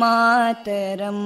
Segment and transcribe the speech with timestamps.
[0.01, 1.25] Mataram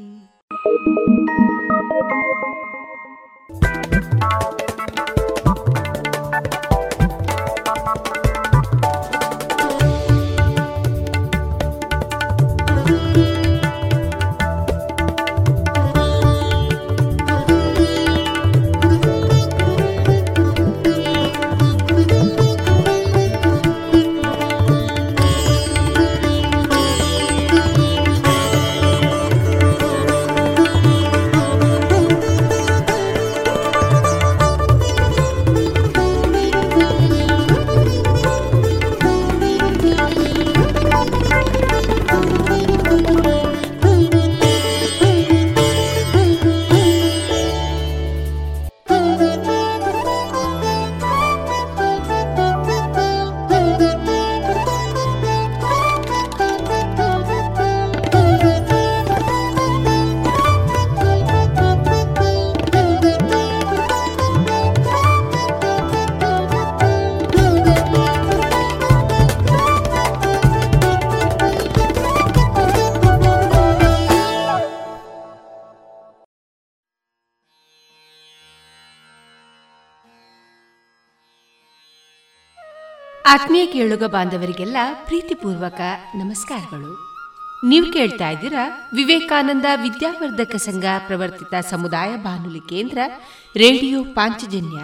[0.63, 2.70] Thank you.
[83.31, 85.81] ಆತ್ಮೀಯ ಕೇಳುಗ ಬಾಂಧವರಿಗೆಲ್ಲ ಪ್ರೀತಿಪೂರ್ವಕ
[86.15, 87.17] ನಮಸ್ಕಾರಗಳು.
[87.67, 92.97] ನೀವು ಕೇಳ್ತಾ ಇದ್ದೀರಾ ವಿವೇಕಾನಂದ ವಿದ್ಯಾವರ್ಧಕ ಸಂಘ ಪ್ರವರ್ತಿತ ಸಮುದಾಯ ಬಾನುಲಿ ಕೇಂದ್ರ
[93.57, 94.77] radio Panchajanya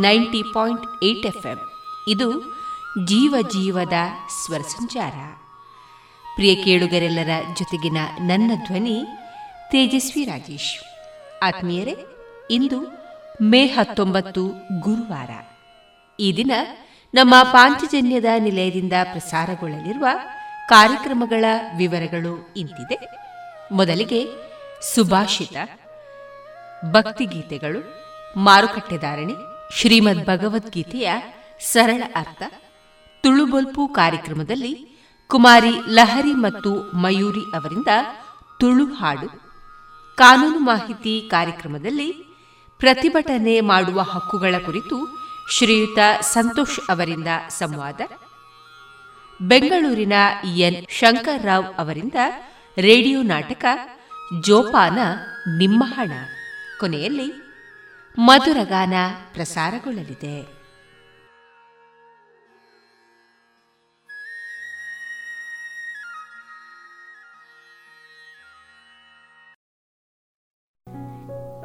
[0.00, 1.58] ninety point eight FM.
[2.08, 2.42] ಇದು
[3.04, 3.94] ಜೀವ ಜೀವದ
[4.44, 5.14] ಸ್ವರ ಸಂಚಾರ.
[6.34, 9.04] ಪ್ರಿಯ ಕೇಳುಗರೆಲ್ಲರ ಜೊತೆಗಿನ ನನ್ನ ಧ್ವನಿ
[9.70, 10.84] ತೇಜಸ್ವಿ ರಾಜೇಶ್.
[11.44, 11.96] ಆತ್ಮೀಯರೇ,
[12.50, 12.80] ಇಂದು
[13.42, 14.46] ಮೇ ಹತ್ತೊಂಬತ್ತು
[14.80, 15.30] ಗುರುವಾರ.
[16.20, 16.50] ಈ ದಿನ
[17.16, 20.06] ನಮ್ಮ ಪಾಂಚಜನ್ಯದ ನಿಲಯದಿಂದ ಪ್ರಸಾರಗೊಳ್ಳಲಿರುವ
[20.68, 21.44] ಕಾರ್ಯಕ್ರಮಗಳ
[21.76, 22.96] ವಿವರಗಳು ಇಂತಿದೆ.
[23.72, 24.20] ಮೊದಲಿಗೆ
[24.94, 25.56] ಸುಭಾಷಿತ,
[26.92, 27.80] ಭಕ್ತಿಗೀತೆಗಳು
[28.36, 29.36] ಮಾರುಕಟ್ಟೆದಾರಣಿ
[29.72, 31.08] ಶ್ರೀಮದ್ ಭಗವದ್ಗೀತೆಯ
[31.72, 32.42] ಸರಳ ಅರ್ಥ
[33.22, 34.72] ತುಳುಬೊಲ್ಪು ಕಾರ್ಯಕ್ರಮದಲ್ಲಿ
[35.30, 37.92] ಕುಮಾರಿ ಲಹರಿ ಮತ್ತು ಮಯೂರಿ ಅವರಿಂದ
[38.60, 39.28] ತುಳು ಹಾಡು,
[40.16, 42.08] ಕಾನೂನು ಮಾಹಿತಿ ಕಾರ್ಯಕ್ರಮದಲ್ಲಿ
[42.80, 44.96] ಪ್ರತಿಭಟನೆ ಮಾಡುವ ಹಕ್ಕುಗಳ ಕುರಿತು
[45.50, 48.00] ಶ್ರೀಯುತ ಸಂತೋಷ್ ಅವರಿಂದ ಸಂವಾದ.
[49.40, 50.12] ಬೆಂಗಳೂರಿನ
[50.56, 50.86] ಎನ್.
[50.88, 52.14] ಶಂಕರ್ ರಾವ್ ಅವರಿಂದ
[52.78, 53.64] ರೇಡಿಯೋ ನಾಟಕ
[54.40, 54.98] ಜೋಪಾನ
[55.58, 56.12] ನಿಮ್ಮ ಹಣ
[56.80, 57.32] ಕೊನೆಯಲ್ಲಿ
[58.18, 58.94] ಮಧುರಗಾನ
[59.32, 60.56] ಪ್ರಸಾರಗೊಳ್ಳಲಿದೆ.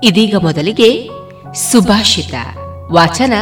[0.03, 1.09] ಇದೀಗ ಮೊದಲಿಗೆ
[1.53, 2.33] ಸುಭಾಷಿತ
[2.91, 3.33] ವಾಚನ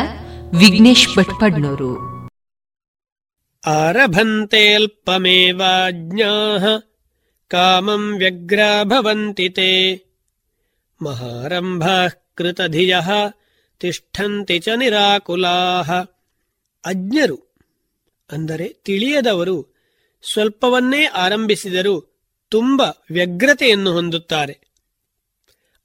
[0.57, 1.97] ವಿಘ್ನೇಶ್ ಭಟ್ಪಡ್ನವರು
[3.65, 6.65] ಆರಭಂತೆಲ್ಪಮೇವಾಜ್ಞಾಹ
[7.47, 9.95] ಕಾಮಂ ವ್ಯಗ್ರಭವಂತಿ ತೇ.
[12.35, 12.97] ಕೃತಧಿಯ
[13.79, 15.91] ತಿಷ್ಠಂತಿ ಚ ನಿರಾಕುಲಾಹ
[16.85, 17.55] ಅಜ್ಞರು
[18.31, 19.75] ಅಂದರೆ ತಿಳಿಯದವರು
[20.23, 22.81] ಸ್ವಲ್ಪವನ್ನೇ ಆರಂಭಿಸಿದರು ತುಂಬ
[23.11, 24.59] ವ್ಯಗ್ರತೆಯನ್ನು ಹೊಂದುತ್ತಾರೆ.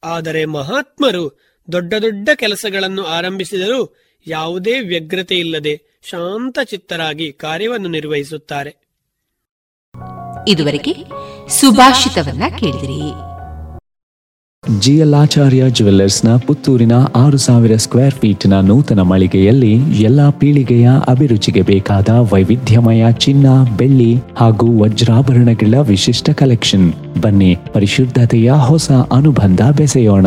[0.04, 8.84] ಆದರೆ ಮಹಾತ್ಮರು ದೊಡ್ಡ ದೊಡ್ಡ ಕೆಲಸಗಳನ್ನು ಆರಂಭಿಸಿದರೂ ಯಾವುದೇ ವ್ಯಗ್ರತೆ ಇಲ್ಲದೆ ಶಾಂತ ಚಿತ್ತರಾಗಿ ಕಾರ್ಯವನ್ನು ನಿರ್ವಹಿಸುತ್ತಾರೆ.
[10.48, 10.94] ಇದುವರೆಗೆ
[11.48, 13.00] ಸುಭಾಷಿತವನ್ನ ಕೇಳಿದಿರಿ.
[14.80, 23.46] ಜಿಯಲಾಚಾರ್ಯ ಜುವೆಲ್ಲರ್ಸ್ನ ಪುತ್ತೂರಿನ ಆರು ಸಾವಿರ ಸ್ಕ್ವೇರ್ ಫೀಟ್ನ ನೂತನ ಮಳಿಗೆಯಲ್ಲಿ ಎಲ್ಲಾ ಪೀಳಿಗೆಯ ಅಭಿರುಚಿಗೆ ಬೇಕಾದ ವೈವಿಧ್ಯಮಯ ಚಿನ್ನ
[23.76, 26.92] ಬೆಳ್ಳಿ ಹಾಗೂ ವಜ್ರಾಭರಣಗಳ ವಿಶಿಷ್ಟ ಕಲೆಕ್ಷನ್.
[27.20, 30.26] ಬನ್ನಿ ಪರಿಶುದ್ಧತೆಯ ಹೊಸ ಅನುಬಂಧ ಬೆಸೆಯೋಣ.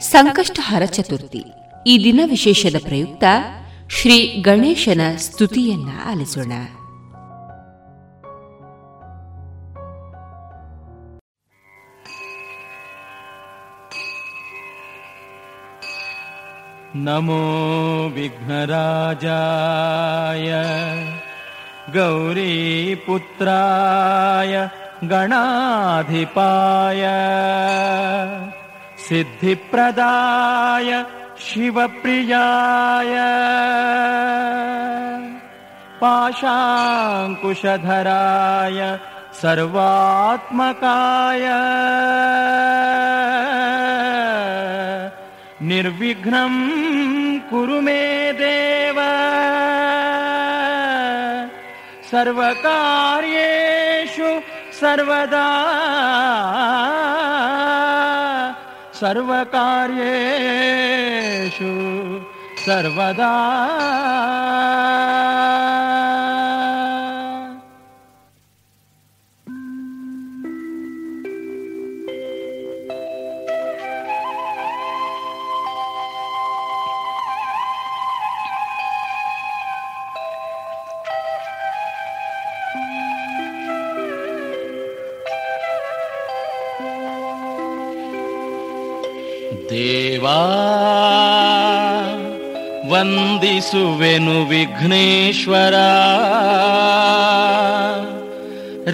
[0.00, 1.42] ಸಂಕಷ್ಟಹರ ಚತುರ್ಥಿ
[1.86, 3.24] ಈ ದಿನ ವಿಶೇಷದ ಪ್ರಯುಕ್ತ
[3.90, 6.52] ಶ್ರೀ ಗಣೇಶನ ಸ್ತುತಿಯನ್ನ ಆಲಿಸೋಣ
[16.96, 17.42] नमो
[18.14, 19.22] विघ्नराजाय
[21.94, 23.32] गौरीपुत्राय
[25.04, 27.02] गणाधिपाय
[29.09, 31.05] सिद्धिप्रदाय
[31.39, 33.15] शिवप्रियाय।
[36.01, 38.99] पाशाङ्कुशधराय
[39.41, 41.47] सर्वात्मकाय।
[45.61, 48.95] निर्विघ्नं कुरु मे देव।
[52.11, 54.41] सर्वकार्येषु
[54.81, 55.67] सर्वदा
[58.99, 60.01] सर्वकार्येषु
[62.65, 63.33] सर्वदा
[89.77, 90.39] ದೇವಾ
[92.89, 95.73] ವಂದಿಸುವೆನು ವಿಘ್ನೇಶ್ವರ.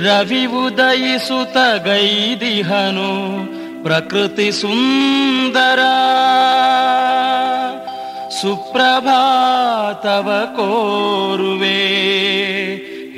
[0.08, 3.12] ರವಿ ಉದಯಿಸುತ ಗೈದಿಹನು
[3.84, 5.80] ಪ್ರಕೃತಿ ಸುಂದರ.
[8.42, 11.84] ಸುಪ್ರಭಾತವ ಕೋರುವೆ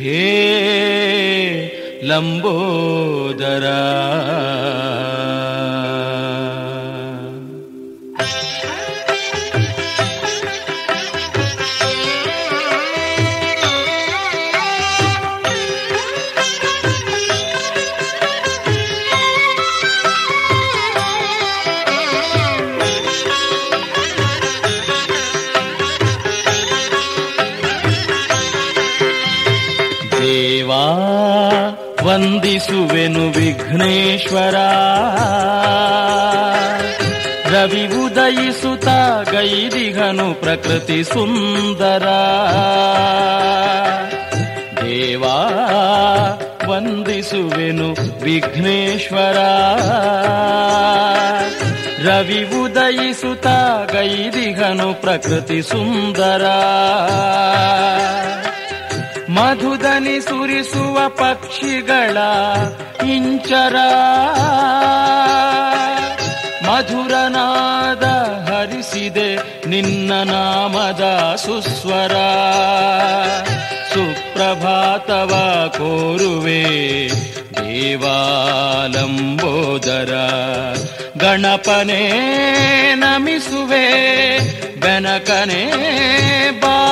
[0.04, 0.26] ಹೇ
[2.04, 3.66] ಲಂಬೋದರ.
[34.34, 34.56] ವಿಘ್ನೇಶ್ವರ
[37.54, 38.88] ರವಿ ಉದಯಿಸುತ್ತ
[39.30, 42.06] ಗೈದಿಗನು ಪ್ರಕೃತಿ ಸುಂದರ.
[44.84, 45.38] ದೇವಾ
[46.68, 49.38] ವಂದಿಸುವೆನು ವಿಘ್ನೇಶ್ವರ.
[52.10, 53.48] ರವಿ ಉದಯಿಸುತ್ತ
[53.92, 56.46] ಗೈದಿಗನು ಪ್ರಕೃತಿ ಸುಂದರ.
[59.36, 62.18] ಮಧುದನಿ ಸುರಿಸುವ ಪಕ್ಷಿಗಳ
[63.06, 63.76] ಇಂಚರ.
[66.70, 68.04] ಮಧುರನಾದ
[68.50, 69.36] ಹರಿಸಿದೆ
[69.68, 72.14] ನಿನ್ನ ನಾಮದ ಸುಸ್ವರ.
[73.94, 75.34] ಸುಪ್ರಭಾತವ
[75.78, 76.64] ಕೋರುವೆ
[77.56, 78.22] ದೇವಾಲಂಬೋದರ.
[81.18, 82.12] ಗಣಪನೇ
[82.96, 83.86] ನಮಿಸುವೆ,
[84.80, 85.74] ಬೆನಕನೇ
[86.62, 86.85] ಬಾಗುವೆ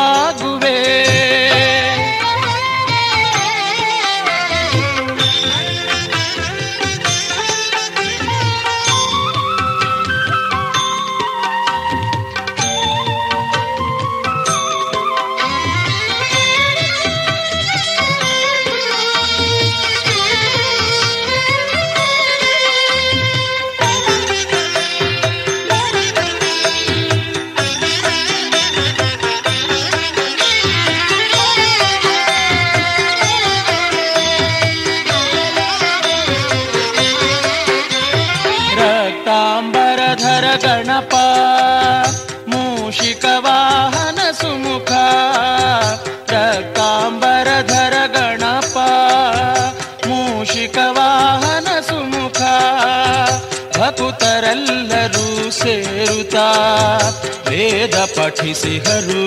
[57.49, 59.23] ವೇದ ಪಠಿಸಿಹರು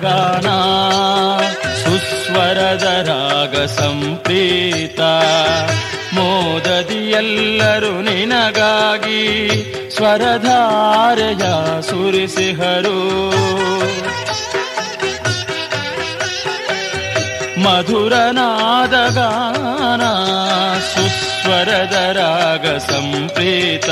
[0.00, 0.48] ಗಾನ
[1.74, 5.00] ಸುಸ್ವರದ ರಾಗ ಸಂಪ್ರೀತ.
[6.14, 9.50] ಮೋದದಿ ಎಲ್ಲರೂ ನಿನಗಾಗಿ
[9.94, 11.42] ಸ್ವರಧಾರಯ
[11.82, 13.30] ಸುರಿಸಿಹರು.
[17.60, 20.02] ಮಧುರನಾದ ಗಾನ
[20.80, 23.90] ಸುಸ್ವರದ ರಾಗ ಸಂಪ್ರೀತ.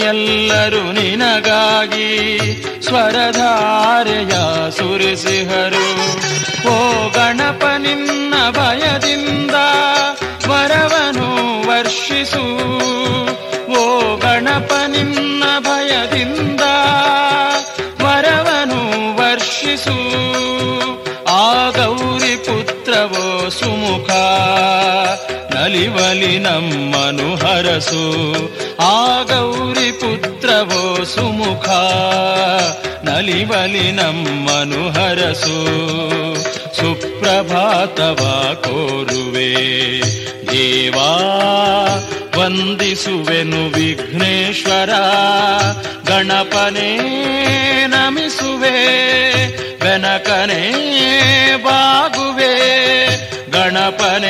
[0.00, 2.40] ಎಲ್ಲರೂ ನಿನಗಾಗಿ
[2.82, 4.30] ಸ್ವರಧಾರೆಯ
[4.70, 5.88] ಸುರಿಸಿಹರು.
[6.68, 9.54] ಓ ಗಣಪ, ನಿನ್ನ ಭಯದಿಂದ
[10.48, 11.28] ವರವನು
[11.68, 12.44] ವರ್ಷಿಸು.
[13.72, 16.60] ಓ ಗಣಪ, ನಿನ್ನ ಭಯದಿಂದ
[18.02, 18.80] ವರವನು
[19.16, 19.96] ವರ್ಷಿಸು.
[21.28, 24.10] ಆ ಗೌರಿ ಪುತ್ರವೋ ಸುಮುಖ
[25.60, 28.02] ನಲಿವಲಿ ನಮ್ಮನು ಹರಸು
[28.82, 31.66] ಆ ಗೌರಿ ಪುತ್ರವೋ ಸುಮುಖ
[33.04, 35.58] ನಲಿವಲಿ ನಮ್ಮನು ಹರಸು
[36.78, 38.22] ಸುಪ್ರಭಾತವ
[38.64, 39.50] ಕೋರುವೆ
[40.50, 41.10] ದೇವಾ
[42.36, 44.92] ವಂದಿಸುವೆನು ವಿಘ್ನೇಶ್ವರ
[46.08, 46.90] ಗಣಪನೇ
[47.88, 48.76] ನಮಿಸುವೆ
[49.84, 50.62] ಗಣಕನೇ
[51.62, 52.54] ಬಾಗುವೆ
[53.52, 54.29] ಗಣಪನೇ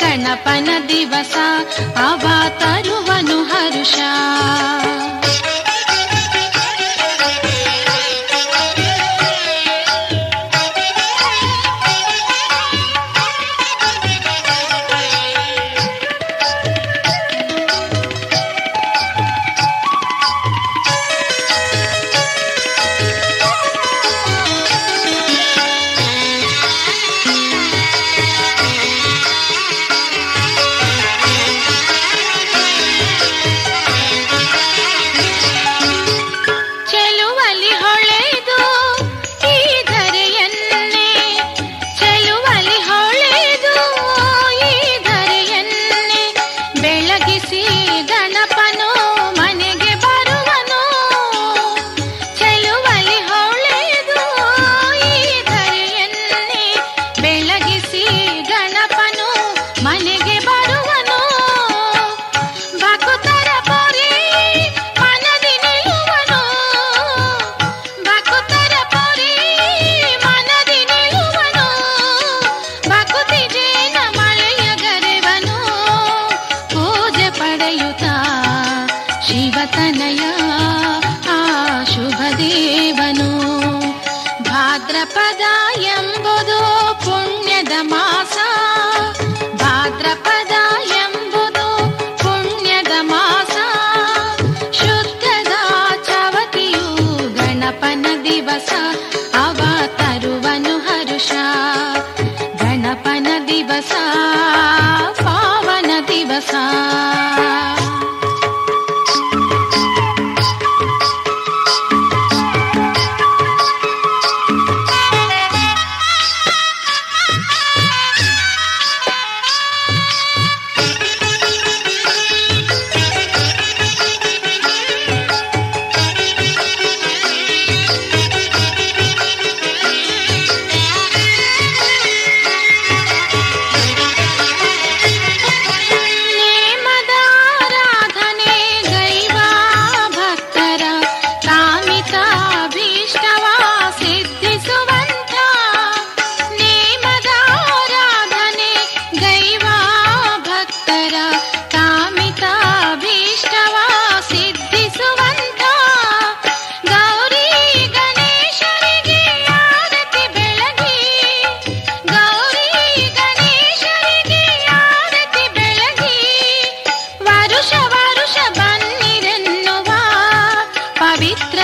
[0.00, 1.34] गणपन दिवस
[2.06, 4.27] अभातरुवनु हरुषा।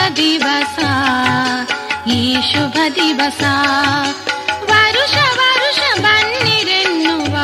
[0.04, 0.78] ಪವಿತ್ರ ದಿವಸ
[2.12, 3.42] ಈ ಶುಭ ದಿವಸ
[4.70, 7.34] ವರುಷ ವರುಷ ಬನ್ನಿರೆನ್ನುವ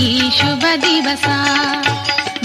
[0.00, 1.26] ಈ ಶುಭ ದಿವಸ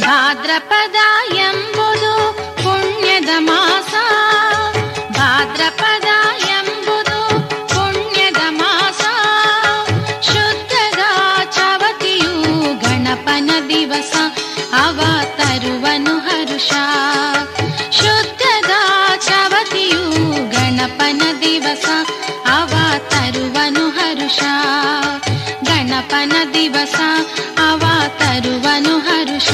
[0.04, 1.00] ಭಾದ್ರಪದ
[1.42, 2.14] ಎಂಬುದು
[2.62, 3.94] ಪುಣ್ಯದ ಮಾಸ
[5.18, 6.10] ಭಾದ್ರಪದ
[6.52, 7.20] ಎಂಬುದು
[7.74, 9.04] ಪುಣ್ಯದ ಮಾಸ
[10.30, 11.04] ಶುದ್ಧದ
[11.58, 12.36] ಚವತಿಯು
[12.86, 14.14] ಗಣಪನ ದಿವಸ
[14.86, 15.00] ಅವ
[15.38, 16.72] ತರುವನು ಹರುಷ
[21.64, 21.90] ದಿವಸ,
[22.46, 22.74] ಅವ
[23.10, 24.40] ತರುವನು ಹರುಷ.
[25.64, 26.96] ಗಣಪನ ದಿವಸ,
[27.58, 27.84] ಅವ
[28.20, 29.52] ತರುವನು ಹರುಷ.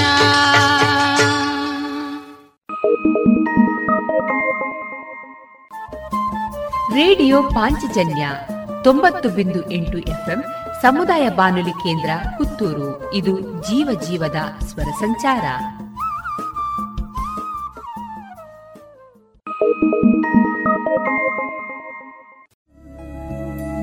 [6.94, 8.30] ರೇಡಿಯೋ ಪಾಂಚಜನ್ಯ
[8.84, 10.44] ತೊಂಬತ್ತು ಬಿಂದು ಎಂಟು ಎಫ್ಎಂ
[10.82, 13.14] ಸಮುದಾಯ ಬಾನುಲಿ ಕೇಂದ್ರ ಪುತ್ತೂರು.
[13.14, 15.42] ಇದು ಜೀವ ಜೀವದ ಸ್ವರ ಸಂಚಾರ.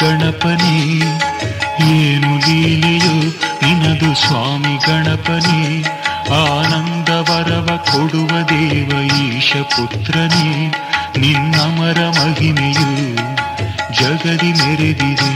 [0.00, 0.76] ಗಣಪನೇ,
[1.94, 3.14] ಏನು ಲೀಲೆಯು
[3.62, 5.60] ನಿನದು ಸ್ವಾಮಿ ಗಣಪನಿ
[6.38, 8.90] ಆನಂದ ವರವ ಕೊಡುವ ದೇವ
[9.24, 10.50] ಈಶ ಪುತ್ರನೇ
[11.22, 12.90] ನಿನ್ನಮರ ಮಹಿಮೆಯು
[13.98, 15.30] ಜಗದಿ ಮೆರೆದಿದೆ,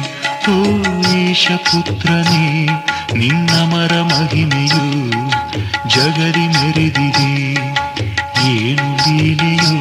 [0.52, 0.56] ಓ
[1.22, 2.46] ಈಶ ಪುತ್ರನೇ
[3.20, 4.84] ನಿನ್ನಮರ ಮಹಿಮೆಯು
[5.94, 7.30] ಜಗದಿ ಮೆರೆದಿದೆ.
[8.52, 9.74] ಏನು ಲೀಲೆಯು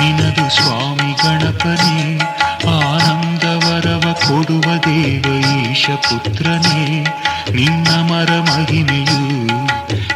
[0.00, 1.98] ನಿನದು ಸ್ವಾಮಿ ಗಣಪನಿ
[2.74, 2.99] ಆನಂದವರವ
[4.30, 5.26] ಕೊಡುವ ದೇವ
[5.70, 7.04] ಈಶ ಪುತ್ರನೇ,
[7.54, 9.48] ನಿನ್ನ ಮರ ಮಹಿಮೆಯು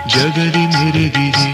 [0.08, 1.48] ಜಗದಿ ಮೆರೆದಿದೆ.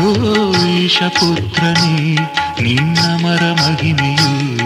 [0.00, 2.14] ಓ ಈಶ ಪುತ್ರನೇ,
[2.62, 4.56] ನಿನ್ನ ಮರ ಮಹಿಮೆಯು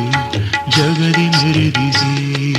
[0.71, 2.56] ಜಗದಿ ಮೆರೆದಿದೆ.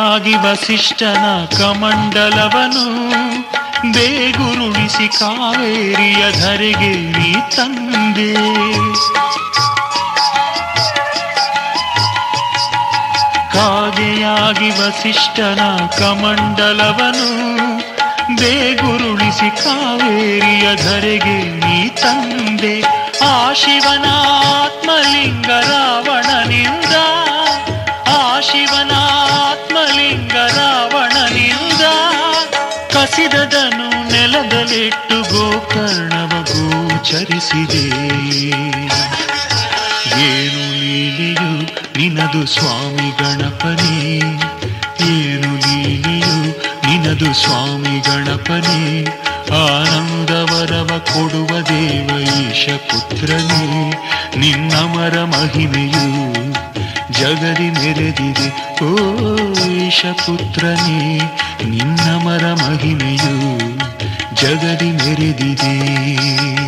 [0.00, 1.24] ಕಾಗೆಯಾಗಿ ವಸಿಷ್ಠನ
[1.58, 2.84] ಕಮಂಡಲವನು,
[3.92, 8.34] ಬೇಗುರುಳಿಸಿ ಕಾವೇರಿಯ ಧರೆಗೆ ನೀ ತಂದೆ.
[13.52, 15.60] ಕಾಗೆಯಾಗಿ ವಸಿಷ್ಠನ
[15.98, 17.28] ಕಮಂಡಲವನು,
[18.36, 22.80] ಬೇಗುರುಳಿಸಿ ಕಾವೇರಿಯ ಧರೆಗೆ ನೀ ತಂದೆ.
[23.24, 24.04] ಆ ಶಿವನ
[33.20, 37.84] ಕಸಿದದನು ನೆಲದಲ್ಲಿಟ್ಟು ಗೋಕರ್ಣವ ಗೋಚರಿಸಿದೆ.
[40.20, 41.62] ಏನು ಲೀಲೆಯು
[41.98, 44.18] ನಿನದು ಸ್ವಾಮಿ ಗಣಪನಿ?
[45.12, 46.36] ಏನು ಲೀಲೆಯು
[46.88, 49.04] ನಿನದು ಸ್ವಾಮಿ ಗಣಪನಿ?
[49.50, 53.92] ಆನಂದವರವ ಕೊಡುವ ದೇವ ಈಶ ಪುತ್ರನೇ
[54.36, 56.49] ನಿನ್ನಮರ ಮಹಿಮೆಯು
[57.20, 58.48] ಜಗದಿ ಮೆರೆದಿದೆ.
[58.84, 58.96] ಓ
[60.12, 61.20] ಪುತ್ರನೇ
[61.64, 63.58] ನಿನ್ನ ಮರ ಮಹಿಮೆಯು
[64.34, 66.59] ಜಗದಿ ಮೆರೆದಿದೆ.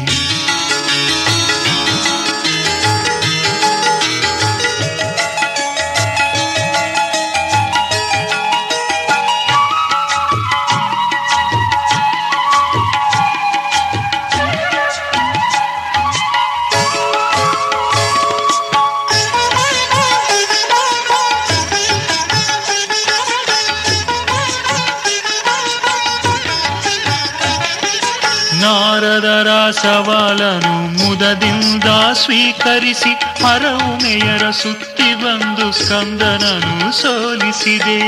[29.22, 38.00] ನಾರದರ ಸವಾಲನು ಮುದದಿಂದ ಸ್ವೀಕರಿಸಿ ಹರವುಮೆಯರ ಸುತ್ತಿ ಬಂದು ಸ್ಕಂದನನು ಸೋಲಿಸಿದೆ.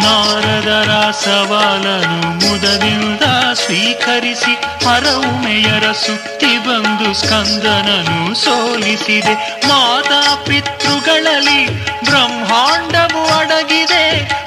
[0.00, 9.34] ನಾರದರ ಸವಾಲನು ಮುದದಿಂದ ಸ್ವೀಕರಿಸಿ ಹರವುಮೆಯರ ಸುತ್ತಿ ಬಂದು ಸ್ಕಂದನನು ಸೋಲಿಸಿದೆ.
[9.68, 14.43] ಮಾತಾ ಪಿತೃಗಳಲ್ಲಿ ಬ್ರಹ್ಮಾಂಡವು ಅಡಗಿದೆ.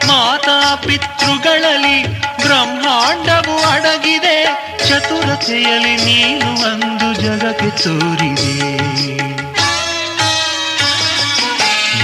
[0.76, 4.46] ಪಿತೃಗಳಲ್ಲಿ ಬ್ರಹ್ಮಾಂಡವು ಅಡಗಿದೆ.
[4.90, 8.78] ಚತುರತೆಯಲ್ಲಿ ನೀನು ಒಂದು ಜಗಕ್ಕೆ ತೋರಿದೆ.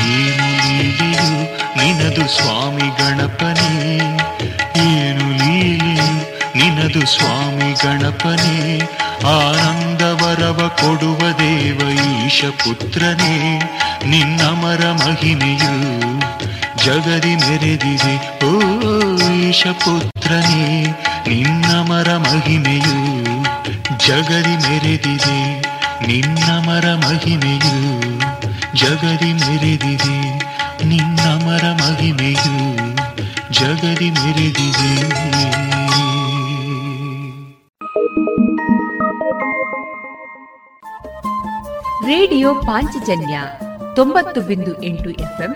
[0.04, 1.43] ಏನು
[1.78, 3.97] ನಿನದು ಸ್ವಾಮಿ ಗಣಪನೇ?
[4.78, 6.13] ಏನು ಲೀಲೆಯು
[6.58, 8.80] ನಿನದು ಸ್ವಾಮಿ ಗಣಪನೇ?
[9.28, 13.60] ಆನಂದವರವ ಕೊಡುವ ದೇವ ಈಶ ಪುತ್ರನೇ
[14.06, 16.04] ನಿನ್ನಮರ ಮಹಿಮೆಯು
[16.83, 18.45] ಜಗದಿ ಮೆರೆದಿದೆ.
[18.45, 18.61] ಓ
[19.31, 20.85] ಈಶ ಪುತ್ರನೇ
[21.27, 23.43] ನಿನ್ನಮರ ಮಹಿಮೆಯು
[24.07, 25.61] ಜಗದಿ ಮೆರೆದಿದೆ.
[26.07, 28.09] ನಿನ್ನಮರ ಮಹಿಮೆಯು
[28.75, 30.37] ಜಗದಿ ಮೆರೆದಿದೆ.
[30.85, 32.87] ನಿನ್ನಮರ ಮಹಿಮೆಯು
[33.53, 35.23] ಜಗದಿ ಮೆರೆದಿದೆ.
[42.05, 43.39] ರೇಡಿಯೋ ಪಾಂಚಜನ್ಯ
[43.95, 45.55] ತೊಂಬತ್ತು ಬಿಂದು ಎಂಟು ಎಫ್ಎಂ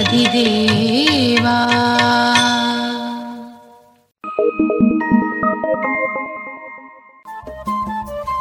[0.00, 1.46] ಅಧಿದೇವ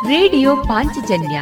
[0.07, 1.41] ರೇಡಿಯೋ ಪಾಂಚಜನ್ಯ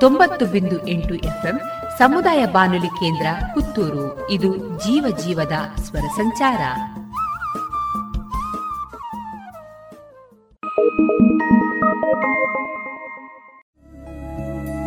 [0.00, 1.60] ತೊಂಬತ್ತು ಬಿಂದು ಎಂಟು ಎಫ್ಎಂ
[1.98, 4.30] ಸಮುದಾಯ ಬಾನುಲಿ ಕೇಂದ್ರ ಪುತ್ತೂರು.
[4.30, 6.60] ಇದು ಜೀವ ಜೀವದ ಸ್ವರ ಸಂಚಾರ.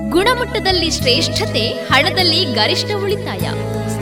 [0.09, 3.49] ಗುಣಮಟ್ಟದಲ್ಲಿ ಶ್ರೇಷ್ಠತೆ ಹಣದಲ್ಲಿ ಗರಿಷ್ಠ ಉಳಿತಾಯ.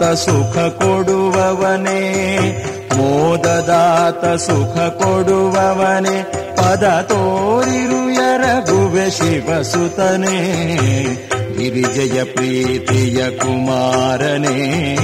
[0.00, 2.00] ಮೋದದಾತ ಸುಖ ಕೊಡುವವನೇ,
[2.96, 6.22] ಮೋದದಾತ ಸುಖ ಕೊಡುವವನೇ,
[6.56, 10.38] ಪದ ತೋರಿರು ಎರಗುವೆ ಶಿವಸುತನೇ,
[11.58, 14.96] ಗಿರಿಜಯ ಪ್ರೀತಿಯ ಕುಮಾರನೇ,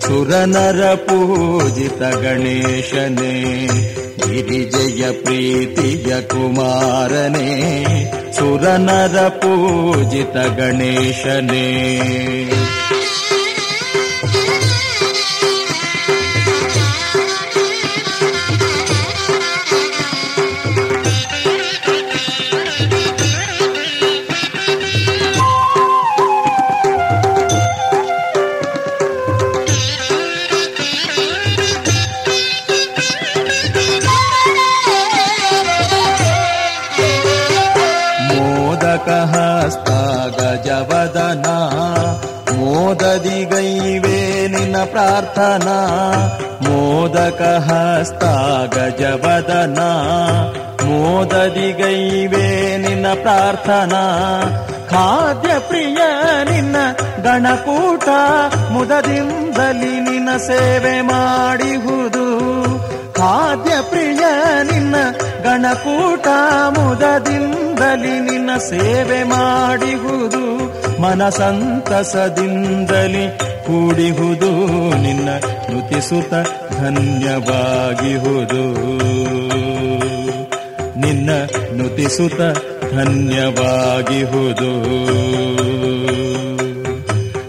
[0.00, 3.68] ಸುರನರ ಪೂಜಿತ ಗಣೇಶನೇ,
[4.16, 7.50] ಗಿರಿಜಯ ಪ್ರೀತಿಯ ಕುಮಾರನೇ,
[8.38, 11.90] ಸುರನರ ಪೂಜಿತ ಗಣೇಶನೇ.
[45.20, 45.78] ನಿನ್ನ ಪ್ರಾರ್ಥನಾ
[46.62, 48.24] ಮೋದಕ ಹಸ್ತ,
[48.74, 49.78] ಗಜವದನ,
[50.84, 54.02] ಮೋದದಿಗೈವೇ ನಿನ್ನ ಪ್ರಾರ್ಥನಾ.
[54.90, 55.96] ಖಾದ್ಯ ಪ್ರಿಯ
[56.50, 56.76] ನಿನ್ನ
[57.22, 58.08] ಗಣಕೂಟ,
[58.70, 62.40] ಮುದದಿಂದಲಿ ನಿನ್ನ ಸೇವೆ ಮಾಡಿಹುದು.
[63.12, 64.24] ಖಾದ್ಯ ಪ್ರಿಯ
[64.72, 64.94] ನಿನ್ನ
[65.42, 66.26] ಗಣಕೂಟ,
[66.78, 70.50] ಮುದದಿಂದಲಿ ನಿನ್ನ ಸೇವೆ ಮಾಡಿಹುದು.
[71.00, 74.50] ಮನಸಂತಸದಿಂದಲಿ ಕೂಡಿಹುದು
[75.02, 75.28] ನಿನ್ನ
[75.70, 76.34] ನುತಿಸುತ್ತ
[76.80, 78.64] ಧನ್ಯವಾಗಿಹುದು.
[81.00, 81.30] ನಿನ್ನ
[81.76, 82.40] ನುತಿಸುತ್ತ
[82.94, 84.72] ಧನ್ಯವಾಗಿಹುದು.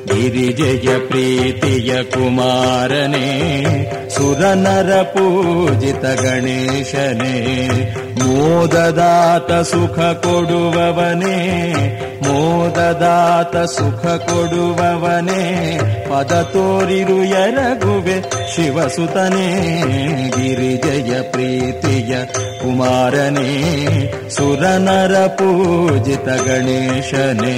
[0.06, 3.28] ಗಿರಿಜಯ ಪ್ರೀತಿಯ ಕುಮಾರನೇ,
[4.10, 7.38] ಸುರನರ ಪೂಜಿತ ಗಣೇಶನೇ,
[8.20, 11.38] ಮೋದದಾತ ಸುಖ ಕೊಡುವವನೇ
[12.32, 15.44] ಮೋದದಾತ ಸುಖ ಕೊಡುವವನೇ
[16.10, 18.18] ಪದ ತೋರಿರು ಎರಗುವೆ
[18.56, 19.48] ಶಿವಸುತನೇ
[20.38, 22.26] ಗಿರಿಜಯ ಪ್ರೀತಿಯ
[22.62, 23.52] ಕುಮಾರನೇ
[24.30, 27.56] ಸುರನರ ಪೂಜಿತ ಗಣೇಶನೇ.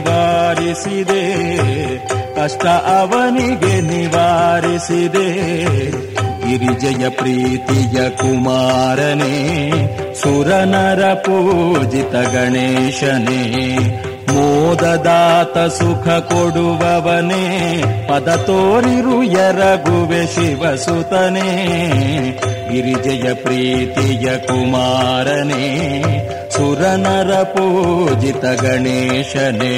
[0.00, 1.24] ನಿವಾರಿಸಿದೆ.
[2.34, 5.34] ಕಷ್ಟ ಅವನಿಗೆ ನಿವಾರಿಸಿದೆ.
[6.16, 9.68] ಗಿರಿಜಯ ಪ್ರೀತಿಯ ಕುಮಾರನೇ,
[10.22, 13.78] ಸುರನರ ಪೂಜಿತ ಗಣೇಶನೇ
[14.28, 21.66] ಮೋದದಾತ ಸುಖ ಕೊಡುವವನೇ, ಪದ ತೋರಿರು ಎರಗುವೆ ಶಿವಸುತನೇ.
[22.72, 25.96] ಗಿರಿಜಯ ಪ್ರೀತಿಯ ಕುಮಾರನೇ
[26.60, 29.74] ಸುರನರ ಪೂಜಿತ ಗಣೇಶನೇ.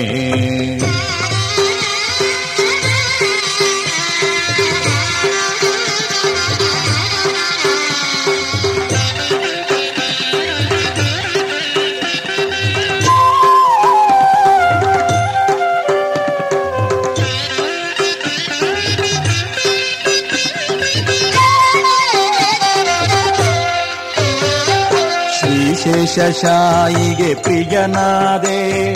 [26.12, 28.92] ಶ್ರೀಶೇಷಶಾಯಿಗೆ ಪ್ರಿಯನಾದೆ.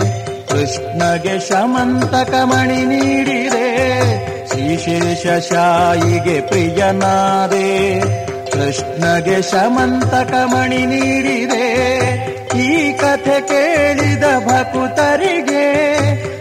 [0.47, 3.77] ಕೃಷ್ಣಗೆ ಶಮಂತಕ ಮಣಿ ನೀಡಿದೆ.
[4.49, 8.01] ಶ್ರೀಶೇಷಶಾಯಿಗೆ ಪ್ರಿಯನಾದೆ.
[8.51, 11.67] ಕೃಷ್ಣಗೆ ಶಮಂತಕ ಮಣಿ ನೀಡಿದೆ.
[12.59, 15.67] ಈ ಕಥೆ ಕೇಳಿದ ಭಕುತರಿಗೆ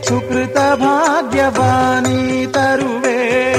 [0.03, 3.53] ಸುಕೃತ ಭಾಗ್ಯವಾನಿ ತರುವೆ.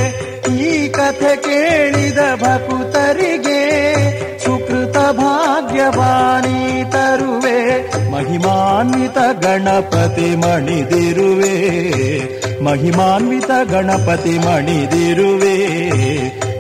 [0.56, 2.95] ಈ ಕಥೆ ಕೇಳಿದ ಭಕುತರಿಗೆ
[9.76, 11.56] ಗಣಪತಿ ಮಣಿದಿರುವೆ
[12.64, 15.56] ಮಹಿಮಾನ್ವಿತ ಗಣಪತಿ ಮಣಿದಿರುವೆ.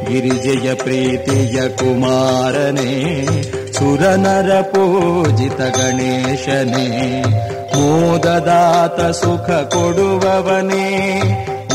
[0.04, 3.26] ಗಿರಿಜಯ ಪ್ರೀತಿಯ ಕುಮಾರನೇ
[3.72, 7.22] ಸುರನರ ಪೂಜಿತ ಗಣೇಶನೇ
[7.74, 10.86] ಮೋದದಾತ ಸುಖ ಕೊಡುವವನೇ.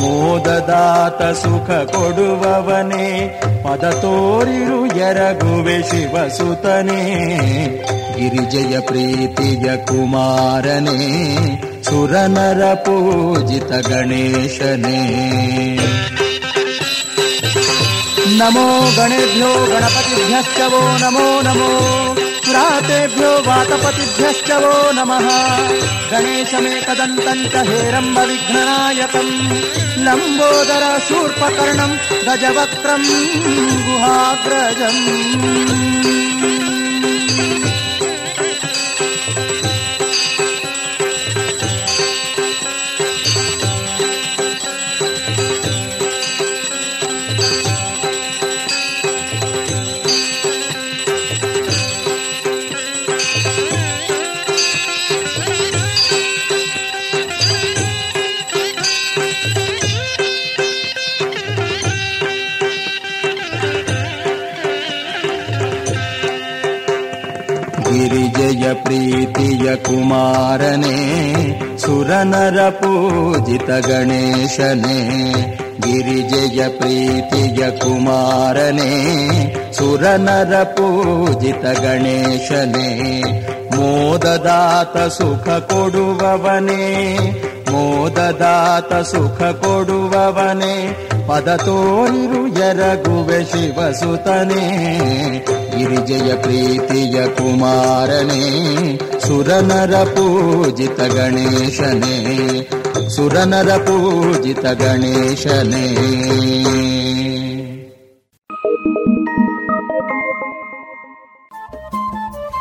[0.01, 7.15] ಮೋದದಾತ ಸುಖ ಕೊಡುವವನೇ, ಪದ ತೋರಿರು ಎರಗುವೆ ಶಿವಸುತನೇ.
[8.15, 11.21] ಗಿರಿಜಯ ಪ್ರೀತಿಯ ಕುಮಾರನೇ,
[11.83, 15.27] ಸುರನರ ಪೂಜಿತ ಗಣೇಶನೇ.
[18.37, 20.21] ನಮೋ ಗಣೇಭ್ಯೋ ಗಣಪತಿ
[20.69, 21.81] वो ನಮೋ ನಮೋ.
[22.49, 25.27] प्रातेभ्यो वातपतिभ्यश्च वो नमः।
[26.11, 29.33] गणेशमेकदन्तम् च हेरम्ब विघ्ननायकम्
[30.05, 33.09] लम्बोदर शूर्पकर्णम् गजवक्त्रम्
[33.85, 35.01] गुहाग्रजम्।
[67.87, 70.95] गिरिजय प्रीतिय कुमारने
[71.83, 74.97] सुरनर पूजित गणेशने
[75.85, 78.89] गिरिजय प्रीतिय कुमारने
[79.79, 82.89] सुरनर पूजित गणेशने
[84.01, 86.83] ಮೋದದಾತ ಸುಖ ಕೊಡುವವನೇ,
[87.71, 94.79] ಮೋದದಾತ ಸುಖ ಕೊಡುವವನೇ, ಪದ ತೋರಿರು ಎರಗುವೆ ಶಿವಸುತನೇ,
[95.77, 98.43] ಗಿರಿಜಯ ಪ್ರೀತಿಯ ಕುಮಾರನೇ,
[99.27, 102.17] ಸುರನರ ಪೂಜಿತ ಗಣೇಶನೇ,
[103.09, 106.11] ಸುರನರ ಪೂಜಿತ ಗಣೇಶನೇ.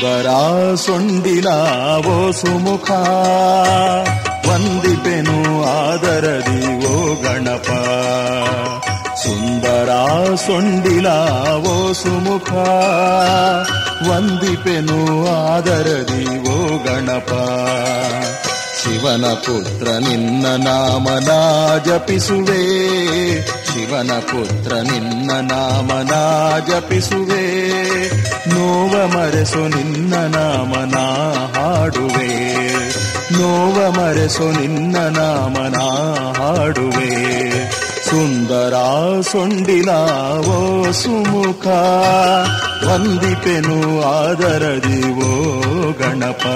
[0.00, 1.46] ಸುಂದರ
[2.06, 2.90] ಓ ಸುಮುಖ.
[4.48, 7.66] ವಂದಿಪೆನು ಆದರದಿ ಓ ಗಣಪ.
[9.14, 9.88] ಸುಂದರ
[10.46, 12.52] ಸೊಂಡಿಲಾವೋ ಸುಮುಖ.
[14.10, 17.32] ವಂದಿಪೆನು ಆದರದಿ ಓ ಗಣಪ.
[18.82, 21.28] ಶಿವನ ಪುತ್ರ ನಿನ್ನ ನಾಮನ
[21.78, 22.62] ಜಪಿಸುವೆ.
[23.44, 26.14] ಶಿವನ ಪುತ್ರ ನಿನ್ನ ನಾಮನ
[26.70, 27.70] ಜಪಿಸುವೆ.
[28.48, 30.98] ನೋವ ಮರೆಸು ನಿನ್ನ ನಾಮನ
[31.58, 32.54] ಹಾಡುವೆ.
[33.32, 35.76] ನೋವ ಮರೆಸು ನಿನ್ನ ನಾಮನ
[36.42, 37.50] ಹಾಡುವೆ.
[38.08, 38.74] ಸುಂದರ
[39.20, 41.66] ಸೊಂಡಿಲಾವೋ ಸುಮುಖ
[42.88, 45.62] ವಂದಿಪೆನು ಆದರದಿವೋ
[45.92, 46.46] ಗಣಪ.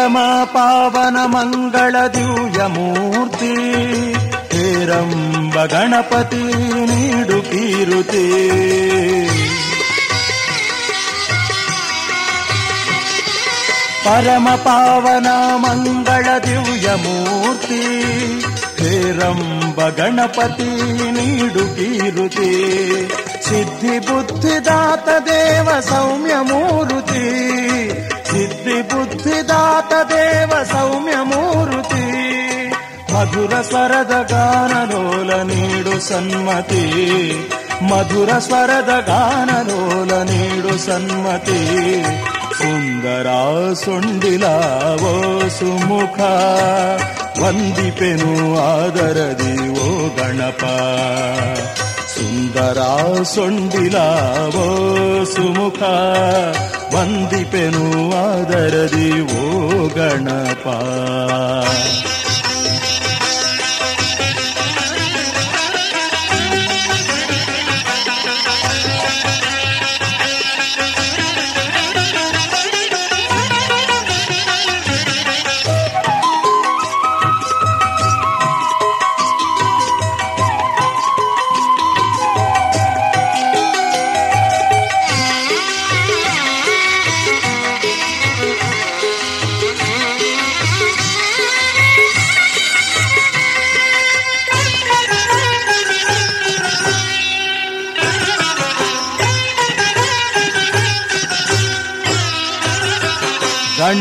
[0.00, 0.18] ಪರಮ
[0.52, 3.50] ಪಾವನ ಮಂಗಳ ದಿವ್ಯ ಮೂರ್ತಿ
[4.52, 6.40] ಹೇರಂಬ ಗಣಪತಿ
[6.90, 8.24] ನೀಡು ಕೀರುತಿ
[14.04, 15.28] ಪರಮ ಪಾವನ
[15.64, 17.82] ಮಂಗಳ ದಿವ್ಯ ಮೂರ್ತಿ
[18.80, 20.70] ಹೇರಂಬ ಗಣಪತಿ
[21.18, 22.50] ನೀಡು ಕೀರುತಿ
[23.48, 27.26] ಸಿದ್ಧಿ ಬುದ್ಧಿದಾತ ದೇವ ಸೌಮ್ಯ ಮೂರುತಿ
[28.64, 32.30] ಸಿದ್ಧಿ ಬುದ್ಧಿದಾತ ದೇವ ಸೌಮ್ಯ ಮೂರ್ತಿ.
[33.14, 36.86] ಮಧುರ ಸ್ವರದ ಗಾನಲೋಲ ನೀಡು ಸನ್ಮತಿ.
[37.82, 42.02] ಮಧುರ ಸ್ವರದ ಗಾನಲೋಲ ನೀಡು ಸನ್ಮತಿ.
[42.58, 43.26] ಸುಂದರ
[43.72, 46.20] ಸೊಂಡಿಲಾವೋ ಸುಮುಖ.
[47.42, 50.64] ವಂದಿಪೆನು ಆದರದಿ ಓ ಗಣಪ.
[52.30, 52.80] ಸುಂದರ
[53.34, 54.66] ಸೊಂಡಿಲಾವೋ
[55.24, 55.80] ಸುಮುಖ
[56.94, 57.86] ವಂದಿಪೆನು
[58.18, 59.08] ಆದರದಿ
[59.38, 59.46] ಓ
[59.88, 60.66] ಗಣಪ.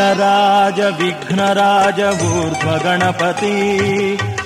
[0.09, 3.51] गणराज विघ्नराज ऊर्ध्वगणपति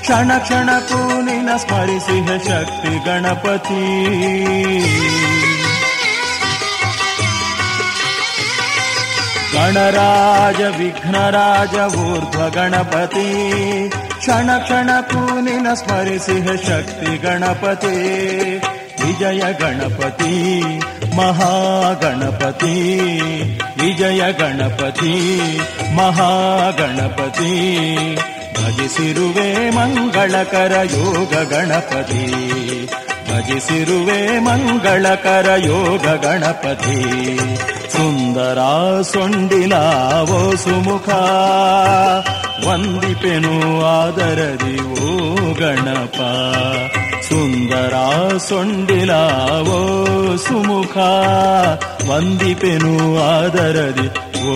[0.02, 2.00] क्षणक्षणकूनि न स्मरि
[2.48, 3.80] शक्ति गणपति
[9.54, 13.90] गणराज विघ्नराज ऊर्ध्वगणपति गणपति
[14.20, 15.58] क्षणक्षण कूनि
[16.68, 18.73] शक्ति गणपते
[19.06, 20.62] ವಿಜಯ ಗಣಪತಿ,
[21.16, 23.00] ಮಹಾಗಣಪತಿ,
[23.82, 25.38] ವಿಜಯ ಗಣಪತಿ,
[25.96, 27.54] ಮಹಾಗಣಪತಿ.
[28.54, 32.34] ಭಜಿಸಿರುವೆ ಮಂಗಳಕರ ಯೋಗ ಗಣಪತಿ,
[33.32, 37.04] ಭಜಿಸಿರುವೆ ಮಂಗಳಕರ ಯೋಗ ಗಣಪತಿ.
[37.92, 38.58] ಸುಂದರ
[39.02, 41.10] ಸೊಂಡಿಲಾವೋ ಸುಮುಖ,
[42.68, 46.20] ವಂದಿಪೆನು ಆದರದಿ ಓ ಗಣಪ.
[47.34, 47.94] ಸುಂದರ
[48.48, 49.78] ಸೊಂಡಿಲಾವೋ
[50.36, 50.96] ಸುಮುಖ
[52.10, 54.08] ವಂದಿಪೆನು ಆದರದಿ
[54.50, 54.56] ಓ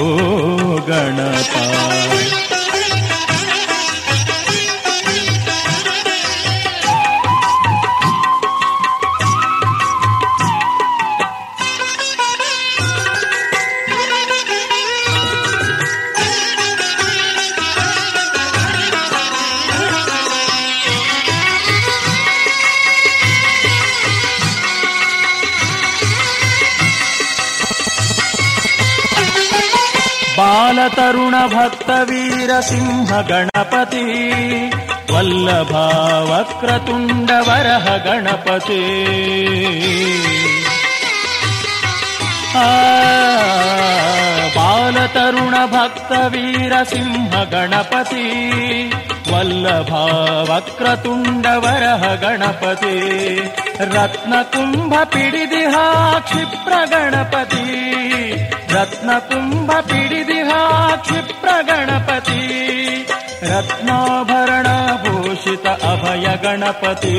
[0.89, 1.53] ಗಣಪ.
[30.57, 34.05] ಬಾಲತರುಣ ಭಕ್ತ ವೀರ ಸಿಂಹ ಗಣಪತಿ
[35.11, 35.73] ವಲ್ಲಭ
[36.29, 38.79] ವಕ್ರತುಂಡ ವರಹ ಗಣಪತಿ
[42.57, 42.65] ಆ
[44.57, 48.25] ಬಾಲತರುಣ ಭಕ್ತ ವೀರ ಸಿಂಹ ಗಣಪತಿ
[49.31, 49.91] ವಲ್ಲಭ
[50.49, 52.95] ವಕ್ರತುಂಡ ವರಹ ಗಣಪತಿ
[53.93, 55.75] ರತ್ನ ಕುಂಭ ಪಿಡಿದಿಹ
[61.05, 62.43] क्षिप्रगणपति
[63.43, 64.67] रत्नाभरण
[65.03, 67.15] भूषित अभय गणपति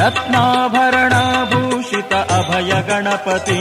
[0.00, 1.14] रत्नाभरण
[1.52, 3.60] भूषित अभय गणपति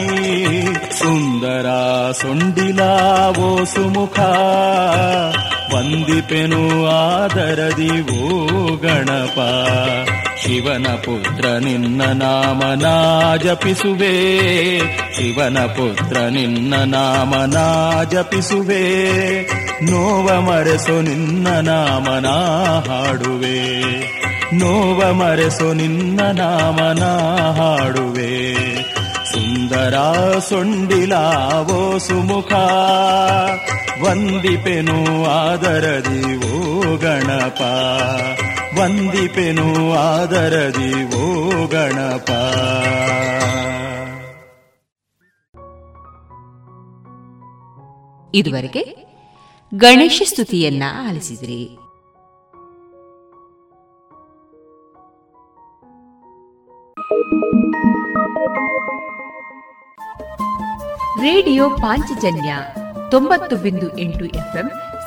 [0.99, 1.81] सुन्दरा
[2.21, 2.93] सुण्डिला
[3.37, 4.31] वो सुमुखा
[5.73, 6.63] वन्दिपेनु
[6.95, 9.49] आदरदि वो गणपा
[10.43, 12.85] ಶಿವನ ಪುತ್ರ ನಿನ್ನ ನಾಮನ
[13.35, 14.13] ಜಪಿಸುವೆ
[15.13, 18.83] ಶಿವನ ಪುತ್ರ ನಿನ್ನ ನಾಮನಾ ಜಪಿಸುವೆ
[19.91, 22.35] ನೋವ ಮರೆಸು ನಿನ್ನ ನಾಮನಾ
[22.87, 23.81] ಹಾಡುವೆ.
[24.55, 27.11] ನೋವ ಮರೆಸು ನಿನ್ನ ನಾಮನಾ
[27.51, 28.55] ಹಾಡುವೆ.
[29.25, 29.93] ಸುಂದರ
[30.49, 32.53] ಸೊಂಡಿಲಾವೋ ಸುಮುಖ,
[34.03, 37.61] ವಂದಿಪೆನು ಆದರದಿ ಓ ಗಣಪ.
[38.77, 42.29] ವಂದಿಪೆನು ಆದರದಿ ಓ ಗಣಪ.
[48.33, 49.09] ಇದುವರೆಗೆ
[49.75, 51.77] ಗಣೇಶ ಸ್ತುತಿಯನ್ನ ಆಲಿಸಿದ್ರಿ.
[61.21, 62.55] ರೇಡಿಯೋ ಪಾಂಚಜನ್ಯ
[63.11, 64.71] ತೊಂಬತ್ತು ಬಿಂದು ಎಂಟು ಎಫ್ಎಂ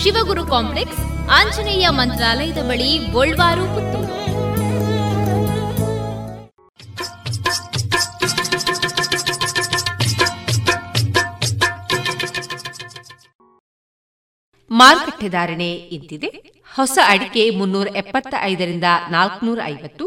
[0.00, 1.00] Shivaguru complex,
[1.38, 4.12] Anjaneya ಮಂತ್ರಾಲಯದ ಬಳಿ ಗೋಲ್ವಾರು ಪುತ್ತೂರು.
[14.70, 16.30] ಮಾರುಕಟ್ಟೆ ಧಾರಣೆ ಇಂತಿದೆ.
[16.74, 20.06] ಹೊಸ ಅಡಿಕೆ ಮುನ್ನೂರ ಎಪ್ಪತ್ತ ಐದರಿಂದ ನಾಲ್ಕನೂರ ಐವತ್ತು,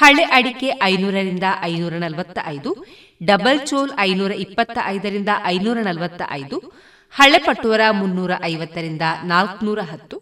[0.00, 2.70] ಹಳೆ ಅಡಿಕೆ ಐನೂರರಿಂದ ಐನೂರ ನಲವತ್ತ ಐದು
[3.30, 6.58] ಡಬಲ್ ಚೋಲ್ ಐನೂರ ಇಪ್ಪತ್ತ ಐದರಿಂದ ಐನೂರ ನಲವತ್ತ ಐದು
[7.14, 10.16] ಹಳೆ ಪಟೋರ ಮುನ್ನೂರ ಐವತ್ತರಿಂದ ನಾಲ್ಕನೂರ ಹತ್ತು,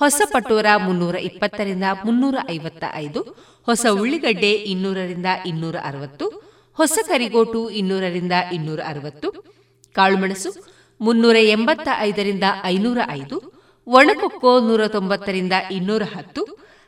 [0.00, 3.20] ಹೊಸ ಪಟೋರ ಮುನ್ನೂರ ಇಪ್ಪತ್ತರಿಂದ ಮುನ್ನೂರ ಐವತ್ತ ಐದು,
[3.68, 6.26] ಹೊಸ ಉಳ್ಳಿಗಡ್ಡೆ ಇನ್ನೂರರಿಂದ ಇನ್ನೂರ ಅರವತ್ತು,
[6.78, 9.28] ಹೊಸ ಕರಿಗೋಟು ಇನ್ನೂರರಿಂದ ಇನ್ನೂರ ಅರವತ್ತು,
[9.94, 10.50] ಕಾಳುಮೆಣಸು
[11.00, 13.36] ಮುನ್ನೂರ ಎಂಬತ್ತ ಐದರಿಂದ ಐನೂರ ಐದು,
[13.86, 16.42] ಒಣಕೊಕ್ಕೋ ನೂರ ತೊಂಬತ್ತರಿಂದ ಇನ್ನೂರ ಹತ್ತು,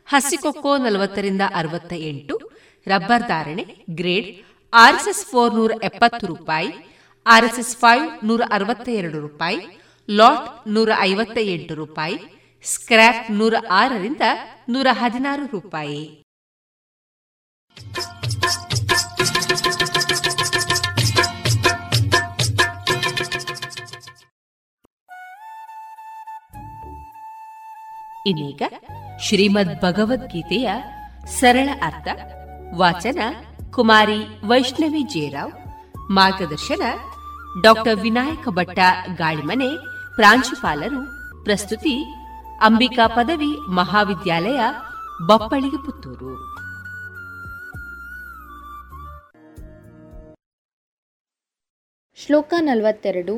[0.09, 2.37] ಹಸಿಕೊಕ್ಕೋ ನಲವತ್ತರಿಂದ ಅರವತ್ತ ಎಂಟು,
[2.87, 4.29] ರಬ್ಬರ್ ಧಾರಣೆ ಗ್ರೇಡ್
[4.73, 6.71] ಆರ್ಎಸ್ಎಸ್ ಫೋರ್ ನೂರ ಎಪ್ಪತ್ತು ರೂಪಾಯಿ
[7.27, 9.61] ಆರ್ಎಸ್ಎಸ್ ಫೈವ್ ನೂರ ಅರವತ್ತ ಎರಡು ರೂಪಾಯಿ,
[10.09, 12.19] ಲಾಟ್ ನೂರ ಐವತ್ತ ಎಂಟು ರೂಪಾಯಿ,
[12.65, 14.23] ಸ್ಕ್ರ್ಯಾಪ್ ನೂರ ಆರರಿಂದ
[14.69, 16.03] ನೂರ ಹದಿನಾರು ರೂಪಾಯಿ.
[28.31, 28.63] ಇದೀಗ
[29.21, 30.71] ಶ್ರೀಮದ್ ಭಗವದ್ಗೀತೆಯ
[31.41, 32.09] ಸರಳ ಅರ್ಥ,
[32.75, 33.21] ವಾಚನ
[33.71, 35.53] ಕುಮಾರಿ ವೈಷ್ಣವಿ ಜೇರಾವ್
[36.11, 36.83] ಮಾರ್ಗದರ್ಶನ
[37.65, 38.79] ಡಾಕ್ಟರ್ ವಿನಾಯಕ ಭಟ್ಟ
[39.19, 39.69] ಗಾಳಿಮನೆ,
[40.17, 41.01] ಪ್ರಾಂಶುಪಾಲರು,
[41.45, 41.95] ಪ್ರಸ್ತುತಿ,
[42.63, 44.61] ಅಂಬಿಕಾ ಪದವಿ, ಮಹಾವಿದ್ಯಾಲಯ,
[45.29, 46.33] ಬಪ್ಪಳಿಗೆ ಪುತ್ತೂರು.
[52.19, 53.37] ಶ್ಲೋಕ ನಲವತ್ತೆರಡು,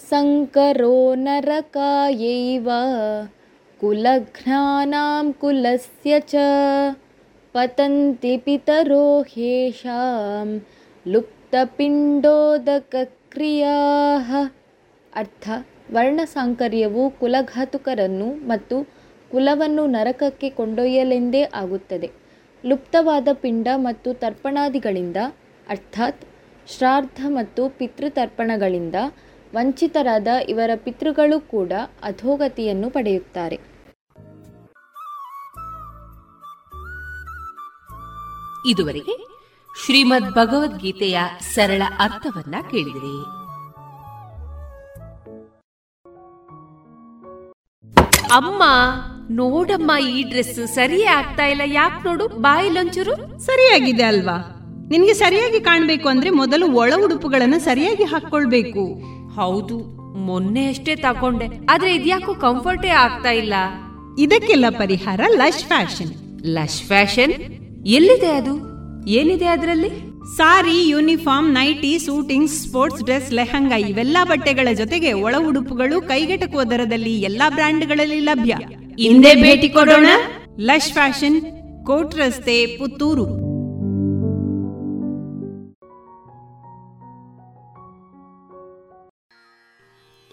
[0.00, 2.68] ಸಂಕರೋ ನರಕಾಯೈವ
[3.80, 6.34] ಕುಲಘ್ನಾನಾಂ ಕುಲಸ್ಯ ಚ,
[7.54, 10.48] ಪತಂತಿ ಪಿತರೋ ಹೇಷಾಂ
[13.34, 14.60] ಲುಪ್ತಪಿಂಡೋದಕಕ್ರಿಯಾ
[15.14, 15.48] ಅರ್ಥ.
[15.92, 18.76] ವರ್ಣಸಾಂಕರ್ಯವು ಕುಲಘಾತುಕರನ್ನು ಮತ್ತು
[19.30, 22.10] ಕುಲವನ್ನು ನರಕಕ್ಕೆ ಕೊಂಡೊಯ್ಯಲೆಂದೇ ಆಗುತ್ತದೆ.
[22.64, 25.16] ಲುಪ್ತವಾದ ಪಿಂಡ ಮತ್ತು ತರ್ಪಣಾದಿಗಳಿಂದ,
[25.68, 26.24] ಅರ್ಥಾತ್
[26.68, 28.94] ಶ್ರಾರ್ಧ ಮತ್ತು ಪಿತೃತರ್ಪಣಗಳಿಂದ
[29.54, 31.72] ವಂಚಿತರಾದ ಇವರ ಪಿತೃಗಳು ಕೂಡ
[32.02, 33.58] ಅಧೋಗತಿಯನ್ನು ಪಡೆಯುತ್ತಾರೆ.
[38.70, 39.33] ಇದುವರೆಗೆ
[39.76, 41.18] ಶ್ರೀಮದ್ ಭಗವದ್ಗೀತೆಯ
[41.54, 43.44] ಸರಳ ಅರ್ಥವನ್ನ ಕೇಳಿದಿರಿ.
[48.32, 48.62] ಅಮ್ಮ
[49.30, 51.60] ನೋಡಮ್ಮ ಈ ಡ್ರೆಸ್ ಸರಿಯೇ ಆಗ್ತಾ ಇಲ್ಲ.
[51.66, 54.50] ಯಾಕೆ ನೋಡು ಬಾಯಿಲೊಂಚೂರು ಸರಿಯಾಗಿದೆ ಅಲ್ವಾ?
[54.90, 59.78] ನಿನ್ಗೆ ಸರಿಯಾಗಿ ಕಾಣ್ಬೇಕು ಅಂದ್ರೆ ಮೊದಲು ಒಳ ಉಡುಪುಗಳನ್ನ ಸರಿಯಾಗಿ ಹಾಕೊಳ್ಬೇಕು ಹೌದು
[60.14, 63.54] ಮೊನ್ನೆ ಅಷ್ಟೇ ತಕೊಂಡೆ ಆದ್ರೆ ಇದ್ಯಾಕೋ ಕಂಫರ್ಟೇ ಆಗ್ತಾ ಇಲ್ಲ.
[64.18, 66.42] ಇದಕ್ಕೆಲ್ಲ ಪರಿಹಾರ ಲಶ್ ಫ್ಯಾಷನ್.
[66.46, 67.32] Lush fashion?
[67.86, 68.73] ಎಲ್ಲಿದೆ ಅದು?
[69.08, 70.14] ಏನಿದೆ ಅದರಲ್ಲಿ?
[70.36, 77.50] Sari, uniform, nighty, suiting, sports dress, lehenga ಇವೆಲ್ಲ ಬಟ್ಟೆಗಳ ಜೊತೆಗೆ ಒಳ ಉಡುಪುಗಳು ಕೈಗೆಟಕುವ ದರದಲ್ಲಿ ಎಲ್ಲಾ
[77.50, 78.56] ಬ್ರ್ಯಾಂಡ್ಗಳಲ್ಲಿ ಲಭ್ಯ.
[79.02, 80.06] ಹಿಂದೆ ಭೇಟಿ ಕೊಡೋಣ.
[80.60, 81.40] ಲಶ್ ಫ್ಯಾಷನ್
[81.86, 83.44] ಕೋಟ್ ರಸ್ತೆ, ಪುತ್ತೂರು.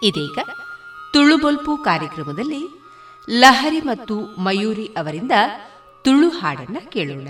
[0.04, 0.40] ಇದೀಗ
[1.14, 2.68] ತುಳುಬೊಲ್ಪು ಕಾರ್ಯಕ್ರಮದಲ್ಲಿ
[3.30, 5.32] ಲಹರಿ ಮತ್ತು ಮಯೂರಿ ಅವರಿಂದ
[6.04, 7.28] ತುಳು ಹಾಡನ್ನ ಕೇಳೋಣ.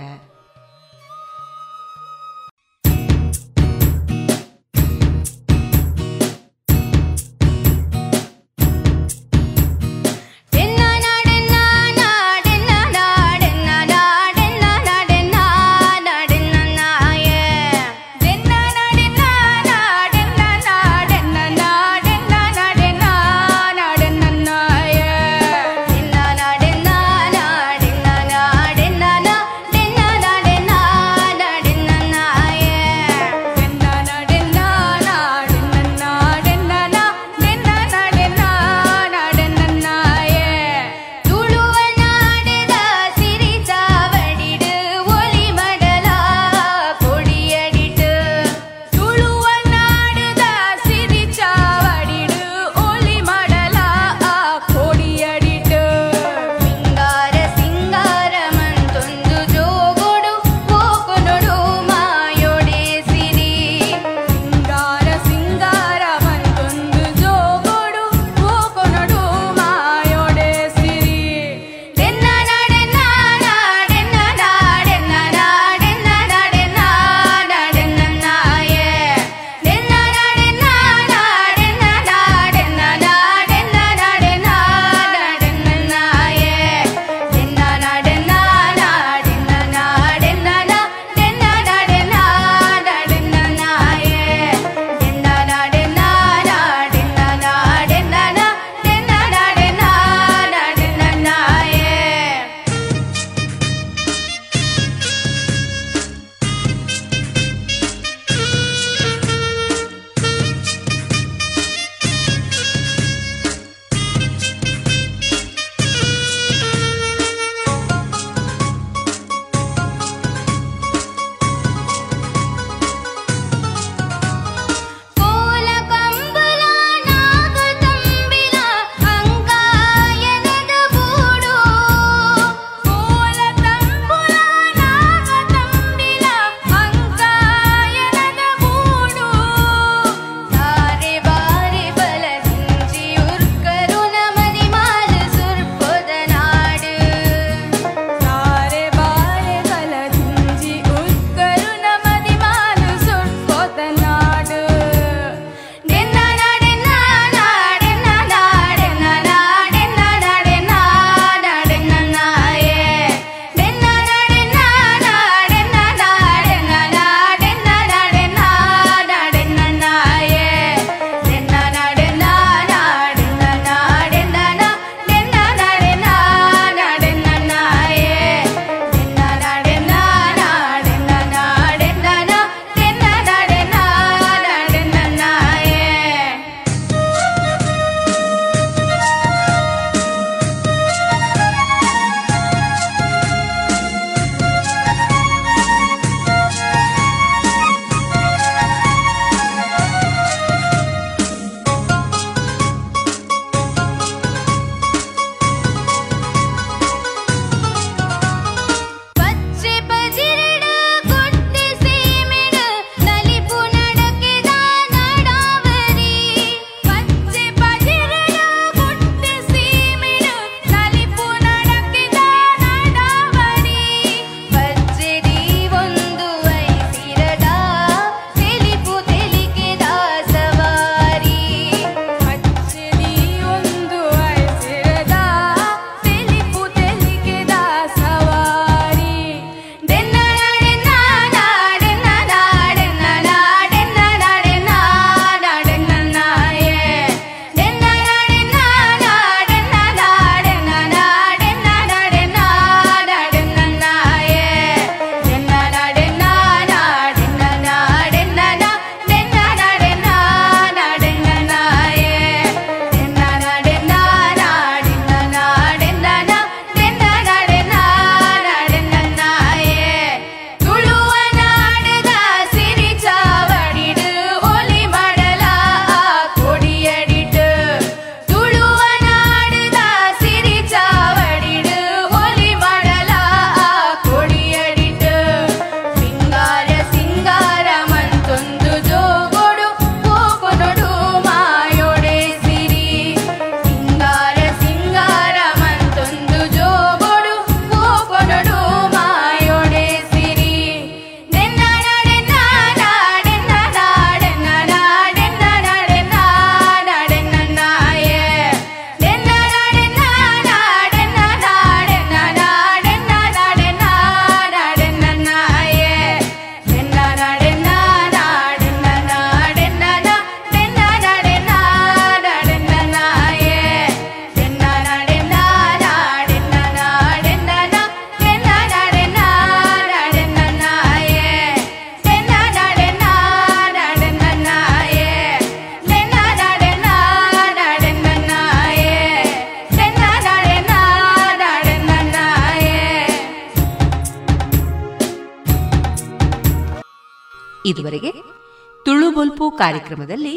[349.92, 350.36] ಕಾರ್ಯಕ್ರಮದಲ್ಲಿ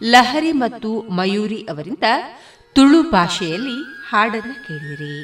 [0.00, 2.06] ಲಹರಿ ಮತ್ತು ಮಯೂರಿ ಅವರಿಂದ
[2.76, 3.78] ತುಳು ಭಾಷೆಯಲ್ಲಿ
[4.10, 5.18] ಹಾಡನ್ನು ಕೇಳಿರಿ.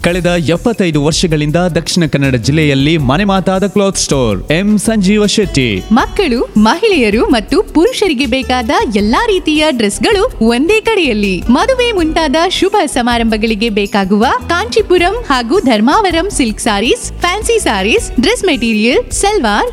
[0.00, 5.66] ಕಳೆದ ಎಪ್ಪತ್ತೈದು ವರ್ಷಗಳಿಂದ ದಕ್ಷಿಣ ಕನ್ನಡ ಜಿಲ್ಲೆಯಲ್ಲಿ ಮನೆ ಮಾತಾದ cloth store M Sanjeeva Shetty.
[5.98, 8.70] ಮಕ್ಕಳು ಮಹಿಳೆಯರು ಮತ್ತು ಪುರುಷರಿಗೆ ಬೇಕಾದ
[9.00, 10.22] ಎಲ್ಲಾ ರೀತಿಯ ಡ್ರೆಸ್ಗಳು
[10.52, 11.34] ಒಂದೇ ಕಡೆಯಲ್ಲಿ.
[11.56, 19.70] ಮದುವೆ ಮುಂತಾದ ಶುಭ ಸಮಾರಂಭಗಳಿಗೆ ಬೇಕಾಗುವ ಕಾಂಚೀಪುರಂ ಹಾಗೂ Dharmavaram silk sarees fancy sarees dress material salwar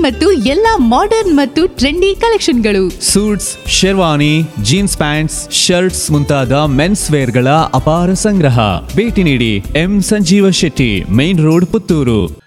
[0.00, 8.12] ಮತ್ತು ಎಲ್ಲಾ ಮಾಡರ್ನ್ ಮತ್ತು trendy ಕಲೆಕ್ಷನ್ಗಳು suits sherwani jeans pants shirts ಮುಂತಾದ ಮೆನ್ಸ್ ವೇರ್ಗಳ ಅಪಾರ
[8.12, 8.58] ಸಂಗ್ರಹ.
[8.96, 12.38] ಭೇಟಿ ನೀಡಿ M Sanjeeva Shetty main road Puttur.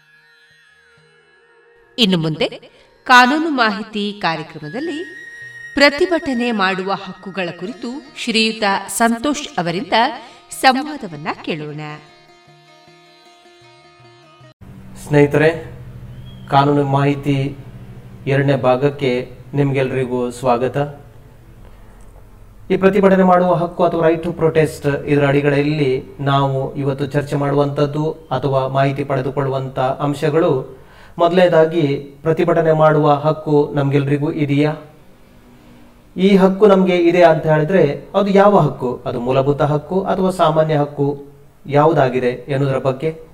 [1.97, 2.47] ಇನ್ನು ಮುಂದೆ
[3.03, 4.99] ಕಾನೂನು ಮಾಹಿತಿ ಕಾರ್ಯಕ್ರಮದಲ್ಲಿ
[5.73, 9.93] ಪ್ರತಿಭಟನೆ ಮಾಡುವ ಹಕ್ಕುಗಳ ಕುರಿತು ಶ್ರೀಯುತ ಸಂತೋಷ್ ಅವರಿಂದ
[10.61, 11.81] ಸಂವಾದವನ್ನ ಕೇಳೋಣ.
[15.07, 15.80] ಸ್ನೇಹಿತರೆ
[16.51, 17.55] ಕಾನೂನು ಮಾಹಿತಿ
[18.27, 20.77] ಎರಡನೇ ಭಾಗಕ್ಕೆ ನಿಮ್ಗೆಲ್ರಿಗೂ ಸ್ವಾಗತ.
[22.71, 28.67] ಈ ಪ್ರತಿಭಟನೆ ಮಾಡುವ ಹಕ್ಕು ಅಥವಾ ರೈಟ್ ಟು ಪ್ರೊಟೆಸ್ಟ್ ಇದರ ಅಡಿಗಳಲ್ಲಿ ನಾವು ಇವತ್ತು ಚರ್ಚೆ ಮಾಡುವಂಥದ್ದು ಅಥವಾ
[28.67, 30.77] ಮಾಹಿತಿ ಪಡೆದುಕೊಳ್ಳುವಂಥ ಅಂಶಗಳು.
[31.17, 34.75] ಮೊದಲನೇದಾಗಿ, ಪ್ರತಿಭಟನೆ ಮಾಡುವ ಹಕ್ಕು ನಮ್ಗೆಲ್ರಿಗೂ ಇದೆಯಾ?
[36.17, 39.01] ಈ ಹಕ್ಕು ನಮಗೆ ಇದೆ ಅಂತ ಹೇಳಿದ್ರೆ, ಅದು ಯಾವ ಹಕ್ಕು?
[39.05, 41.23] ಅದು ಮೂಲಭೂತ ಹಕ್ಕು ಅಥವಾ ಸಾಮಾನ್ಯ ಹಕ್ಕು?
[41.67, 43.30] ಯಾವುದಾಗಿದೆ ಎನ್ನುವುದರ ಬಗ್ಗೆ.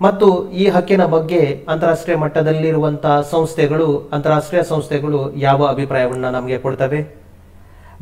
[0.00, 1.42] ಮತ್ತು ಈ ಹಕ್ಕಿನ ಬಗ್ಗೆ
[1.72, 7.00] ಅಂತಾರಾಷ್ಟ್ರೀಯ ಮಟ್ಟದಲ್ಲಿರುವಂತಹ ಸಂಸ್ಥೆಗಳು, ಅಂತಾರಾಷ್ಟ್ರೀಯ ಸಂಸ್ಥೆಗಳು ಯಾವ ಅಭಿಪ್ರಾಯವನ್ನು ನಮಗೆ ಕೊಡ್ತವೆ?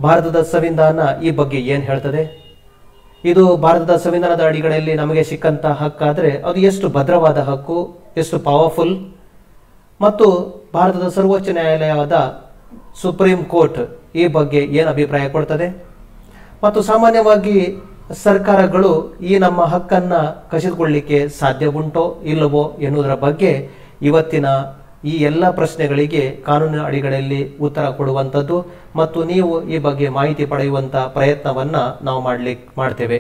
[0.03, 2.23] ಭಾರತದ ಸಂವಿಧಾನ ಈ ಬಗ್ಗೆ ಏನು ಹೇಳ್ತದೆ?
[3.25, 7.79] ಇದು ಭಾರತದ ಸಂವಿಧಾನದ ಅಡಿಗಳಲ್ಲಿ ನಮಗೆ ಸಿಕ್ಕಂತಹ ಹಕ್ಕಾದರೆ ಅದು ಎಷ್ಟು ಭದ್ರವಾದ ಹಕ್ಕು,
[8.17, 8.95] ಎಷ್ಟು ಪವರ್ಫುಲ್
[10.01, 10.27] ಮತ್ತು
[10.75, 12.15] ಭಾರತದ ಸರ್ವೋಚ್ಚ ನ್ಯಾಯಾಲಯವಾದ
[13.03, 13.81] ಸುಪ್ರೀಂ ಕೋರ್ಟ್
[14.21, 15.69] ಈ ಬಗ್ಗೆ ಏನು ಅಭಿಪ್ರಾಯ ಕೊಡ್ತದೆ?
[16.65, 17.57] ಮತ್ತು ಸಾಮಾನ್ಯವಾಗಿ
[18.21, 18.91] ಸರ್ಕಾರಗಳು
[19.21, 23.53] ಈ ನಮ್ಮ ಹಕ್ಕನ್ನು ಕಸಿದುಕೊಳ್ಳಿಕ್ಕೆ ಸಾಧ್ಯ ಉಂಟೋ ಇಲ್ಲವೋ ಎನ್ನುವುದರ ಬಗ್ಗೆ
[24.03, 24.47] ಇವತ್ತಿನ
[25.05, 28.59] ಈ ಎಲ್ಲ ಪ್ರಶ್ನೆಗಳಿಗೆ ಕಾನೂನಿನ ಅಡಿಗಳಲ್ಲಿ ಉತ್ತರ ಕೊಡುವಂಥದ್ದು
[28.97, 33.19] ಮತ್ತು ನೀವು ಈ ಬಗ್ಗೆ ಮಾಹಿತಿ ಪಡೆಯುವಂಥ ಪ್ರಯತ್ನವನ್ನು ನಾವು ಮಾಡ್ಲಿಕ್ಕೆ ಮಾಡ್ತೇವೆ.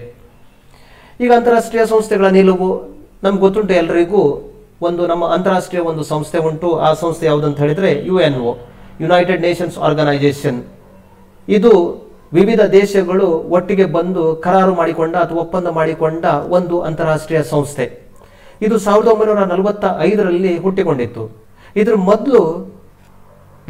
[1.20, 2.70] ಈಗ ಅಂತಾರಾಷ್ಟ್ರೀಯ ಸಂಸ್ಥೆಗಳ ನಿಲುವು.
[3.22, 4.22] ನಮ್ಗೆ ಗೊತ್ತುಂಟು ಎಲ್ಲರಿಗೂ
[4.88, 6.78] ಒಂದು ನಮ್ಮ ಅಂತಾರಾಷ್ಟ್ರೀಯ ಒಂದು ಸಂಸ್ಥೆ ಉಂಟು.
[6.78, 8.52] ಆ ಸಂಸ್ಥೆ ಯಾವುದಂತ ಹೇಳಿದ್ರೆ U N O
[9.00, 10.62] United Nations Organisation
[11.48, 11.72] ಇದು
[12.36, 13.26] ವಿವಿಧ ದೇಶಗಳು
[13.56, 16.24] ಒಟ್ಟಿಗೆ ಬಂದು ಕರಾರು ಮಾಡಿಕೊಂಡ ಅಥವಾ ಒಪ್ಪಂದ ಮಾಡಿಕೊಂಡ
[16.56, 17.86] ಒಂದು ಅಂತಾರಾಷ್ಟ್ರೀಯ ಸಂಸ್ಥೆ.
[18.66, 21.24] ಇದು ಸಾವಿರದ ಒಂಬೈನೂರ ನಲವತ್ತ ಐದರಲ್ಲಿ ಹುಟ್ಟಿಕೊಂಡಿತ್ತು.
[21.80, 22.42] ಇದ್ರ ಮೊದಲು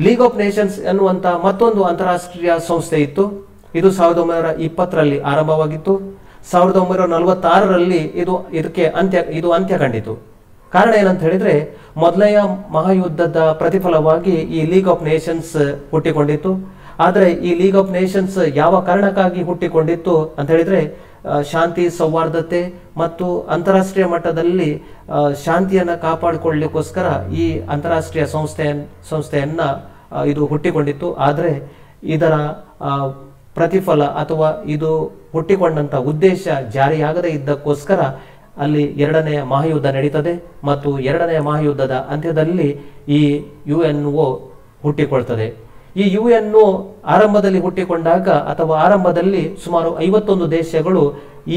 [0.05, 3.25] ಲೀಗ್ ಆಫ್ ನೇಷನ್ಸ್ ಎನ್ನುವಂಥ ಮತ್ತೊಂದು ಅಂತಾರಾಷ್ಟ್ರೀಯ ಸಂಸ್ಥೆ ಇತ್ತು.
[3.79, 5.95] ಇದು ಸಾವಿರದ ಒಂಬೈನೂರ ಇಪ್ಪತ್ತರಲ್ಲಿ ಆರಂಭವಾಗಿತ್ತು.
[6.51, 10.15] ಸಾವಿರದ ಒಂಬೈನೂರ ನಲವತ್ತಾರರಲ್ಲಿ ಇದು ಇದಕ್ಕೆ ಅಂತ್ಯ, ಇದು ಅಂತ್ಯ ಕಂಡಿತು
[10.73, 11.55] ಕಾರಣ ಏನಂತ ಹೇಳಿದ್ರೆ,
[11.97, 12.39] ಮೊದಲನೆಯ
[12.77, 15.55] ಮಹಾಯುದ್ಧದ ಪ್ರತಿಫಲವಾಗಿ ಈ ಲೀಗ್ ಆಫ್ ನೇಷನ್ಸ್
[15.91, 16.53] ಹುಟ್ಟಿಕೊಂಡಿತ್ತು.
[17.05, 20.81] ಆದರೆ ಈ ಲೀಗ್ ಆಫ್ ನೇಷನ್ಸ್ ಯಾವ ಕಾರಣಕ್ಕಾಗಿ ಹುಟ್ಟಿಕೊಂಡಿತ್ತು ಅಂತ ಹೇಳಿದ್ರೆ
[21.53, 22.61] ಶಾಂತಿ, ಸೌಹಾರ್ದತೆ
[23.01, 24.71] ಮತ್ತು ಅಂತಾರಾಷ್ಟ್ರೀಯ ಮಟ್ಟದಲ್ಲಿ
[25.45, 27.07] ಶಾಂತಿಯನ್ನ ಕಾಪಾಡಿಕೊಳ್ಳಲಿಕ್ಕೋಸ್ಕರ
[27.43, 27.45] ಈ
[27.75, 28.73] ಅಂತಾರಾಷ್ಟ್ರೀಯ ಸಂಸ್ಥೆಯ
[29.13, 29.63] ಸಂಸ್ಥೆಯನ್ನ
[30.33, 31.09] ಇದು ಹುಟ್ಟಿಕೊಂಡಿತ್ತು.
[31.27, 31.53] ಆದರೆ
[32.17, 32.35] ಇದರ
[33.57, 34.91] ಪ್ರತಿಫಲ ಅಥವಾ ಇದು
[35.35, 36.45] ಹುಟ್ಟಿಕೊಂಡಂತ ಉದ್ದೇಶ
[36.77, 38.01] ಜಾರಿಯಾಗದೇ ಇದ್ದಕ್ಕೋಸ್ಕರ
[38.63, 40.35] ಅಲ್ಲಿ ಎರಡನೆಯ ಮಹಾಯುದ್ಧ ನಡೀತದೆ
[40.69, 42.69] ಮತ್ತು ಎರಡನೆಯ ಮಹಾಯುದ್ಧದ ಅಂತ್ಯದಲ್ಲಿ
[43.19, 43.21] ಈ
[43.71, 44.27] ಯು ಎನ್ ಒ
[44.85, 45.47] ಹುಟ್ಟಿಕೊಳ್ತದೆ.
[45.97, 46.51] ಈ ಯು ಎನ್
[47.15, 51.03] ಆರಂಭದಲ್ಲಿ ಹುಟ್ಟಿಕೊಂಡಾಗ ಅಥವಾ ಆರಂಭದಲ್ಲಿ ಸುಮಾರು ಐವತ್ತೊಂದು ದೇಶಗಳು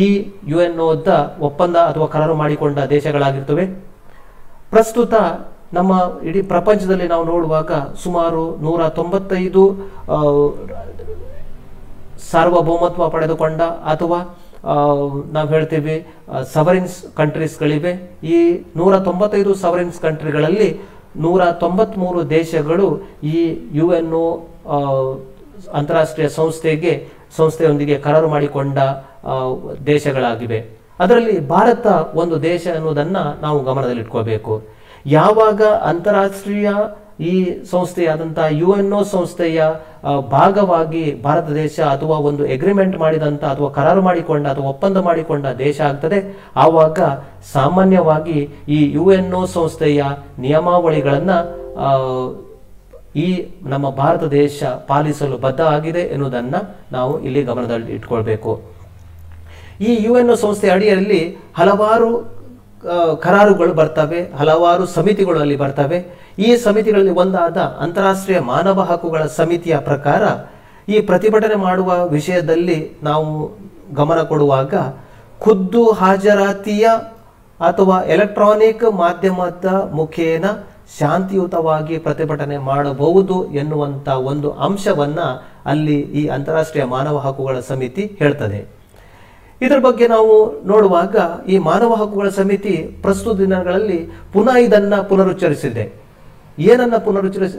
[0.03, 0.05] ಈ
[0.51, 1.07] ಯು ಎನ್ ಒದ್ದ
[1.39, 3.65] ಒಪ್ಪಂದ ಅಥವಾ ಕರಾರು ಮಾಡಿಕೊಂಡ ದೇಶಗಳಾಗಿರ್ತವೆ.
[4.69, 5.13] ಪ್ರಸ್ತುತ
[5.73, 5.91] ನಮ್ಮ
[6.29, 7.71] ಇಡೀ ಪ್ರಪಂಚದಲ್ಲಿ ನಾವು ನೋಡುವಾಗ
[8.03, 9.63] ಸುಮಾರು ನೂರ ತೊಂಬತ್ತೈದು
[12.31, 13.61] ಸಾರ್ವಭೌಮತ್ವ ಪಡೆದುಕೊಂಡ
[13.93, 14.19] ಅಥವಾ
[15.33, 15.95] ನಾವು ಹೇಳ್ತೀವಿ
[16.53, 17.91] ಸವರಿನ್ಸ್ ಕಂಟ್ರೀಸ್ಗಳಿವೆ
[18.33, 18.37] ಈ
[18.75, 20.69] ನೂರ ತೊಂಬತ್ತೈದು ಸವರಿನ್ಸ್ ಕಂಟ್ರಿಗಳಲ್ಲಿ
[21.23, 22.87] ನೂರ ತೊಂಬತ್ಮೂರು ದೇಶಗಳು
[23.23, 23.37] ಈ
[23.73, 24.25] ಯು ಎನ್ ಒ
[25.73, 26.93] ಅಂತಾರಾಷ್ಟ್ರೀಯ ಸಂಸ್ಥೆಗೆ,
[27.37, 28.77] ಸಂಸ್ಥೆಯೊಂದಿಗೆ ಕರಾರು ಮಾಡಿಕೊಂಡ
[29.85, 30.59] ದೇಶಗಳಾಗಿವೆ.
[30.99, 31.85] ಅದರಲ್ಲಿ ಭಾರತ
[32.15, 34.53] ಒಂದು ದೇಶ ಅನ್ನೋದನ್ನ ನಾವು ಗಮನದಲ್ಲಿಟ್ಕೋಬೇಕು.
[35.05, 36.69] ಯಾವಾಗ ಅಂತಾರಾಷ್ಟ್ರೀಯ
[37.19, 37.33] ಈ
[37.71, 39.59] ಸಂಸ್ಥೆಯಾದಂಥ ಯು ಎನ್ ಒ ಸಂಸ್ಥೆಯ
[40.33, 46.19] ಭಾಗವಾಗಿ ಭಾರತ ದೇಶ ಅಥವಾ ಒಂದು ಎಗ್ರಿಮೆಂಟ್ ಮಾಡಿದಂತ ಅಥವಾ ಕರಾರು ಮಾಡಿಕೊಂಡ ಅಥವಾ ಒಪ್ಪಂದ ಮಾಡಿಕೊಂಡ ದೇಶ ಆಗ್ತದೆ.
[46.65, 46.99] ಆವಾಗ
[47.53, 48.39] ಸಾಮಾನ್ಯವಾಗಿ
[48.77, 50.03] ಈ ಯು ಎನ್ ಒ ಸಂಸ್ಥೆಯ
[50.45, 51.31] ನಿಯಮಾವಳಿಗಳನ್ನ
[53.25, 53.27] ಈ
[53.73, 56.55] ನಮ್ಮ ಭಾರತ ದೇಶ ಪಾಲಿಸಲು ಬದ್ಧ ಆಗಿದೆ ಎನ್ನುವುದನ್ನ
[56.97, 58.53] ನಾವು ಇಲ್ಲಿ ಗಮನದಲ್ಲಿ ಇಟ್ಕೊಳ್ಬೇಕು.
[59.87, 61.21] ಈ ಯು ಎನ್ ಒ ಸಂಸ್ಥೆಯ ಅಡಿಯಲ್ಲಿ
[61.59, 62.09] ಹಲವಾರು
[63.23, 65.99] ಕರಾರುಗಳು ಬರ್ತವೆ, ಹಲವಾರು ಸಮಿತಿಗಳು ಅಲ್ಲಿ ಬರ್ತವೆ.
[66.43, 70.23] ಈ ಸಮಿತಿಗಳಲ್ಲಿ ಒಂದಾದ ಅಂತಾರಾಷ್ಟ್ರೀಯ ಮಾನವ ಹಕ್ಕುಗಳ ಸಮಿತಿಯ ಪ್ರಕಾರ
[70.93, 73.29] ಈ ಪ್ರತಿಭಟನೆ ಮಾಡುವ ವಿಷಯದಲ್ಲಿ ನಾವು
[73.93, 74.73] ಗಮನ ಕೊಡುವಾಗ
[75.39, 76.85] ಖುದ್ದು ಹಾಜರಾತಿಯ
[77.59, 80.45] ಅಥವಾ ಎಲೆಕ್ಟ್ರಾನಿಕ್ ಮಾಧ್ಯಮದ ಮುಖೇನ
[80.99, 85.19] ಶಾಂತಿಯುತವಾಗಿ ಪ್ರತಿಭಟನೆ ಮಾಡಬಹುದು ಎನ್ನುವಂಥ ಒಂದು ಅಂಶವನ್ನ
[85.65, 88.59] ಅಲ್ಲಿ ಈ ಅಂತಾರಾಷ್ಟ್ರೀಯ ಮಾನವ ಹಕ್ಕುಗಳ ಸಮಿತಿ ಹೇಳ್ತದೆ.
[89.61, 90.33] ಇದರ ಬಗ್ಗೆ ನಾವು
[90.67, 91.15] ನೋಡುವಾಗ
[91.47, 93.99] ಈ ಮಾನವ ಹಕ್ಕುಗಳ ಸಮಿತಿ ಪ್ರಸ್ತುತ ದಿನಗಳಲ್ಲಿ
[94.33, 96.04] ಪುನಃ ಇದನ್ನ ಪುನರುಚ್ಚರಿಸಿದೆ.
[96.57, 97.57] ಏನನ್ನ ಪುನರುಚ್ಚರಿಸಿ,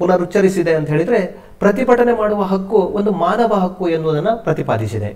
[0.00, 1.20] ಪುನರುಚ್ಚರಿಸಿದೆ ಅಂತ ಹೇಳಿದ್ರೆ
[1.62, 5.10] ಪ್ರತಿಭಟನೆ ಮಾಡುವ ಹಕ್ಕು, ಒಂದು ಮಾನವ ಹಕ್ಕು ಎನ್ನುವುದನ್ನು ಪ್ರತಿಪಾದಿಸಿದೆ.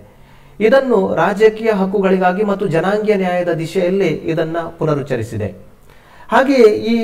[0.61, 5.49] ಇದನ್ನು ರಾಜಕೀಯ ಹಕ್ಕುಗಳಿಗಾಗಿ ಮತ್ತು ಜನಾಂಗೀಯ ನ್ಯಾಯದ ದಿಶೆಯಲ್ಲಿ ಇದನ್ನ ಪುನರುಚ್ಚರಿಸಿದೆ.
[6.33, 6.97] ಹಾಗೆಯೇ ಈ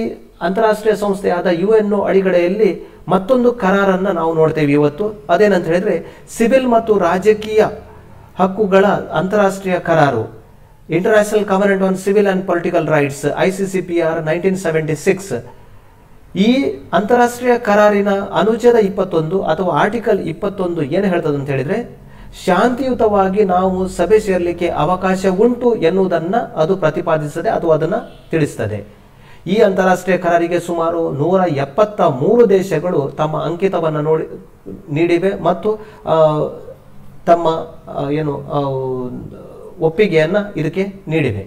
[0.47, 2.71] ಅಂತಾರಾಷ್ಟ್ರೀಯ ಸಂಸ್ಥೆಯಾದ ಯು ಎನ್ ಅಡಿಗಡೆಯಲ್ಲಿ
[3.13, 5.07] ಮತ್ತೊಂದು ಕರಾರನ್ನ ನಾವು ನೋಡ್ತೇವೆ ಇವತ್ತು.
[5.33, 5.97] ಅದೇನಂತ ಹೇಳಿದ್ರೆ
[6.37, 7.63] ಸಿವಿಲ್ ಮತ್ತು ರಾಜಕೀಯ
[8.41, 8.85] ಹಕ್ಕುಗಳ
[9.21, 10.23] ಅಂತಾರಾಷ್ಟ್ರೀಯ ಕರಾರು.
[10.97, 15.33] International covenant on civil and political rights I C C P R nineteen seventy six
[16.35, 16.51] ಈ
[16.97, 18.11] ಅಂತಾರಾಷ್ಟ್ರೀಯ ಕರಾರಿನ
[18.41, 21.79] ಅನುಚ್ಛೇದ ಇಪ್ಪತ್ತೊಂದು ಅಥವಾ ಆರ್ಟಿಕಲ್ ಇಪ್ಪತ್ತೊಂದು ಏನು ಹೇಳ್ತದೆ ಅಂತ ಹೇಳಿದ್ರೆ,
[22.47, 27.99] ಶಾಂತಿಯುತವಾಗಿ ನಾವು ಸಭೆ ಸೇರಲಿಕ್ಕೆ ಅವಕಾಶ ಉಂಟು ಎನ್ನುವುದನ್ನು ಅದು ಪ್ರತಿಪಾದಿಸುತ್ತದೆ ಅಥವಾ ಅದನ್ನ
[28.33, 28.79] ತಿಳಿಸ್ತದೆ.
[29.53, 34.27] ಈ ಅಂತಾರಾಷ್ಟ್ರೀಯ ಕರಾರಿಗೆ ಸುಮಾರು ನೂರ ಎಪ್ಪತ್ತ ಮೂರು ದೇಶಗಳು ತಮ್ಮ ಅಂಕಿತವನ್ನು ನೋಡಿ,
[34.99, 35.71] ನೀಡಿವೆ ಮತ್ತು
[37.31, 37.47] ತಮ್ಮ
[38.21, 38.35] ಏನು
[39.89, 41.43] ಒಪ್ಪಿಗೆಯನ್ನು ಇದಕ್ಕೆ ನೀಡಿವೆ.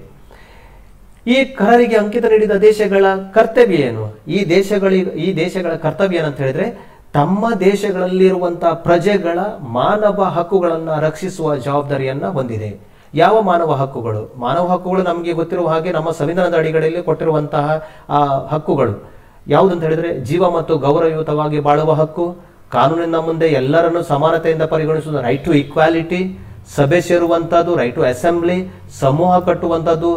[1.27, 4.17] ಈ ಕರಾರಿಗೆ ಅಂಕಿತ ನೀಡಿದ ದೇಶಗಳ ಕರ್ತವ್ಯ ಏನು?
[4.27, 12.79] ಈ ದೇಶಗಳಿಗೆ ಈ ದೇಶಗಳ ಕರ್ತವ್ಯ ಏನಂತ ಹೇಳಿದ್ರೆ ತಮ್ಮ ದೇಶಗಳಲ್ಲಿರುವಂತಹ ಪ್ರಜೆಗಳ ಮಾನವ ಹಕ್ಕುಗಳನ್ನ ರಕ್ಷಿಸುವ ಜವಾಬ್ದಾರಿಯನ್ನ ಹೊಂದಿದೆ.
[13.13, 14.35] ಯಾವ ಮಾನವ ಹಕ್ಕುಗಳು?
[14.37, 19.11] ಮಾನವ ಹಕ್ಕುಗಳು ನಮಗೆ ಗೊತ್ತಿರುವ ಹಾಗೆ ನಮ್ಮ ಸಂವಿಧಾನದ ಅಡಿಗಳಲ್ಲಿ ಕೊಟ್ಟಿರುವಂತಹ, ಆ, ಹಕ್ಕುಗಳು.
[19.47, 22.35] ಯಾವುದಂತ ಹೇಳಿದ್ರೆ ಜೀವ ಮತ್ತು ಗೌರವಯುತವಾಗಿ ಬಾಳುವ ಹಕ್ಕು,
[22.71, 26.39] ಕಾನೂನಿನ ಮುಂದೆ ಎಲ್ಲರನ್ನು ಸಮಾನತೆಯಿಂದ ಪರಿಗಣಿಸುವ ರೈಟ್ ಟು ಈಕ್ವಾಲಿಟಿ
[26.75, 28.57] ಸಭೆ ಸೇರುವಂಥದ್ದು ರೈಟ್ ಟು ಅಸೆಂಬ್ಲಿ,
[29.01, 30.09] ಸಮೂಹ ಕಟ್ಟುವಂಥದ್ದು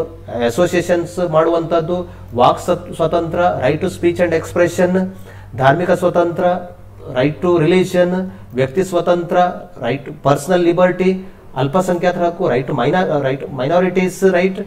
[0.48, 1.96] ಅಸೋಸಿಯೇಷನ್ಸ್ ಮಾಡುವಂಥದ್ದು
[2.40, 2.62] ವಾಕ್
[2.98, 4.96] ಸ್ವತಂತ್ರ right to speech and expression
[5.60, 6.44] ಧಾರ್ಮಿಕ ಸ್ವತಂತ್ರ
[7.18, 8.14] ರೈಟ್ ಟು ರಿಲಿಜನ್
[8.58, 9.36] ವ್ಯಕ್ತಿ ಸ್ವತಂತ್ರ
[9.84, 11.10] ರೈಟ್ ಪರ್ಸನಲ್ ಲಿಬರ್ಟಿ
[11.62, 14.58] ಅಲ್ಪಸಂಖ್ಯಾತರ ಹಕ್ಕು ರೈಟ್ ಮೈನಾ ರೈಟ್ ಮೈನಾರಿಟೀಸ್ ರೈಟ್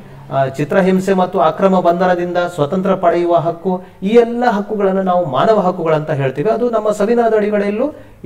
[0.58, 3.72] ಚಿತ್ರಹಿಂಸೆ ಮತ್ತು ಅಕ್ರಮ ಬಂಧನದಿಂದ ಸ್ವತಂತ್ರ ಪಡೆಯುವ ಹಕ್ಕು,
[4.10, 6.50] ಈ ಎಲ್ಲ ಹಕ್ಕುಗಳನ್ನು ನಾವು ಮಾನವ ಹಕ್ಕುಗಳಂತ ಹೇಳ್ತೀವಿ.
[6.56, 7.38] ಅದು ನಮ್ಮ ಸಂವಿಧಾನದ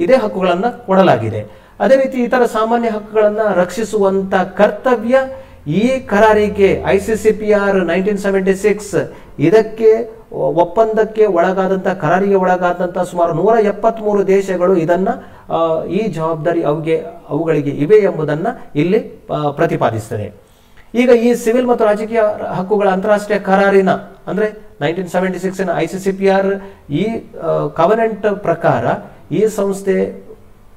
[0.03, 1.43] ಇದೇ ಹಕ್ಕುಗಳನ್ನು ಕೊಡಲಾಗಿದೆ.
[1.79, 5.17] ಅದೇ ರೀತಿ ಇತರ ಸಾಮಾನ್ಯ ಹಕ್ಕುಗಳನ್ನ ರಕ್ಷಿಸುವಂತ ಕರ್ತವ್ಯ
[5.81, 8.95] ಈ ಕರಾರಿಗೆ I C C P R nineteen seventy six
[9.47, 9.91] ಇದಕ್ಕೆ
[10.63, 15.09] ಒಪ್ಪಂದಕ್ಕೆ ಒಳಗಾದಂಥ ಕರಾರಿಗೆ ಒಳಗಾದಂಥ ಸುಮಾರು ನೂರ ಎಪ್ಪತ್ಮೂರು ದೇಶಗಳು ಇದನ್ನ
[15.99, 16.95] ಈ ಜವಾಬ್ದಾರಿ ಅವುಗೆ,
[17.33, 18.47] ಅವುಗಳಿಗೆ ಇವೆ ಎಂಬುದನ್ನ
[18.81, 18.99] ಇಲ್ಲಿ
[19.59, 20.27] ಪ್ರತಿಪಾದಿಸ್ತದೆ.
[20.93, 22.23] ಈಗ ಈ ಸಿವಿಲ್ ಮತ್ತು ರಾಜಕೀಯ
[22.57, 23.91] ಹಕ್ಕುಗಳ ಅಂತಾರಾಷ್ಟ್ರೀಯ ಕರಾರಿನ,
[24.29, 24.47] ಅಂದ್ರೆ
[24.81, 26.51] nineteen seventy six I C C P R
[27.01, 27.05] ಈ
[27.79, 28.85] ಕವನೆಂಟ್ ಪ್ರಕಾರ
[29.39, 29.97] ಈ ಸಂಸ್ಥೆ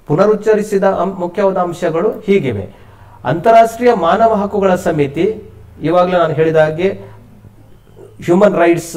[0.08, 0.86] ಪುನರುಚ್ಚರಿಸಿದ
[1.22, 2.64] ಮುಖ್ಯವಾದ ಅಂಶಗಳು ಹೀಗಿವೆ.
[3.30, 5.26] ಅಂತಾರಾಷ್ಟ್ರೀಯ ಮಾನವ ಹಕ್ಕುಗಳ ಸಮಿತಿ,
[5.88, 6.88] ಇವಾಗಲೇ ನಾನು ಹೇಳಿದ ಹಾಗೆ
[8.26, 8.94] ಹ್ಯೂಮನ್ ರೈಟ್ಸ್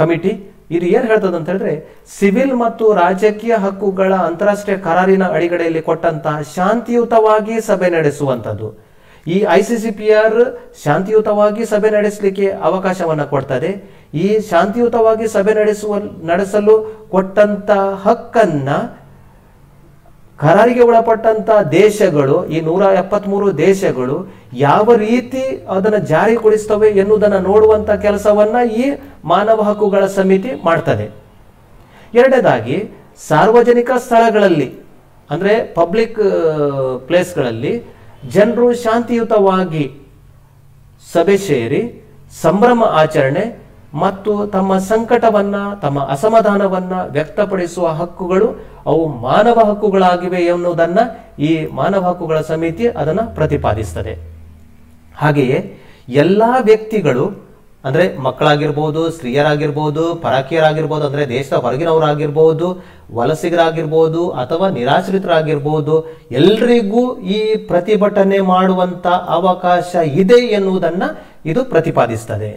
[0.00, 0.32] ಕಮಿಟಿ
[0.76, 1.72] ಇದು ಏನು ಹೇಳ್ತದೆ ಅಂತ ಹೇಳಿದ್ರೆ,
[2.18, 8.68] ಸಿವಿಲ್ ಮತ್ತು ರಾಜಕೀಯ ಹಕ್ಕುಗಳ ಅಂತಾರಾಷ್ಟ್ರೀಯ ಕರಾರಿನ ಅಡಿಗಡೆಯಲ್ಲಿ ಕೊಟ್ಟಂತಹ ಶಾಂತಿಯುತವಾಗಿ ಸಭೆ ನಡೆಸುವಂಥದ್ದು.
[9.34, 10.40] ಈ I C C P R
[10.84, 13.70] ಶಾಂತಿಯುತವಾಗಿ ಸಭೆ ನಡೆಸಲಿಕ್ಕೆ ಅವಕಾಶವನ್ನ ಕೊಡ್ತದೆ.
[14.24, 15.98] ಈ ಶಾಂತಿಯುತವಾಗಿ ಸಭೆ ನಡೆಸುವ
[16.30, 16.74] ನಡೆಸಲು
[17.14, 17.70] ಕೊಟ್ಟಂತ
[18.04, 18.68] ಹಕ್ಕನ್ನ
[20.42, 24.16] ಕರಾರಿಗೆ ಒಳಪಟ್ಟಂತ ದೇಶಗಳು, ಈ ನೂರ ಎಪ್ಪತ್ಮೂರು ದೇಶಗಳು
[24.66, 28.86] ಯಾವ ರೀತಿ ಅದನ್ನು ಜಾರಿಗೊಳಿಸ್ತವೆ ಎನ್ನುವುದನ್ನು ನೋಡುವಂತ ಕೆಲಸವನ್ನ ಈ
[29.32, 31.06] ಮಾನವ ಹಕ್ಕುಗಳ ಸಮಿತಿ ಮಾಡ್ತದೆ.
[32.18, 32.76] ಎರಡನೇದಾಗಿ,
[33.28, 34.68] ಸಾರ್ವಜನಿಕ ಸ್ಥಳಗಳಲ್ಲಿ,
[35.30, 36.20] ಅಂದ್ರೆ ಪಬ್ಲಿಕ್
[37.08, 37.72] ಪ್ಲೇಸ್ಗಳಲ್ಲಿ
[38.34, 39.84] ಜನರು ಶಾಂತಿಯುತವಾಗಿ
[41.12, 41.82] ಸಭೆ ಸೇರಿ
[42.42, 43.44] ಸಂಭ್ರಮ ಆಚರಣೆ
[44.04, 48.48] ಮತ್ತು ತಮ್ಮ ಸಂಕಟವನ್ನ, ತಮ್ಮ ಅಸಮಾಧಾನವನ್ನ ವ್ಯಕ್ತಪಡಿಸುವ ಹಕ್ಕುಗಳು
[48.90, 51.04] ಅವು ಮಾನವ ಹಕ್ಕುಗಳಾಗಿವೆ ಎನ್ನುವುದನ್ನು
[51.48, 54.14] ಈ ಮಾನವ ಹಕ್ಕುಗಳ ಸಮಿತಿ ಅದನ್ನ ಪ್ರತಿಪಾದಿಸ್ತದೆ.
[55.22, 55.58] ಹಾಗೆಯೇ
[56.22, 57.24] ಎಲ್ಲ ವ್ಯಕ್ತಿಗಳು
[57.84, 62.68] ಅಂದ್ರೆ ಮಕ್ಕಳಾಗಿರ್ಬೋದು, ಸ್ತ್ರೀಯರಾಗಿರ್ಬೋದು, ಪರಾಕಿಯರಾಗಿರ್ಬೋದು, ಅಂದ್ರೆ ದೇಶದ ಹೊರಗಿನವರಾಗಿರ್ಬೋದು,
[63.18, 65.94] ವಲಸಿಗರಾಗಿರ್ಬೋದು ಅಥವಾ ನಿರಾಶ್ರಿತರಾಗಿರ್ಬೋದು,
[66.40, 67.02] ಎಲ್ರಿಗೂ
[67.36, 69.06] ಈ ಪ್ರತಿಭಟನೆ ಮಾಡುವಂತ
[69.38, 71.08] ಅವಕಾಶ ಇದೆ ಎನ್ನುವುದನ್ನು
[71.50, 72.50] ಇದು ಪ್ರತಿಪಾದಿಸ್ತದೆ.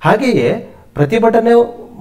[0.00, 0.48] ಹಾಗೆಯೇ
[0.94, 1.52] ಪ್ರತಿಭಟನೆ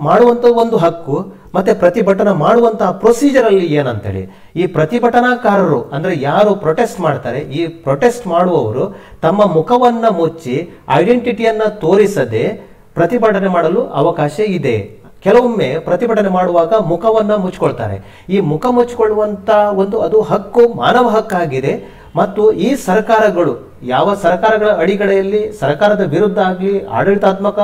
[0.02, 7.68] ಮಾಡುವಂತ ಒಂದು ಹಕ್ಕು, ಮತ್ತೆ ಪ್ರತಿಭಟನೆ ಮಾಡುವಂತಹ ಪ್ರೊಸೀಜರಲ್ಲಿ ಏನಂತೇಳಿ, ಈ ಪ್ರತಿಭಟನಾಕಾರರು ಅಂದ್ರೆ ಯಾರು ಪ್ರೊಟೆಸ್ಟ್ ಮಾಡ್ತಾರೆ, ಈ
[7.68, 15.02] ಪ್ರೊಟೆಸ್ಟ್ ಮಾಡುವವರು ತಮ್ಮ ಮುಖವನ್ನ ಮುಚ್ಚಿ ಐಡೆಂಟಿಟಿಯನ್ನ ತೋರಿಸದೆ ಪ್ರತಿಭಟನೆ ಮಾಡಲು ಅವಕಾಶ ಇದೆ.
[15.24, 18.26] ಕೆಲವೊಮ್ಮೆ ಪ್ರತಿಭಟನೆ ಮಾಡುವಾಗ ಮುಖವನ್ನ ಮುಚ್ಕೊಳ್ತಾರೆ.
[18.30, 22.02] ಈ ಮುಖ ಮುಚ್ಕೊಳ್ಳುವಂತ ಒಂದು ಅದು ಹಕ್ಕು, ಮಾನವ ಹಕ್ಕಾಗಿದೆ.
[22.16, 27.60] ಮತ್ತು ಈ ಸರ್ಕಾರಗಳು ಯಾವ ಸರ್ಕಾರಗಳ ಅಡಿಗಡೆಯಲ್ಲಿ ಸರ್ಕಾರದ ವಿರುದ್ಧ ಆಗಲಿ, ಆಡಳಿತಾತ್ಮಕ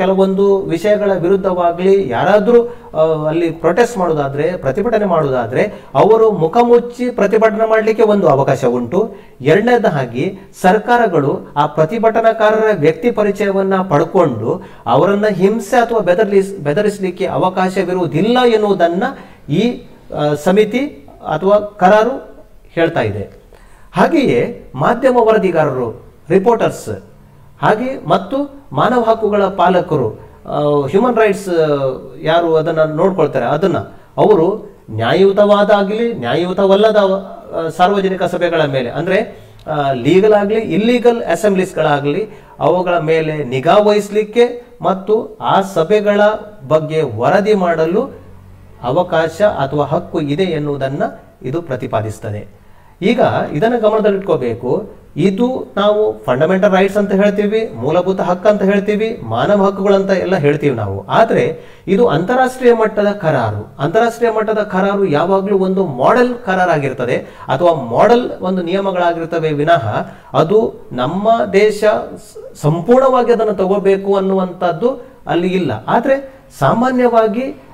[0.00, 2.60] ಕೆಲವೊಂದು ವಿಷಯಗಳ ವಿರುದ್ಧವಾಗಲಿ ಯಾರಾದರೂ
[3.30, 5.62] ಅಲ್ಲಿ ಪ್ರೊಟೆಸ್ಟ್ ಮಾಡೋದಾದರೆ, ಪ್ರತಿಭಟನೆ ಮಾಡೋದಾದರೆ
[6.02, 9.00] ಅವರು ಮುಖ ಮುಚ್ಚಿ ಪ್ರತಿಭಟನೆ ಮಾಡಲಿಕ್ಕೆ ಒಂದು ಅವಕಾಶ ಉಂಟು.
[9.50, 10.26] ಎರಡನೇದಾಗಿ
[10.62, 14.52] ಸರ್ಕಾರಗಳು ಆ ಪ್ರತಿಭಟನಾಕಾರರ ವ್ಯಕ್ತಿ ಪರಿಚಯವನ್ನ ಪಡ್ಕೊಂಡು
[14.86, 19.04] ಅವರನ್ನು ಹಿಂಸೆ ಅಥವಾ ಬೆದರ್ಲಿಸ್, ಬೆದರಿಸಲಿಕ್ಕೆ ಅವಕಾಶವಿರುವುದಿಲ್ಲ ಎನ್ನುವುದನ್ನ
[19.62, 19.64] ಈ
[20.46, 20.84] ಸಮಿತಿ
[21.34, 22.14] ಅಥವಾ ಕರಾರು
[22.76, 23.24] ಹೇಳ್ತಾ ಇದೆ.
[23.96, 24.40] ಹಾಗೆಯೇ
[24.84, 25.88] ಮಾಧ್ಯಮ ವರದಿಗಾರರು
[26.34, 26.88] ರಿಪೋರ್ಟರ್ಸ್
[27.62, 28.38] ಹಾಗೆ ಮತ್ತು
[28.78, 30.08] ಮಾನವ ಹಕ್ಕುಗಳ ಪಾಲಕರು
[30.92, 31.48] ಹ್ಯೂಮನ್ ರೈಟ್ಸ್
[32.30, 33.82] ಯಾರು ಅದನ್ನು ನೋಡ್ಕೊಳ್ತಾರೆ, ಅದನ್ನು
[34.22, 34.46] ಅವರು
[35.00, 37.00] ನ್ಯಾಯಯುತವಾದಾಗಲಿ, ನ್ಯಾಯಯುತವಲ್ಲದ
[37.78, 39.18] ಸಾರ್ವಜನಿಕ ಸಭೆಗಳ ಮೇಲೆ, ಅಂದರೆ
[40.06, 42.22] ಲೀಗಲ್ ಆಗಲಿ ಇಲ್ಲೀಗಲ್ ಅಸೆಂಬ್ಲೀಸ್ಗಳಾಗಲಿ
[42.66, 44.44] ಅವುಗಳ ಮೇಲೆ ನಿಗಾ ವಹಿಸಲಿಕ್ಕೆ
[44.86, 45.14] ಮತ್ತು
[45.54, 46.20] ಆ ಸಭೆಗಳ
[46.72, 48.02] ಬಗ್ಗೆ ವರದಿ ಮಾಡಲು
[48.92, 51.06] ಅವಕಾಶ ಅಥವಾ ಹಕ್ಕು ಇದೆ ಎನ್ನುವುದನ್ನು
[51.48, 52.42] ಇದು ಪ್ರತಿಪಾದಿಸ್ತದೆ.
[53.00, 53.20] ಈಗ
[53.52, 54.98] ಇದನ್ನು ಗಮನದಲ್ಲಿಟ್ಕೋಬೇಕು.
[55.16, 61.06] ಇದು ನಾವು ಫಂಡಮೆಂಟಲ್ ರೈಟ್ಸ್ ಅಂತ ಹೇಳ್ತೀವಿ, ಮೂಲಭೂತ ಹಕ್ಕು ಅಂತ ಹೇಳ್ತೀವಿ, ಮಾನವ ಹಕ್ಕುಗಳಂತ ಎಲ್ಲ ಹೇಳ್ತೀವಿ ನಾವು.
[61.08, 61.44] ಆದರೆ
[61.86, 63.62] ಇದು ಅಂತಾರಾಷ್ಟ್ರೀಯ ಮಟ್ಟದ ಕರಾರು.
[63.78, 67.16] ಅಂತಾರಾಷ್ಟ್ರೀಯ ಮಟ್ಟದ ಕರಾರು ಯಾವಾಗಲೂ ಒಂದು ಮಾಡೆಲ್ ಕರಾರಾಗಿರ್ತದೆ.
[67.48, 69.86] ಅಥವಾ ಮಾಡೆಲ್ ಒಂದು ನಿಯಮಗಳಾಗಿರ್ತವೆ ವಿನಃ
[70.34, 70.60] ಅದು
[70.92, 71.84] ನಮ್ಮ ದೇಶ
[72.62, 74.90] ಸಂಪೂರ್ಣವಾಗಿ ಅದನ್ನು ತಗೋಬೇಕು ಅನ್ನುವಂಥದ್ದು
[75.26, 75.84] ಅಲ್ಲಿ ಇಲ್ಲ.
[75.86, 76.16] ಆದರೆ
[76.58, 77.67] ಸಾಮಾನ್ಯವಾಗಿ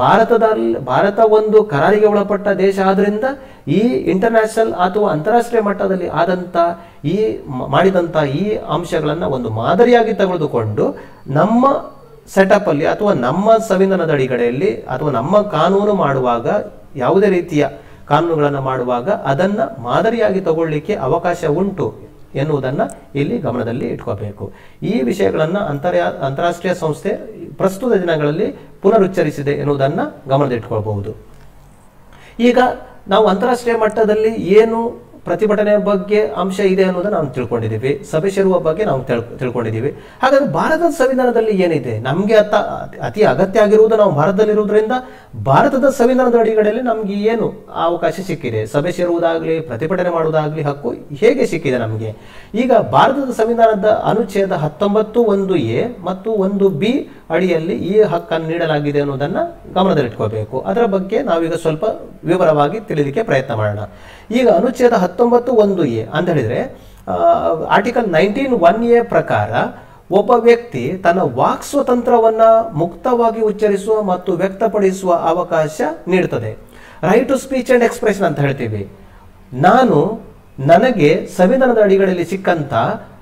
[0.00, 3.26] ಭಾರತದಲ್ಲಿ ಭಾರತ ಒಂದು ಕರಾರಿಗೆ ಒಳಪಟ್ಟ ದೇಶ ಆದ್ದರಿಂದ
[3.76, 3.80] ಈ
[4.12, 6.56] ಇಂಟರ್ನ್ಯಾಷನಲ್ ಅಥವಾ ಅಂತಾರಾಷ್ಟ್ರೀಯ ಮಟ್ಟದಲ್ಲಿ ಆದಂತ
[7.12, 7.16] ಈ
[7.74, 8.44] ಮಾಡಿದಂಥ ಈ
[8.76, 10.86] ಅಂಶಗಳನ್ನು ಒಂದು ಮಾದರಿಯಾಗಿ ತೆಗೆದುಕೊಂಡು
[11.38, 11.62] ನಮ್ಮ
[12.34, 16.48] ಸೆಟಪ್ ಅಲ್ಲಿ ಅಥವಾ ನಮ್ಮ ಸಂವಿಧಾನದ ಅಡಿಗಡೆಯಲ್ಲಿ ಅಥವಾ ನಮ್ಮ ಕಾನೂನು ಮಾಡುವಾಗ
[16.96, 17.64] ಯಾವುದೇ ರೀತಿಯ
[18.10, 21.86] ಕಾನೂನುಗಳನ್ನು ಮಾಡುವಾಗ ಅದನ್ನ ಮಾದರಿಯಾಗಿ ತಗೊಳ್ಳಿಕ್ಕೆ ಅವಕಾಶ ಉಂಟು.
[22.34, 22.80] ಎನ್ನುವುದನ್ನ
[23.14, 24.52] ಇಲ್ಲಿ ಗಮನದಲ್ಲಿ ಇಟ್ಕೋಬೇಕು.
[24.82, 27.10] ಈ ವಿಷಯಗಳನ್ನು ಅಂತರ ಅಂತಾರಾಷ್ಟ್ರೀಯ ಸಂಸ್ಥೆ
[27.56, 31.14] ಪ್ರಸ್ತುತ ದಿನಗಳಲ್ಲಿ ಪುನರುಚ್ಚರಿಸಿದೆ ಎನ್ನುವುದನ್ನು ಗಮನದಲ್ಲಿಟ್ಕೊಳ್ಬಹುದು
[32.40, 32.58] ಈಗ
[33.08, 38.04] ನಾವು ಅಂತಾರಾಷ್ಟ್ರೀಯ ಮಟ್ಟದಲ್ಲಿ ಏನು ಪ್ರತಿಭಟನೆ ಬಗ್ಗೆ ಅಂಶ ಇದೆ ಅನ್ನೋದನ್ನ ನಾವು ತಿಳ್ಕೊಂಡಿದ್ದೀವಿ.
[38.10, 39.96] ಸಭೆ ಸೇರುವ ಬಗ್ಗೆ ನಾವು ತಿಳ್- ತಿಳ್ಕೊಂಡಿದ್ದೀವಿ.
[40.22, 41.98] ಹಾಗಾದ್ರೆ ಭಾರತದ ಸಂವಿಧಾನದಲ್ಲಿ ಏನಿದೆ?
[41.98, 42.54] ನಮಗೆ ಅತ್ತ
[43.00, 44.92] ಅತಿ ಅಗತ್ಯ ಆಗಿರುವುದು ನಾವು ಭಾರತದಲ್ಲಿರುವುದರಿಂದ
[45.44, 48.66] ಭಾರತದ ಸಂವಿಧಾನದ ಅಡಿಗಡೆಯಲ್ಲಿ ನಮ್ಗೆ ಏನು ಅವಕಾಶ ಸಿಕ್ಕಿದೆ?
[48.66, 52.16] ಸಭೆ ಸೇರುವುದಾಗ್ಲಿ, ಪ್ರತಿಭಟನೆ ಮಾಡುವುದಾಗ್ಲಿ ಹಕ್ಕು ಹೇಗೆ ಸಿಕ್ಕಿದೆ ನಮಗೆ?
[52.54, 59.36] ಈಗ ಭಾರತದ ಸಂವಿಧಾನದ ಅನುಚ್ಛೇದ ಹತ್ತೊಂಬತ್ತು ಒಂದು ಎ ಮತ್ತು ಒಂದು ಬಿ ಅಡಿಯಲ್ಲಿ ಈ ಹಕ್ಕನ್ನು ನೀಡಲಾಗಿದೆ ಅನ್ನೋದನ್ನ
[59.74, 60.60] ಗಮನದಲ್ಲಿಟ್ಕೋಬೇಕು.
[60.60, 61.84] ಅದರ ಬಗ್ಗೆ ನಾವೀಗ ಸ್ವಲ್ಪ
[62.24, 63.78] ವಿವರವಾಗಿ ತಿಳಿಲಿಕ್ಕೆ ಪ್ರಯತ್ನ ಮಾಡೋಣ.
[64.30, 66.60] ಈಗ ಅನುಚ್ಛೇದ ಹತ್ತೊಂಬತ್ತು ಒಂದು ಎ ಅಂತ ಹೇಳಿದ್ರೆ
[67.76, 69.50] ಆರ್ಟಿಕಲ್ ನೈನ್ಟೀನ್ ಒನ್ ಎ ಪ್ರಕಾರ
[70.10, 72.42] ಒಬ್ಬ ವ್ಯಕ್ತಿ ತನ್ನ ವಾಕ್ ಸ್ವತಂತ್ರವನ್ನ
[72.72, 76.50] ಮುಕ್ತವಾಗಿ ಉಚ್ಚರಿಸುವ ಮತ್ತು ವ್ಯಕ್ತಪಡಿಸುವ ಅವಕಾಶ ನೀಡುತ್ತದೆ.
[77.02, 78.82] Right to speech and expression ಅಂತ ಹೇಳ್ತೀವಿ.
[79.52, 79.98] ನಾನು
[80.58, 82.72] ನನಗೆ ಸಂವಿಧಾನದ ಅಡಿಗಳಲ್ಲಿ ಸಿಕ್ಕಂತ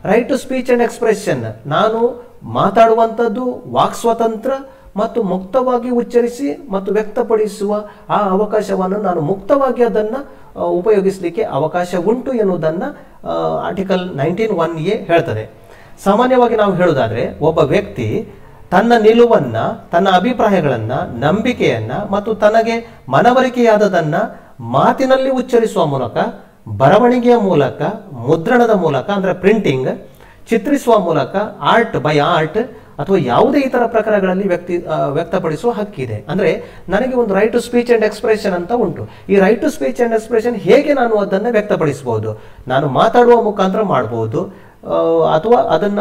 [0.05, 2.01] right to speech and expression ನಾನು
[2.43, 4.57] ಮಾತಾಡುವಂಥದ್ದು ವಾಕ್ ಸ್ವಾತಂತ್ರ್ಯ
[4.97, 10.17] ಮತ್ತು ಮುಕ್ತವಾಗಿ ಉಚ್ಚರಿಸಿ ಮತ್ತು ವ್ಯಕ್ತಪಡಿಸುವ ಆ ಅವಕಾಶವನ್ನು ನಾನು ಮುಕ್ತವಾಗಿ ಅದನ್ನ
[10.61, 12.89] ಉಪಯೋಗಿಸಲಿಕ್ಕೆ ಅವಕಾಶ ಉಂಟು ಎನ್ನುವುದನ್ನು
[13.59, 15.45] ಆರ್ಟಿಕಲ್ ನೈನ್ಟೀನ್ ಒನ್ ಎ ಹೇಳ್ತದೆ.
[16.05, 18.29] ಸಾಮಾನ್ಯವಾಗಿ ನಾವು ಹೇಳುವುದಾದ್ರೆ, ಒಬ್ಬ ವ್ಯಕ್ತಿ
[18.71, 19.57] ತನ್ನ ನಿಲುವನ್ನ,
[19.93, 20.93] ತನ್ನ ಅಭಿಪ್ರಾಯಗಳನ್ನ,
[21.25, 24.15] ನಂಬಿಕೆಯನ್ನ ಮತ್ತು ತನಗೆ ಮನವರಿಕೆಯಾದದನ್ನ
[24.61, 26.17] ಮಾತಿನಲ್ಲಿ ಉಚ್ಚರಿಸುವ ಮೂಲಕ,
[26.77, 27.83] ಬರವಣಿಗೆಯ ಮೂಲಕ,
[28.13, 29.89] ಮುದ್ರಣದ ಮೂಲಕ, ಅಂದ್ರೆ ಪ್ರಿಂಟಿಂಗ್
[30.49, 32.59] ಚಿತ್ರಿಸುವ ಮೂಲಕ ಆರ್ಟ್ ಬೈ ಆರ್ಟ್
[33.03, 34.77] ಅಥವಾ ಯಾವುದೇ ಇತರ ಪ್ರಕಾರಗಳಲ್ಲಿ ವ್ಯಕ್ತಿ
[35.17, 36.19] ವ್ಯಕ್ತಪಡಿಸುವ ಹಕ್ಕಿದೆ.
[36.33, 36.51] ಅಂದ್ರೆ
[36.95, 39.03] ನನಗೆ ಒಂದು right to speech and expression ಅಂತ ಉಂಟು.
[39.33, 42.33] ಈ right to speech and expression ಹೇಗೆ ನಾನು ಅದನ್ನು ವ್ಯಕ್ತಪಡಿಸಬಹುದು
[42.73, 44.43] ನಾನು ಮಾತಾಡುವ ಮುಖಾಂತರ ಮಾಡಬಹುದು
[45.37, 46.01] ಅಥವಾ ಅದನ್ನ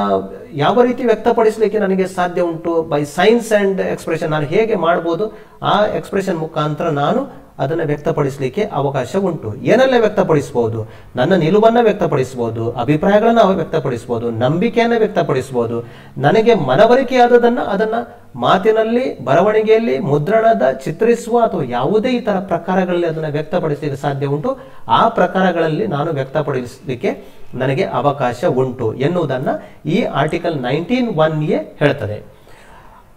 [0.64, 2.74] ಯಾವ ರೀತಿ ವ್ಯಕ್ತಪಡಿಸಲಿಕ್ಕೆ ನನಗೆ ಸಾಧ್ಯ ಉಂಟು?
[2.92, 5.26] ಬೈ ಸೈನ್ಸ್ ಅಂಡ್ ಎಕ್ಸ್ಪ್ರೆಷನ್ ನಾನು ಹೇಗೆ ಮಾಡ್ಬೋದು?
[5.72, 7.22] ಆ ಎಕ್ಸ್ಪ್ರೆಷನ್ ಮುಖಾಂತರ ನಾನು
[7.60, 9.56] ಅದನ್ನ ವ್ಯಕ್ತಪಡಿಸಲಿಕ್ಕೆ ಅವಕಾಶ ಉಂಟು.
[9.56, 15.84] ಏನೆಲ್ಲ ವ್ಯಕ್ತಪಡಿಸಬಹುದು ನನ್ನ ನಿಲುವನ್ನು ವ್ಯಕ್ತಪಡಿಸಬಹುದು ಅಭಿಪ್ರಾಯಗಳನ್ನು ವ್ಯಕ್ತಪಡಿಸಬಹುದು ನಂಬಿಕೆಯನ್ನು ವ್ಯಕ್ತಪಡಿಸಬಹುದು
[16.18, 24.58] ನನಗೆ ಮನವರಿಕೆಯಾದದನ್ನು ಅದನ್ನು ಮಾತಿನಲ್ಲಿ, ಬರವಣಿಗೆಯಲ್ಲಿ, ಮುದ್ರಣದ ಚಿತ್ರಿಸುವ ಅಥವಾ ಯಾವುದೇ ಇತರ ಪ್ರಕಾರಗಳಲ್ಲಿ ಅದನ್ನು ವ್ಯಕ್ತಪಡಿಸಲಿಕ್ಕೆ ಸಾಧ್ಯ ಉಂಟು.
[24.88, 27.24] ಆ ಪ್ರಕಾರಗಳಲ್ಲಿ ನಾನು ವ್ಯಕ್ತಪಡಿಸಲಿಕ್ಕೆ
[27.54, 32.24] ನನಗೆ ಅವಕಾಶ ಉಂಟು ಎನ್ನುವುದನ್ನು ಈ ಆರ್ಟಿಕಲ್ ನೈನ್ಟೀನ್ ಎ ಹೇಳ್ತದೆ.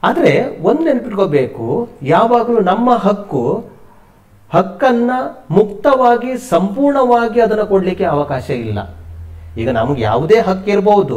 [0.02, 1.88] ಆದರೆ ಒಂದು ನೆನಪಿಟ್ಕೋಬೇಕು.
[2.02, 3.64] ಯಾವಾಗಲೂ ನಮ್ಮ ಹಕ್ಕು
[4.52, 5.10] ಹಕ್ಕನ್ನ
[5.50, 8.78] ಮುಕ್ತವಾಗಿ, ಸಂಪೂರ್ಣವಾಗಿ ಅದನ್ನು ಕೊಡಲಿಕ್ಕೆ ಅವಕಾಶ ಇಲ್ಲ.
[9.58, 11.16] ಈಗ ನಮಗೆ ಯಾವುದೇ ಹಕ್ಕಿರಬಹುದು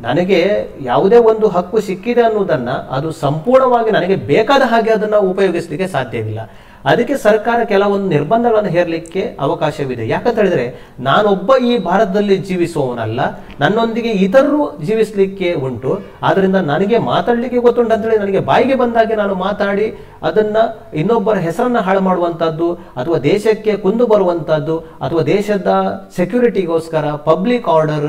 [0.00, 0.40] ನನಗೆ
[0.82, 6.40] ಯಾವುದೇ ಒಂದು ಹಕ್ಕು ಸಿಕ್ಕಿದೆ ಅನ್ನೋದನ್ನು ಅದು ಸಂಪೂರ್ಣವಾಗಿ ನನಗೆ ಬೇಕಾದ ಹಾಗೆ ಅದನ್ನು ಉಪಯೋಗಿಸಲಿಕ್ಕೆ ಸಾಧ್ಯವಿಲ್ಲ.
[6.90, 10.04] ಅದಕ್ಕೆ ಸರ್ಕಾರ ಕೆಲವೊಂದು ನಿರ್ಬಂಧಗಳನ್ನು ಹೇರಲಿಕ್ಕೆ ಅವಕಾಶವಿದೆ.
[10.08, 10.66] ಯಾಕಂತ ಹೇಳಿದ್ರೆ
[11.08, 13.20] ನಾನೊಬ್ಬ ಈ ಭಾರತದಲ್ಲಿ ಜೀವಿಸುವವನಲ್ಲ.
[13.60, 15.92] ನನ್ನೊಂದಿಗೆ ಇತರರು ಜೀವಿಸಲಿಕ್ಕೆ ಉಂಟು.
[16.28, 19.86] ಆದ್ರಿಂದ ನನಗೆ ಮಾತಾಡಲಿಕ್ಕೆ ಗೊತ್ತುಂಟು ಅಂತೇಳಿ ನನಗೆ ಬಾಯಿಗೆ ಬಂದಾಗ ನಾನು ಮಾತಾಡಿ
[20.28, 20.56] ಅದನ್ನ
[21.00, 22.68] ಇನ್ನೊಬ್ಬರ ಹೆಸರನ್ನ ಹಾಳು ಮಾಡುವಂತದ್ದು
[23.00, 25.70] ಅಥವಾ ದೇಶಕ್ಕೆ ಕುಂದು ಬರುವಂತದ್ದು ಅಥವಾ ದೇಶದ
[26.16, 28.08] ಸೆಕ್ಯೂರಿಟಿಗೋಸ್ಕರ ಪಬ್ಲಿಕ್ ಆರ್ಡರ್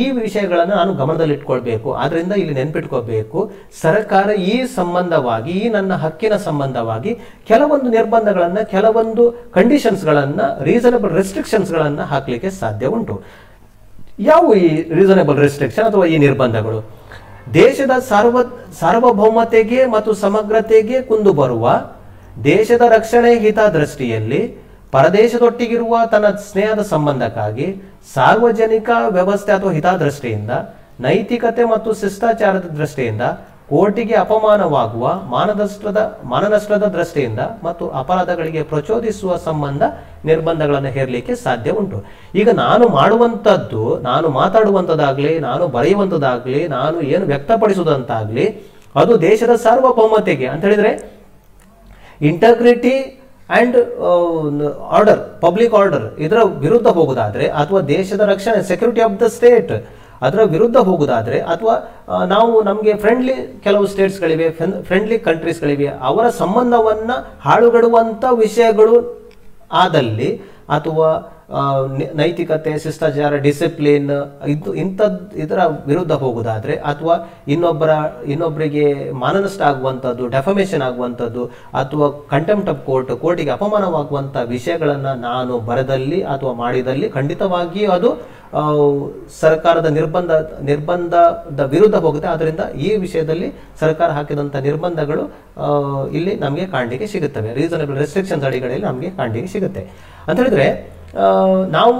[0.00, 1.88] ಈ ವಿಷಯಗಳನ್ನು ನಾನು ಗಮನದಲ್ಲಿಟ್ಕೊಳ್ಬೇಕು.
[2.02, 3.38] ಆದ್ರಿಂದ ಇಲ್ಲಿ ನೆನ್ಪಿಟ್ಕೋಬೇಕು
[3.82, 7.14] ಸರ್ಕಾರ ಈ ಸಂಬಂಧವಾಗಿ, ಈ ನನ್ನ ಹಕ್ಕಿನ ಸಂಬಂಧವಾಗಿ
[7.48, 13.16] ಕೆಲವೊಂದು ನಿರ್ಬಂಧಗಳನ್ನ ಕೆಲವೊಂದು ಕಂಡೀಷನ್ಸ್ ಗಳನ್ನ ರೀಸನಬಲ್ ರೆಸ್ಟ್ರಿಕ್ಷನ್ಸ್ ಗಳನ್ನ ಹಾಕ್ಲಿಕ್ಕೆ ಸಾಧ್ಯ ಉಂಟು.
[14.20, 16.78] ಯಾವುವು ಈ ರೀಸನಬಲ್ ರೆಸ್ಟ್ರಿಕ್ಷನ್ ಅಥವಾ ಈ ನಿರ್ಬಂಧಗಳು?
[17.54, 18.38] ದೇಶದ ಸಾರ್ವ,
[18.80, 21.66] ಸಾರ್ವಭೌಮತೆಗೆ ಮತ್ತು ಸಮಗ್ರತೆಗೆ ಕುಂದು ಬರುವ
[22.44, 24.40] ದೇಶದ ರಕ್ಷಣೆ ಹಿತದೃಷ್ಟಿಯಲ್ಲಿ
[24.92, 27.68] ಪರದೇಶದೊಟ್ಟಿಗಿರುವ ತನ್ನ ಸ್ನೇಹದ ಸಂಬಂಧಕ್ಕಾಗಿ
[28.14, 30.52] ಸಾರ್ವಜನಿಕ ವ್ಯವಸ್ಥೆ ಅಥವಾ ಹಿತದೃಷ್ಟಿಯಿಂದ,
[31.00, 33.24] ನೈತಿಕತೆ ಮತ್ತು ಶಿಷ್ಟಾಚಾರದ ದೃಷ್ಟಿಯಿಂದ
[33.70, 36.00] ಕೋರ್ಟಿಗೆ ಅಪಮಾನವಾಗುವ ಮಾನನಷ್ಟದ
[36.32, 39.82] ಮಾನನಷ್ಟದ ದೃಷ್ಟಿಯಿಂದ ಮತ್ತು ಅಪರಾಧಗಳಿಗೆ ಪ್ರಚೋದಿಸುವ ಸಂಬಂಧ
[40.28, 41.98] ನಿರ್ಬಂಧಗಳನ್ನು ಹೇರಲಿಕ್ಕೆ ಸಾಧ್ಯ ಉಂಟು.
[42.40, 48.46] ಈಗ ನಾನು ಮಾಡುವಂಥದ್ದು, ನಾನು ಮಾತಾಡುವಂಥದ್ದಾಗಲಿ, ನಾನು ಬರೆಯುವಂಥದ್ದಾಗಲಿ, ನಾನು ಏನು ವ್ಯಕ್ತಪಡಿಸುವುದಂತಾಗಲಿ
[48.94, 50.92] ಅದು ದೇಶದ ಸಾರ್ವಭೌಮತೆಗೆ ಅಂತ ಹೇಳಿದರೆ
[52.30, 52.96] integrity
[53.56, 53.76] and
[54.96, 59.72] order public order ಇದರ ವಿರುದ್ಧ ಹೋಗೋದಾದರೆ ಅಥವಾ ದೇಶದ ರಕ್ಷಣೆ ಸೆಕ್ಯೂರಿಟಿ ಆಫ್ ದ ಸ್ಟೇಟ್
[60.22, 61.74] ಅದರ ವಿರುದ್ಧ ಹೋಗುದಾದ್ರೆ ಅಥವಾ
[62.26, 64.46] ನಾವು ನಮಗೆ ಫ್ರೆಂಡ್ಲಿ ಕೆಲವು ಸ್ಟೇಟ್ಸ್ಗಳಿವೆ
[64.82, 68.96] ಫ್ರೆಂಡ್ಲಿ ಕಂಟ್ರೀಸ್ಗಳಿವೆ ಅವರ ಸಂಬಂಧವನ್ನ ಹಾಳುಗಡುವಂತ ವಿಷಯಗಳು
[69.74, 70.30] ಆದಲ್ಲಿ
[70.68, 71.10] ಅಥವಾ
[72.20, 74.10] ನೈತಿಕತೆ ಶಿಷ್ಟಾಚಾರ ಡಿಸಿಪ್ಲಿನ್
[74.54, 75.60] ಇದು ಇಂಥದ್ದು ಇದರ
[75.90, 77.14] ವಿರುದ್ಧ ಹೋಗುವುದಾದರೆ ಅಥವಾ
[77.54, 77.90] ಇನ್ನೊಬ್ಬರ
[78.32, 78.84] ಇನ್ನೊಬ್ಬರಿಗೆ
[79.22, 81.44] ಮಾನನಷ್ಟ ಆಗುವಂಥದ್ದು ಡೆಫಮೇಷನ್ ಆಗುವಂಥದ್ದು,
[81.82, 88.10] ಅಥವಾ ಕಂಟೆಂಪ್ಟ್ ಆಫ್ ಕೋರ್ಟ್ ಕೋರ್ಟಿಗೆ ಅಪಮಾನವಾಗುವಂಥ ವಿಷಯಗಳನ್ನು ನಾನು ಬರದಲ್ಲಿ ಅಥವಾ ಮಾಡಿದಲ್ಲಿ ಖಂಡಿತವಾಗಿಯೂ ಅದು
[89.40, 90.32] ಸರ್ಕಾರದ ನಿರ್ಬಂಧ,
[90.68, 92.28] ನಿರ್ಬಂಧದ ವಿರುದ್ಧ ಹೋಗುತ್ತೆ.
[92.34, 93.48] ಆದ್ದರಿಂದ ಈ ವಿಷಯದಲ್ಲಿ
[93.82, 95.24] ಸರ್ಕಾರ ಹಾಕಿದಂಥ ನಿರ್ಬಂಧಗಳು
[96.18, 97.50] ಇಲ್ಲಿ ನಮಗೆ ಕಾಣಲಿಕ್ಕೆ ಸಿಗುತ್ತವೆ.
[97.58, 99.84] ರೀಸನಬಲ್ ರೆಸ್ಟ್ರಿಕ್ಷನ್ಸ್ ಅಡಿಗಳಲ್ಲಿ ನಮಗೆ ಕಾಣಲಿಕ್ಕೆ ಸಿಗುತ್ತೆ.
[100.28, 100.68] ಅಂತ ಹೇಳಿದ್ರೆ
[101.76, 101.96] ನಾವು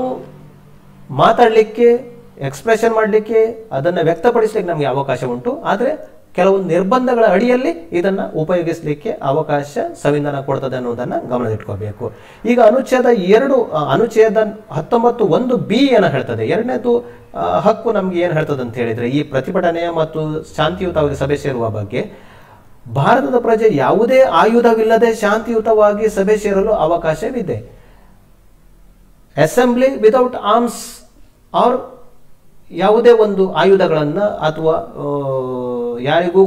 [1.22, 1.88] ಮಾತಾಡಲಿಕ್ಕೆ
[2.48, 3.40] ಎಕ್ಸ್ಪ್ರೆಷನ್ ಮಾಡಲಿಕ್ಕೆ,
[3.76, 5.52] ಅದನ್ನು ವ್ಯಕ್ತಪಡಿಸಲಿಕ್ಕೆ ನಮಗೆ ಅವಕಾಶ ಉಂಟು.
[5.70, 5.92] ಆದರೆ
[6.36, 12.04] ಕೆಲವು ನಿರ್ಬಂಧಗಳ ಅಡಿಯಲ್ಲಿ ಇದನ್ನು ಉಪಯೋಗಿಸಲಿಕ್ಕೆ ಅವಕಾಶ ಸಂವಿಧಾನ ಕೊಡ್ತದೆ ಅನ್ನೋದನ್ನು ಗಮನದಿಟ್ಕೋಬೇಕು.
[12.50, 13.56] ಈಗ ಅನುಚ್ಛೇದ ಎರಡು
[13.94, 14.42] ಅನುಚ್ಛೇದ
[14.76, 16.44] ಹತ್ತೊಂಬತ್ತು ಒಂದು ಬಿ ಏನ ಹೇಳ್ತದೆ?
[16.54, 16.92] ಎರಡನೇದು
[17.66, 20.20] ಹಕ್ಕು ನಮಗೆ ಏನು ಹೇಳ್ತದೆ ಅಂತ ಹೇಳಿದರೆ, ಈ ಪ್ರತಿಭಟನೆಯ ಮತ್ತು
[20.58, 22.02] ಶಾಂತಿಯುತವಾಗಿ ಸಭೆ ಸೇರುವ ಬಗ್ಗೆ,
[23.00, 27.58] ಭಾರತದ ಪ್ರಜೆ ಯಾವುದೇ ಆಯುಧವಿಲ್ಲದೆ ಶಾಂತಿಯುತವಾಗಿ ಸಭೆ ಸೇರಲು ಅವಕಾಶವಿದೆ.
[29.42, 31.10] ಅಸೆಂಬ್ಲಿ ವಿಥೌಟ್ ಆರ್ಮ್ಸ್
[31.54, 32.04] ಆರ್
[32.70, 34.74] ಯಾವುದೇ ಒಂದು ಆಯುಧಗಳನ್ನು ಅಥವಾ
[36.00, 36.46] ಯಾರಿಗೂ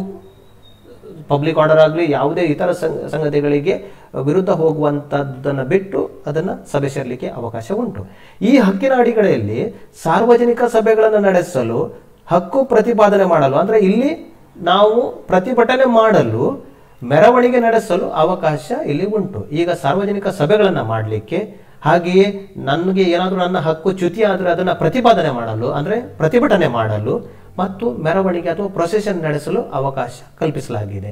[1.28, 3.84] ಪಬ್ಲಿಕ್ ಆರ್ಡರ್ ಆಗಲಿ, ಯಾವುದೇ ಇತರ ಸಂಗ- ಸಂಗತಿಗಳಿಗೆ
[4.24, 8.06] ವಿರುದ್ಧ ಹೋಗುವಂಥದ್ದನ್ನು ಬಿಟ್ಟು ಅದನ್ನು ಸಭೆ ಸೇರಲಿಕ್ಕೆ ಅವಕಾಶ ಉಂಟು.
[8.42, 9.74] ಈ ಹಕ್ಕಿನ ಅಡಿಗಳಲ್ಲಿ
[10.04, 16.66] ಸಾರ್ವಜನಿಕ ಸಭೆಗಳನ್ನು ನಡೆಸಲು ಹಕ್ಕು ಪ್ರತಿಪಾದನೆ ಮಾಡಲು, ಅಂದರೆ ಇಲ್ಲಿ ನಾವು ಪ್ರತಿಭಟನೆ ಮಾಡಲು
[17.04, 19.48] ಮೆರವಣಿಗೆ ನಡೆಸಲು ಅವಕಾಶ ಇಲ್ಲಿ ಉಂಟು.
[19.50, 22.26] ಈಗ ಸಾರ್ವಜನಿಕ ಸಭೆಗಳನ್ನು ಮಾಡಲಿಕ್ಕೆ ಹಾಗೆಯೇ
[22.70, 27.16] ನನಗೆ ಏನಾದರೂ ನನ್ನ ಹಕ್ಕು ಚ್ಯುತಿ ಆದರೆ ಅದನ್ನು ಪ್ರತಿಪಾದನೆ ಮಾಡಲು, ಅಂದರೆ ಪ್ರತಿಭಟನೆ ಮಾಡಲು
[27.62, 31.12] ಮತ್ತು ಮೆರವಣಿಗೆ ಅಥವಾ ಪ್ರೊಸೆಷನ್ ನಡೆಸಲು ಅವಕಾಶ ಕಲ್ಪಿಸಲಾಗಿದೆ.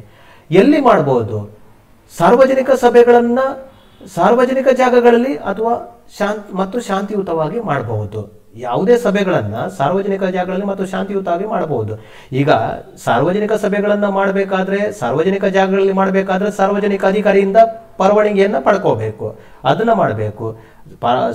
[0.50, 1.38] ಎಲ್ಲಿ ಮಾಡಬಹುದು
[2.20, 3.46] ಸಾರ್ವಜನಿಕ ಸಭೆಗಳನ್ನು,
[4.18, 5.74] ಸಾರ್ವಜನಿಕ ಜಾಗಗಳಲ್ಲಿ ಅಥವಾ
[6.18, 8.22] ಶಾಂತ್, ಮತ್ತು ಶಾಂತಿಯುತವಾಗಿ ಮಾಡಬಹುದು
[8.56, 11.94] ಯಾವುದೇ ಸಭೆಗಳನ್ನು ಸಾರ್ವಜನಿಕ ಜಾಗಗಳಲ್ಲಿ ಮತ್ತು ಶಾಂತಿಯುತವಾಗಿ ಮಾಡಬಹುದು.
[12.32, 12.50] ಈಗ
[13.04, 17.58] ಸಾರ್ವಜನಿಕ ಸಭೆಗಳನ್ನು ಮಾಡಬೇಕಾದ್ರೆ, ಸಾರ್ವಜನಿಕ ಜಾಗಗಳಲ್ಲಿ ಮಾಡಬೇಕಾದ್ರೆ ಸಾರ್ವಜನಿಕ ಅಧಿಕಾರಿಯಿಂದ
[17.98, 19.36] ಪರವಾನಗಿಯನ್ನು ಪಡ್ಕೋಬೇಕು.
[19.64, 20.58] ಅದನ್ನ ಮಾಡಬೇಕು.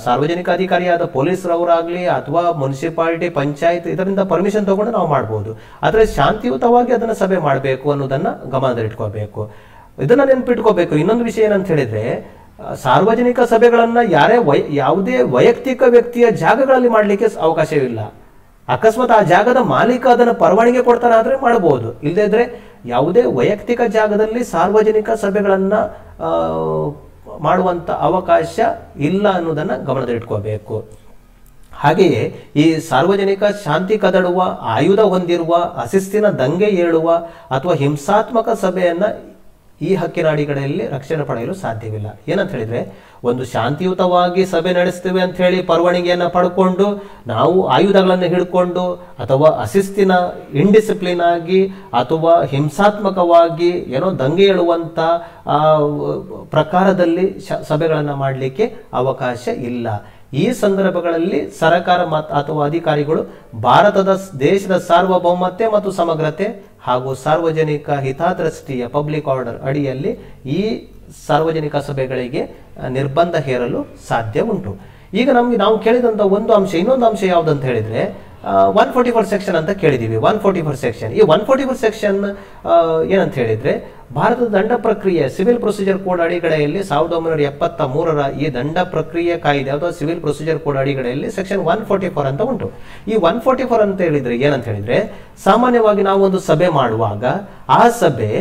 [0.04, 7.36] ಸಾರ್ವಜನಿಕ ಅಧಿಕಾರಿಯಾದ ಪೊಲೀಸರವರಾಗಲಿ ಅಥವಾ ಮುನ್ಸಿಪಾಲಿಟಿ, ಪಂಚಾಯತ್ ಇದರಿಂದ ಪರ್ಮಿಷನ್ ತಗೊಂಡು ನಾವು ಮಾಡಬಹುದು ಆದರೆ ಶಾಂತಿಯುತವಾಗಿ ಅದನ್ನ ಸಭೆ
[7.36, 9.50] ಮಾಡಬೇಕು ಅನ್ನೋದನ್ನ ಗಮನದಲ್ಲಿಟ್ಕೋಬೇಕು.
[10.02, 10.94] ಇದನ್ನ ನೆನ್ಪಿಟ್ಕೋಬೇಕು.
[10.96, 12.26] ಇನ್ನೊಂದು ವಿಷಯ ಏನಂತ ಹೇಳಿದ್ರೆ
[12.58, 18.00] ಸಾರ್ವಜನಿಕ ಸಭೆಗಳನ್ನು ಯಾರೇ ವೈ, ಯಾವುದೇ ವೈಯಕ್ತಿಕ ವ್ಯಕ್ತಿಯ ಜಾಗಗಳಲ್ಲಿ ಮಾಡಲಿಕ್ಕೆ ಅವಕಾಶವಿಲ್ಲ
[18.68, 22.44] ಅಕಸ್ಮಾತ್ ಆ ಜಾಗದ ಮಾಲೀಕ ಅದನ್ನು ಪರವಾನಿಗೆ ಕೊಡ್ತಾನೆ ಆದ್ರೆ ಮಾಡಬಹುದು ಇಲ್ಲದಿದ್ದರೆ
[22.86, 25.80] ಯಾವುದೇ ವೈಯಕ್ತಿಕ ಜಾಗದಲ್ಲಿ ಸಾರ್ವಜನಿಕ ಸಭೆಗಳನ್ನು
[27.46, 28.54] ಮಾಡುವಂಥ ಅವಕಾಶ
[29.08, 30.76] ಇಲ್ಲ ಅನ್ನೋದನ್ನು ಗಮನದಲ್ಲಿಟ್ಕೋಬೇಕು.
[31.72, 32.22] ಹಾಗೆಯೇ
[32.56, 34.40] ಈ ಸಾರ್ವಜನಿಕ ಶಾಂತಿ ಕದಡುವ,
[34.74, 35.52] ಆಯುಧ ಹೊಂದಿರುವ,
[35.84, 37.08] ಅಶಿಸ್ತಿನ ದಂಗೆ ಏಳುವ
[37.56, 39.04] ಅಥವಾ ಹಿಂಸಾತ್ಮಕ ಸಭೆಯನ್ನ
[39.86, 42.08] ಈ ಹಕ್ಕಿನ ಅಡಿಗಡೆಯಲ್ಲಿ ರಕ್ಷಣೆ ಪಡೆಯಲು ಸಾಧ್ಯವಿಲ್ಲ.
[42.28, 42.80] ಏನಂತ ಹೇಳಿದ್ರೆ,
[43.30, 46.86] ಒಂದು ಶಾಂತಿಯುತವಾಗಿ ಸಭೆ ನಡೆಸ್ತೇವೆ ಅಂತ ಹೇಳಿ ಪರವಣಿಗೆಯನ್ನು ಪಡ್ಕೊಂಡು,
[47.26, 48.84] ನಾವು ಆಯುಧಗಳನ್ನು ಹಿಡ್ಕೊಂಡು,
[49.24, 50.12] ಅಥವಾ ಅಶಿಸ್ತಿನ
[50.64, 51.60] ಇಂಡಿಸಿಪ್ಲಿನ್ ಆಗಿ,
[52.02, 54.98] ಅಥವಾ ಹಿಂಸಾತ್ಮಕವಾಗಿ ಏನೋ ದಂಗೆ ಏಳುವಂಥ
[56.50, 57.26] ಪ್ರಕಾರದಲ್ಲಿ
[57.70, 59.88] ಸಭೆಗಳನ್ನ ಮಾಡಲಿಕ್ಕೆ ಅವಕಾಶ ಇಲ್ಲ.
[60.34, 63.22] ಈ ಸಂದರ್ಭಗಳಲ್ಲಿ ಸರಕಾರ ಮತ್ ಅಥವಾ ಅಧಿಕಾರಿಗಳು
[63.64, 64.12] ಭಾರತದ
[64.42, 66.46] ದೇಶದ ಸಾರ್ವಭೌಮತೆ ಮತ್ತು ಸಮಗ್ರತೆ
[66.82, 70.12] ಹಾಗೂ ಸಾರ್ವಜನಿಕ ಹಿತಾದೃಷ್ಟಿಯ ಪಬ್ಲಿಕ್ ಆರ್ಡರ್ ಅಡಿಯಲ್ಲಿ
[70.54, 70.60] ಈ
[71.26, 72.42] ಸಾರ್ವಜನಿಕ ಸಭೆಗಳಿಗೆ
[72.96, 74.72] ನಿರ್ಬಂಧ ಹೇರಲು ಸಾಧ್ಯ ಉಂಟು
[75.14, 78.02] ಈಗ ನಮ್ಗೆ ನಾವು ಕೇಳಿದಂತ ಒಂದು ಅಂಶ, ಇನ್ನೊಂದು ಅಂಶ ಯಾವುದಂತ ಹೇಳಿದ್ರೆ
[78.80, 82.18] ಒನ್ ಫೋರ್ಟಿ ಫೋರ್ ಸೆಕ್ಷನ್ ಅಂತ ಕೇಳಿದ್ದೀವಿ ಒನ್ ಫೋರ್ಟಿ ಫೋರ್ ಸೆಕ್ಷನ್ ಈ ಒನ್ ಫೋರ್ಟಿ ಫೋರ್ ಸೆಕ್ಷನ್
[83.12, 83.72] ಏನಂತ ಹೇಳಿದ್ರೆ,
[84.18, 89.70] ಭಾರತದ ದಂಡ ಪ್ರಕ್ರಿಯೆ ಸಿವಿಲ್ ಪ್ರೊಸೀಜರ್ ಕೋಡ್ ಅಡಿಗಡೆಯಲ್ಲಿ ಸಾವಿರದ ಒಂಬೈನೂರ ಎಪ್ಪತ್ತ ಮೂರರ ಈ ದಂಡ ಪ್ರಕ್ರಿಯೆ ಕಾಯ್ದೆ,
[89.76, 92.68] ಅಥವಾ ಸಿವಿಲ್ ಪ್ರೊಸೀಜರ್ ಕೋಡ್ ಅಡಿಗಡೆಯಲ್ಲಿ ಸೆಕ್ಷನ್ ಒನ್ ಫೋರ್ಟಿ ಫೋರ್ ಅಂತ ಉಂಟು.
[93.12, 94.98] ಈ ಒನ್ ಫೋರ್ಟಿ ಫೋರ್ ಅಂತ ಹೇಳಿದ್ರೆ ಏನಂತ ಹೇಳಿದ್ರೆ,
[95.48, 97.24] ಸಾಮಾನ್ಯವಾಗಿ ನಾವು ಒಂದು ಸಭೆ ಮಾಡುವಾಗ,
[97.80, 98.32] ಆ ಸಭೆ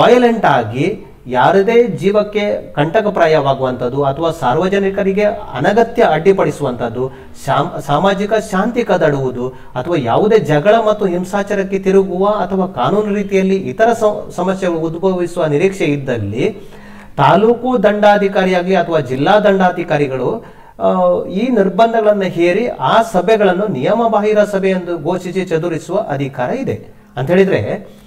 [0.00, 0.86] ವಯಲೆಂಟ್ ಆಗಿ
[1.26, 5.24] ಯಾರದೇ ಜೀವಕ್ಕೆ ಕಂಟಕಪ್ರಾಯವಾಗುವಂಥದ್ದು ಅಥವಾ ಸಾರ್ವಜನಿಕರಿಗೆ
[5.54, 7.04] ಅನಗತ್ಯ ಅಡ್ಡಿಪಡಿಸುವಂಥದ್ದು,
[7.46, 9.44] ಶಾಮ್- ಸಾಮಾಜಿಕ ಶಾಂತಿ ಕದಡುವುದು
[9.74, 13.88] ಅಥವಾ ಯಾವುದೇ ಜಗಳ ಮತ್ತು ಹಿಂಸಾಚಾರಕ್ಕೆ ತಿರುಗುವ ಅಥವಾ ಕಾನೂನು ರೀತಿಯಲ್ಲಿ ಇತರ
[14.36, 16.46] ಸಮಸ್ಯೆಗಳು ಉದ್ಭವಿಸುವ ನಿರೀಕ್ಷೆ ಇದ್ದಲ್ಲಿ
[17.16, 20.30] ತಾಲೂಕು ದಂಡಾಧಿಕಾರಿಯಾಗಿ ಅಥವಾ ಜಿಲ್ಲಾ ದಂಡಾಧಿಕಾರಿಗಳು
[21.32, 26.76] ಈ ನಿರ್ಬಂಧಗಳನ್ನು ಹೇರಿ ಆ ಸಭೆಗಳನ್ನು ನಿಯಮ ಬಾಹಿರ ಸಭೆ ಎಂದು ಘೋಷಿಸಿ ಚದುರಿಸುವ ಅಧಿಕಾರ ಇದೆ.
[27.16, 27.60] ಅಂತ ಹೇಳಿದ್ರೆ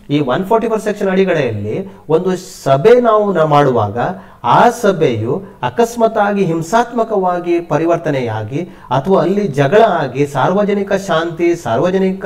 [0.10, 3.98] ಈ ಒನ್ ಫೋರ್ಟಿ ಫೋರ್ ಸೆಕ್ಷನ್ ಅಡಿಗಡೆಯಲ್ಲಿ ಒಂದು ಸಭೆ ನಾವು ಮಾಡುವಾಗ
[4.44, 12.26] ಆ ಸಭೆಯು ಅಕಸ್ಮಾತ್ ಆಗಿ ಹಿಂಸಾತ್ಮಕವಾಗಿ ಪರಿವರ್ತನೆಯಾಗಿ ಅಥವಾ ಅಲ್ಲಿ ಜಗಳ ಆಗಿ ಸಾರ್ವಜನಿಕ ಶಾಂತಿ, ಸಾರ್ವಜನಿಕ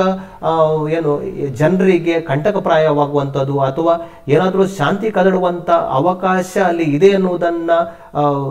[0.89, 7.79] ಏನು, ಜನರಿಗೆ ಕಂಟಕಪ್ರಾಯವಾಗುವಂಥದ್ದು ಅಥವಾ ಏನಾದರೂ ಶಾಂತಿ ಕದಡುವಂಥ ಅವಕಾಶ ಅಲ್ಲಿ ಇದೆ ಎನ್ನುವುದನ್ನು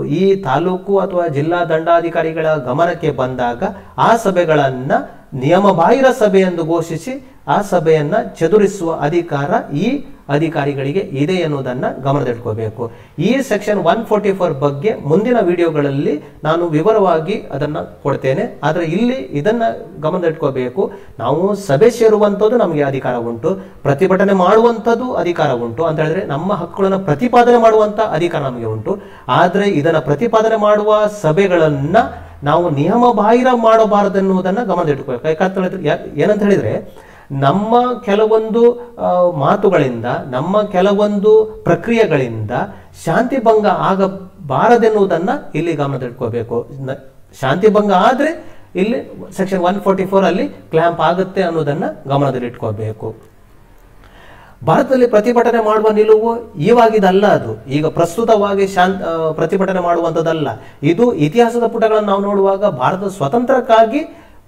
[0.05, 3.62] ಈ ತಾಲೂಕು ಅಥವಾ ಜಿಲ್ಲಾ ದಂಡಾಧಿಕಾರಿಗಳ ಗಮನಕ್ಕೆ ಬಂದಾಗ
[3.98, 4.98] ಆ ಸಭೆಗಳನ್ನು
[5.34, 7.14] ನಿಯಮಬಾಹಿರ ಸಭೆ ಎಂದು ಘೋಷಿಸಿ
[7.48, 12.90] ಆ ಸಭೆಯನ್ನು ಚದುರಿಸುವ ಅಧಿಕಾರ ಅಧಿಕಾರ ಈ ಅಧಿಕಾರಿಗಳಿಗೆ ಇದೆ ಎನ್ನುವುದನ್ನು ಗಮನದಲ್ಲಿಟ್ಕೋಬೇಕು.
[13.19, 18.61] ಈ ಸೆಕ್ಷನ್ ಒನ್ ಫೋರ್ಟಿ ಫೋರ್ ಬಗ್ಗೆ ಮುಂದಿನ ವಿಡಿಯೋಗಳಲ್ಲಿ ನಾನು ವಿವರವಾಗಿ ಅದನ್ನ ಕೊಡ್ತೇನೆ.
[18.65, 19.62] ಆದರೆ ಇಲ್ಲಿ ಇದನ್ನ
[20.03, 20.93] ಗಮನದಲ್ಲಿಟ್ಕೋಬೇಕು.
[21.19, 23.53] ನಾವು ಸಭೆ ಸೇರುವಂಥದ್ದು ನಮಗೆ ಅಧಿಕಾರ ಉಂಟು.
[23.82, 25.85] ಪ್ರತಿಭಟನೆ ಮಾಡುವಂಥದ್ದು ಅಧಿಕಾರ ಉಂಟು.
[25.85, 28.99] ಅಂತ ಹೇಳಿದ್ರೆ ನಮ್ಮ ಹಕ್ಕುಗಳನ್ನು ಪ್ರತಿಪಾದನೆ ಮಾಡುವಂತ ಅಧಿಕಾರ ನಮಗೆ ಉಂಟು.
[29.28, 32.05] ಆದರೆ ಇದನ್ನು ಪ್ರತಿಪಾದನೆ ಮಾಡುವ ಸಭೆಗಳನ್ನು
[32.45, 35.28] ನಾವು ನಿಯಮ ಬಾಹಿರ ಮಾಡಬಾರದೆನ್ನುವುದನ್ನ ಗಮನದಲ್ಲಿಟ್ಕೋಬೇಕು.
[35.28, 37.07] ಯಾಕಂತ ಹೇಳಿದ್ರೆ ಏನಂತ ಹೇಳಿದ್ರೆ
[37.44, 37.74] ನಮ್ಮ
[38.09, 38.62] ಕೆಲವೊಂದು
[39.44, 40.06] ಮಾತುಗಳಿಂದ,
[40.36, 41.32] ನಮ್ಮ ಕೆಲವೊಂದು
[41.68, 42.52] ಪ್ರಕ್ರಿಯೆಗಳಿಂದ
[43.05, 46.59] ಶಾಂತಿ ಭಂಗ ಆಗಬಾರದೆನ್ನುವುದನ್ನು ಇಲ್ಲಿ ಗಮನದಲ್ಲಿಟ್ಕೋಬೇಕು.
[47.40, 48.30] ಶಾಂತಿ ಭಂಗ ಆದರೆ
[48.80, 48.98] ಇಲ್ಲಿ
[49.36, 53.09] ಸೆಕ್ಷನ್ ಒನ್ ಫೋರ್ಟಿ ಫೋರ್ ಅಲ್ಲಿ ಕ್ಲ್ಯಾಂಪ್ ಆಗುತ್ತೆ ಅನ್ನೋದನ್ನ ಗಮನದಲ್ಲಿಟ್ಕೋಬೇಕು.
[54.68, 56.30] ಭಾರತದಲ್ಲಿ ಪ್ರತಿಭಟನೆ ಮಾಡುವ ನಿಲುವು
[56.68, 57.52] ಇವಾಗಿದಲ್ಲ ಅದು.
[57.76, 59.02] ಈಗ ಪ್ರಸ್ತುತವಾಗಿ ಶಾಂತ
[59.38, 60.48] ಪ್ರತಿಭಟನೆ ಮಾಡುವಂಥದ್ದಲ್ಲ.
[60.92, 64.00] ಇದು ಇತಿಹಾಸದ ಪುಟಗಳನ್ನು ನಾವು ನೋಡುವಾಗ ಭಾರತದ ಸ್ವತಂತ್ರಕ್ಕಾಗಿ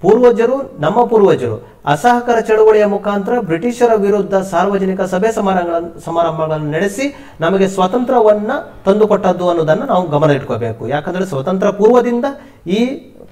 [0.03, 1.57] ಪೂರ್ವಜರು, ನಮ್ಮ ಪೂರ್ವಜರು.
[1.87, 7.07] ಅಸಹಕಾರ ಚಳುವಳಿಯ ಮುಖಾಂತರ ಬ್ರಿಟಿಷರ ವಿರುದ್ಧ ಸಾರ್ವಜನಿಕ ಸಭೆ ಸಮಾರಂಭಗಳನ್ನು ಸಮಾರಂಭಗಳನ್ನು ನಡೆಸಿ
[7.41, 8.53] ನಮಗೆ ಸ್ವಾತಂತ್ರ್ಯವನ್ನ
[8.85, 12.27] ತಂದುಕೊಟ್ಟದ್ದು ಅನ್ನೋದನ್ನು ನಾವು ಗಮನ ಇಟ್ಕೋಬೇಕು ಯಾಕಂದ್ರೆ ಸ್ವತಂತ್ರ ಪೂರ್ವದಿಂದ
[12.67, 12.81] ಈ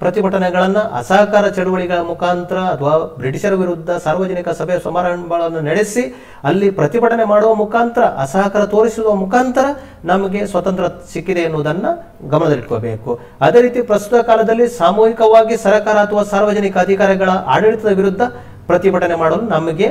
[0.01, 6.03] ಪ್ರತಿಭಟನೆಗಳನ್ನ ಅಸಹಕಾರ ಚಳುವಳಿಗಳ ಮುಖಾಂತರ ಅಥವಾ ಬ್ರಿಟಿಷರ ವಿರುದ್ಧ ಸಾರ್ವಜನಿಕ ಸಭೆ ಸಮಾರಂಭಗಳನ್ನು ನಡೆಸಿ
[6.49, 9.65] ಅಲ್ಲಿ ಪ್ರತಿಭಟನೆ ಮಾಡುವ ಮುಖಾಂತರ, ಅಸಹಕಾರ ತೋರಿಸುವ ಮುಖಾಂತರ
[10.11, 11.91] ನಮಗೆ ಸ್ವತಂತ್ರ ಸಿಕ್ಕಿದೆ ಎನ್ನುವುದನ್ನು
[12.33, 13.11] ಗಮನದಲ್ಲಿಟ್ಕೋಬೇಕು.
[13.47, 18.21] ಅದೇ ರೀತಿ ಪ್ರಸ್ತುತ ಕಾಲದಲ್ಲಿ ಸಾಮೂಹಿಕವಾಗಿ ಸರ್ಕಾರ ಅಥವಾ ಸಾರ್ವಜನಿಕ ಅಧಿಕಾರಿಗಳ ಆಡಳಿತದ ವಿರುದ್ಧ
[18.69, 19.89] ಪ್ರತಿಭಟನೆ ಮಾಡಲು ನಮಗೆ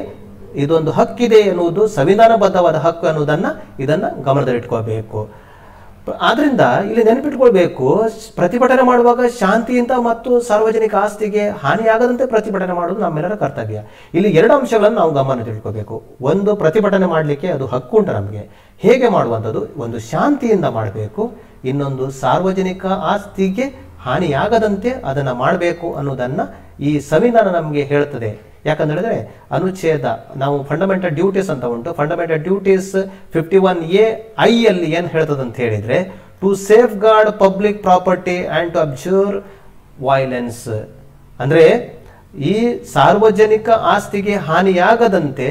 [0.63, 3.51] ಇದೊಂದು ಹಕ್ಕಿದೆ ಎನ್ನುವುದು ಸಂವಿಧಾನಬದ್ಧವಾದ ಹಕ್ಕು ಅನ್ನೋದನ್ನು
[3.85, 5.21] ಇದನ್ನು ಗಮನದಲ್ಲಿಟ್ಕೋಬೇಕು.
[6.21, 8.05] ಆದ್ರಿಂದ ಇಲ್ಲಿ ನೆನಪಿಟ್ಕೊಳ್ಬೇಕು,
[8.37, 13.83] ಪ್ರತಿಭಟನೆ ಮಾಡುವಾಗ ಶಾಂತಿಯಿಂದ ಮತ್ತು ಸಾರ್ವಜನಿಕ ಆಸ್ತಿಗೆ ಹಾನಿಯಾಗದಂತೆ ಪ್ರತಿಭಟನೆ ಮಾಡುವುದು ನಮ್ಮೆಲ್ಲರ ಕರ್ತವ್ಯ.
[14.15, 18.43] ಇಲ್ಲಿ ಎರಡು ಅಂಶಗಳನ್ನು ನಾವು ಗಮನ ತಿಳ್ಕೋಬೇಕು ಒಂದು, ಪ್ರತಿಭಟನೆ ಮಾಡಲಿಕ್ಕೆ ಅದು ಹಕ್ಕು ಉಂಟು ನಮಗೆ.
[18.79, 19.63] ಹೇಗೆ ಮಾಡುವಂಥದ್ದು?
[19.77, 21.33] ಒಂದು ಶಾಂತಿಯಿಂದ ಮಾಡಬೇಕು.
[21.65, 23.67] ಇನ್ನೊಂದು, ಸಾರ್ವಜನಿಕ ಆಸ್ತಿಗೆ
[24.05, 26.45] ಹಾನಿಯಾಗದಂತೆ ಅದನ್ನು ಮಾಡಬೇಕು ಅನ್ನೋದನ್ನು
[26.81, 28.48] ಈ ಸಂವಿಧಾನ ನಮಗೆ ಹೇಳ್ತದೆ.
[28.67, 29.19] ಯಾಕಂತ ಹೇಳಿದ್ರೆ
[29.57, 30.07] ಅನುಚ್ಛೇದ,
[30.43, 31.91] ನಾವು ಫಂಡಮೆಂಟಲ್ ಡ್ಯೂಟೀಸ್ ಅಂತ ಉಂಟು.
[32.01, 32.91] Fundamental duties
[33.35, 34.07] fifty one A
[34.47, 35.99] I ಅಲ್ಲಿ ಏನು ಹೇಳ್ತದೆ ಅಂತ ಹೇಳಿದ್ರೆ
[36.43, 36.51] to
[37.07, 39.37] safeguard public property and to observe
[40.09, 40.65] violence
[41.41, 41.65] ಅಂದ್ರೆ,
[42.53, 42.55] ಈ
[42.95, 45.49] ಸಾರ್ವಜನಿಕ ಆಸ್ತಿಗೆ ಹಾನಿಯಾಗದಂತೆ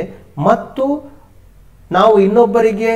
[0.48, 0.86] ಮತ್ತು
[1.92, 2.94] ನಾವು ಇನ್ನೊಬ್ಬರಿಗೆ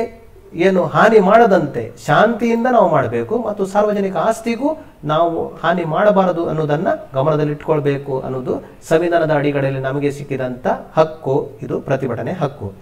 [0.54, 8.64] ಏನು ಹಾನಿ ಮಾಡದಂತೆ ಶಾಂತಿಯಿಂದ ನಾವು ಮಾಡಬೇಕು ಮತ್ತು ಸಾರ್ವಜನಿಕ ಆಸ್ತಿಗೂ ನಾವು ಹಾನಿ ಮಾಡಬಾರದು ಅನ್ನೋದನ್ನ ಗಮನದಲ್ಲಿಟ್ಕೊಳ್ಬೇಕು ಅನ್ನೋದು
[8.88, 10.66] ಸಂವಿಧಾನದ ಅಡಿಗಳಲ್ಲಿ ನಮಗೆ ಸಿಕ್ಕಿದಂತ
[10.96, 11.58] ಹಕ್ಕು.
[11.62, 12.72] ಇದು ಪ್ರತಿಭಟನೆ ಹಕ್ಕು.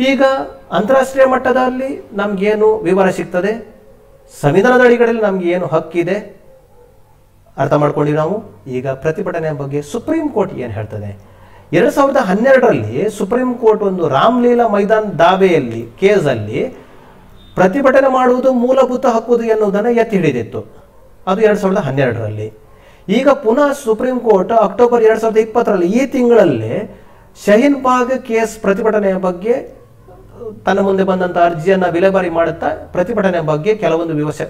[0.00, 0.22] ಈಗ
[0.72, 3.74] ಅಂತಾರಾಷ್ಟ್ರೀಯ ಮಟ್ಟದಲ್ಲಿ ನಮ್ಗೇನು ವಿವರ ಸಿಗ್ತದೆ?
[4.40, 6.40] ಸಂವಿಧಾನದ ಅಡಿಗಳಲ್ಲಿ ನಮ್ಗೆ ಏನು ಹಕ್ಕಿದೆ?
[7.56, 8.42] ಅರ್ಥ ಮಾಡ್ಕೊಂಡಿ ನಾವು?
[8.66, 11.27] ಈಗ ಪ್ರತಿಭಟನೆ ಬಗ್ಗೆ ಸುಪ್ರೀಂ ಕೋರ್ಟ್ ಏನು ಹೇಳ್ತದೆ?
[11.72, 16.60] ಎರಡ್ ಸಾವಿರದ ಹನ್ನೆರಡರಲ್ಲಿ ಸುಪ್ರೀಂ ಕೋರ್ಟ್ ಒಂದು ರಾಮ್ಲೀಲಾ ಮೈದಾನ್ ದಾವೆಯಲ್ಲಿ ಕೇಸಲ್ಲಿ
[17.54, 20.60] ಪ್ರತಿಭಟನೆ ಮಾಡುವುದು ಮೂಲಭೂತ ಹಕ್ಕು ಎನ್ನುವುದನ್ನು ಎತ್ತಿ ಹಿಡಿದಿತ್ತು.
[21.26, 22.52] ಅದು ಎರಡ್ ಸಾವಿರದ ಹನ್ನೆರಡರಲ್ಲಿ.
[23.08, 26.72] ಈಗ ಪುನಃ ಸುಪ್ರೀಂ ಕೋರ್ಟ್ ಅಕ್ಟೋಬರ್ ಎರಡ್ ಸಾವಿರದ ಇಪ್ಪತ್ತರಲ್ಲಿ ಈ ತಿಂಗಳಲ್ಲಿ
[27.44, 29.54] ಶಹೀನ್ ಬಾಗ್ ಕೇಸ್ ಪ್ರತಿಭಟನೆಯ ಬಗ್ಗೆ
[30.64, 34.40] ತನ್ನ ಮುಂದೆ ಬಂದಂತ ಅರ್ಜಿಯನ್ನ ವಿಲೇವಾರಿ ಮಾಡುತ್ತಾ ಪ್ರತಿಭಟನೆ ಬಗ್ಗೆ ಕೆಲವೊಂದು ವಿವಶ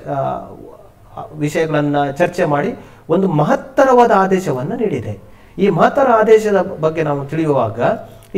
[1.34, 2.74] ವಿಷಯಗಳನ್ನ ಚರ್ಚೆ ಮಾಡಿ
[3.08, 5.27] ಒಂದು ಮಹತ್ತರವಾದ ಆದೇಶವನ್ನು ನೀಡಿದೆ.
[5.64, 7.78] ಈ ಮಹತ್ತರ ಆದೇಶದ ಬಗ್ಗೆ ನಾವು ತಿಳಿಯುವಾಗ,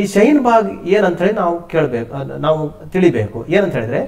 [0.01, 2.11] ಈ ಶೈನ್ ಬಾಗ್ ಏನಂತ ಹೇಳಿ ನಾವು ಕೇಳಬೇಕು
[2.47, 2.61] ನಾವು
[2.95, 3.39] ತಿಳಿಬೇಕು.
[3.55, 4.01] ಏನಂತ ಹೇಳಿದ್ರೆ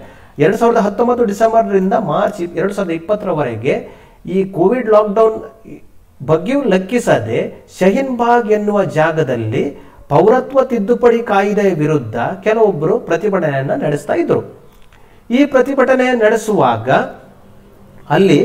[0.42, 3.74] ಎರಡು ಸಾವಿರದ ಹತ್ತೊಂಬತ್ತು ಡಿಸೆಂಬರ್ನಿಂದ ಮಾರ್ಚ್ ಎರಡು ಸಾವಿರದ ಇಪ್ಪತ್ತರವರೆಗೆ
[4.36, 5.36] ಈ ಕೋವಿಡ್ ಲಾಕ್ಡೌನ್
[6.20, 7.38] ಬಗ್ಗೆಯೂ ಲೆಕ್ಕಿಸದೆ
[7.78, 9.64] ಶಹೀನ್ ಬಾಗ್ ಎನ್ನುವ ಜಾಗದಲ್ಲಿ
[10.12, 12.16] ಪೌರತ್ವ ತಿದ್ದುಪಡಿ ಕಾಯ್ದೆಯ ವಿರುದ್ಧ
[12.46, 14.40] ಕೆಲವೊಬ್ಬರು ಪ್ರತಿಭಟನೆಯನ್ನ ನಡೆಸ್ತಾ ಇದ್ರು.
[15.30, 16.90] ಈ ಪ್ರತಿಭಟನೆ ನಡೆಸುವಾಗ
[18.14, 18.40] ಅಲ್ಲಿ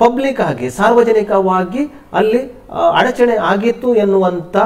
[0.00, 1.82] ಪಬ್ಲಿಕ್ ಆಗಿ, ಸಾರ್ವಜನಿಕವಾಗಿ
[2.18, 2.40] ಅಲ್ಲಿ
[2.98, 4.56] ಅಡಚಣೆ ಆಗಿತ್ತು ಎನ್ನುವಂಥ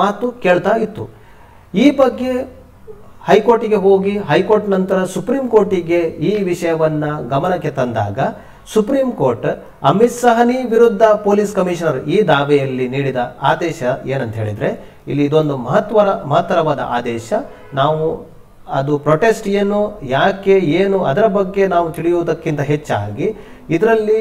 [0.00, 1.04] ಮಾತು ಕೇಳ್ತಾ ಇತ್ತು.
[1.84, 2.32] ಈ ಬಗ್ಗೆ
[3.28, 5.98] ಹೈಕೋರ್ಟಿಗೆ ಹೋಗಿ ಹೈಕೋರ್ಟ್ ನಂತರ ಸುಪ್ರೀಂ ಕೋರ್ಟಿಗೆ
[6.28, 8.18] ಈ ವಿಷಯವನ್ನು ಗಮನಕ್ಕೆ ತಂದಾಗ
[8.74, 9.46] ಸುಪ್ರೀಂ ಕೋರ್ಟ್
[9.90, 13.20] ಅಮಿತ್ ಸಹನಿ ವಿರುದ್ಧ ಪೊಲೀಸ್ ಕಮಿಷನರ್ ಈ ದಾವೆಯಲ್ಲಿ ನೀಡಿದ
[13.50, 13.82] ಆದೇಶ
[14.12, 14.70] ಏನಂತ ಹೇಳಿದರೆ,
[15.10, 16.00] ಇಲ್ಲಿ ಇದೊಂದು ಮಹತ್ವ
[16.32, 17.28] ಮಹತ್ತರವಾದ ಆದೇಶ.
[17.80, 18.04] ನಾವು
[18.78, 19.78] ಅದು ಪ್ರೊಟೆಸ್ಟ್ ಏನು,
[20.16, 23.28] ಯಾಕೆ, ಏನು, ಅದರ ಬಗ್ಗೆ ನಾವು ತಿಳಿಯುವುದಕ್ಕಿಂತ ಹೆಚ್ಚಾಗಿ
[23.74, 24.18] ಇದರಲ್ಲಿ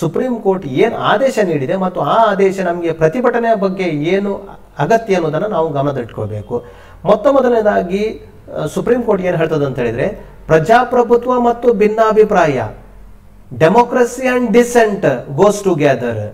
[0.00, 4.32] ಸುಪ್ರೀಂ ಕೋರ್ಟ್ ಏನು ಆದೇಶ ನೀಡಿದೆ ಮತ್ತು ಆ ಆದೇಶ ನಮಗೆ ಪ್ರತಿಭಟನೆಯ ಬಗ್ಗೆ ಏನು
[4.84, 6.56] ಅಗತ್ಯ ಅನ್ನೋದನ್ನು ನಾವು ಗಮನದಲ್ಲಿಟ್ಕೋಬೇಕು
[7.04, 8.02] ಮೊತ್ತ ಮೊದಲನೇದಾಗಿ
[8.74, 10.06] ಸುಪ್ರೀಂ ಕೋರ್ಟ್ ಏನು ಹೇಳ್ತದೆ ಅಂತ ಹೇಳಿದರೆ,
[10.48, 12.58] ಪ್ರಜಾಪ್ರಭುತ್ವ ಮತ್ತು ಭಿನ್ನಾಭಿಪ್ರಾಯ,
[13.60, 15.06] democracy and dissent
[15.40, 16.24] goes together,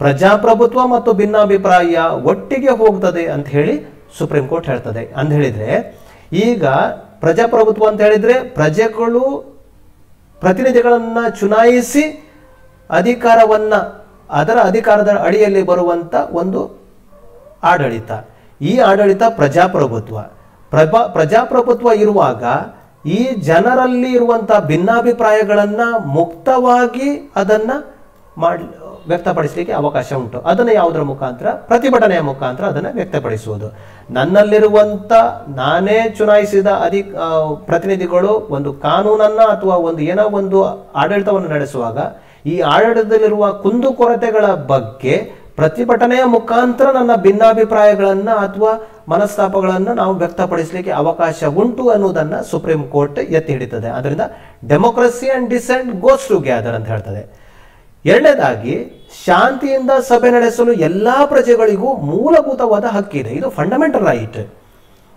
[0.00, 1.96] ಪ್ರಜಾಪ್ರಭುತ್ವ ಮತ್ತು ಭಿನ್ನಾಭಿಪ್ರಾಯ
[2.32, 3.74] ಒಟ್ಟಿಗೆ ಹೋಗ್ತದೆ ಅಂತ ಹೇಳಿ
[4.18, 5.02] ಸುಪ್ರೀಂ ಕೋರ್ಟ್ ಹೇಳ್ತದೆ.
[5.20, 5.70] ಅಂತ ಹೇಳಿದ್ರೆ,
[6.46, 6.64] ಈಗ
[7.22, 9.24] ಪ್ರಜಾಪ್ರಭುತ್ವ ಅಂತ ಹೇಳಿದ್ರೆ, ಪ್ರಜೆಗಳು
[10.40, 12.32] ಪ್ರತಿನಿಧಿಗಳನ್ನ ಚುನಾಯಿಸಿ
[12.90, 13.74] ಅಧಿಕಾರವನ್ನ
[14.30, 16.78] ಅದರ ಅಧಿಕಾರದ ಅಡಿಯಲ್ಲಿ ಬರುವಂತ ಒಂದು
[17.62, 18.10] ಆಡಳಿತ.
[18.60, 20.20] ಈ ಆಡಳಿತ ಪ್ರಜಾಪ್ರಭುತ್ವ.
[20.70, 22.44] ಪ್ರಭಾ, ಪ್ರಜಾಪ್ರಭುತ್ವ ಇರುವಾಗ
[23.06, 27.70] ಈ ಜನರಲ್ಲಿ ಇರುವಂಥ ಭಿನ್ನಾಭಿಪ್ರಾಯಗಳನ್ನು ಮುಕ್ತವಾಗಿ ಅದನ್ನ
[28.38, 28.62] ಮಾಡ್
[29.08, 30.38] ವ್ಯಕ್ತಪಡಿಸಲಿಕ್ಕೆ ಅವಕಾಶ ಉಂಟು.
[30.50, 31.48] ಅದನ್ನು ಯಾವುದರ ಮುಖಾಂತರ?
[31.70, 33.68] ಪ್ರತಿಭಟನೆಯ ಮುಖಾಂತರ ಅದನ್ನು ವ್ಯಕ್ತಪಡಿಸುವುದು.
[34.10, 35.12] ನನ್ನಲ್ಲಿರುವಂಥ
[35.62, 37.02] ನಾನೇ ಚುನಾಯಿಸಿದ ಅಧಿ
[37.70, 40.60] ಪ್ರತಿನಿಧಿಗಳು ಒಂದು ಕಾನೂನನ್ನು ಅಥವಾ ಒಂದು ಏನೋ ಒಂದು
[41.02, 41.98] ಆಡಳಿತವನ್ನು ನಡೆಸುವಾಗ
[42.46, 45.16] ಈ ಆಡಳಿತದಲ್ಲಿರುವ ಕುಂದುಕೊರತೆಗಳ ಬಗ್ಗೆ
[45.56, 48.72] ಪ್ರತಿಭಟನೆಯ ಮುಖಾಂತರ ನನ್ನ ಭಿನ್ನಾಭಿಪ್ರಾಯಗಳನ್ನು ಅಥವಾ
[49.08, 53.88] ಮನಸ್ತಾಪಗಳನ್ನು ನಾವು ವ್ಯಕ್ತಪಡಿಸಲಿಕ್ಕೆ ಅವಕಾಶ ಉಂಟು ಅನ್ನೋದನ್ನು ಸುಪ್ರೀಂ ಕೋರ್ಟ್ ಎತ್ತಿ ಹಿಡಿತದೆ.
[53.88, 54.20] ಅದರಿಂದ
[54.68, 57.22] democracy and dissent goes together ಅಂತ ಹೇಳ್ತದೆ.
[58.10, 58.74] ಎರಡನೇದಾಗಿ,
[59.24, 63.30] ಶಾಂತಿಯಿಂದ ಸಭೆ ನಡೆಸಲು ಎಲ್ಲ ಪ್ರಜೆಗಳಿಗೂ ಮೂಲಭೂತವಾದ ಹಕ್ಕಿದೆ.
[63.38, 64.40] ಇದು ಫಂಡಮೆಂಟಲ್ ರೈಟ್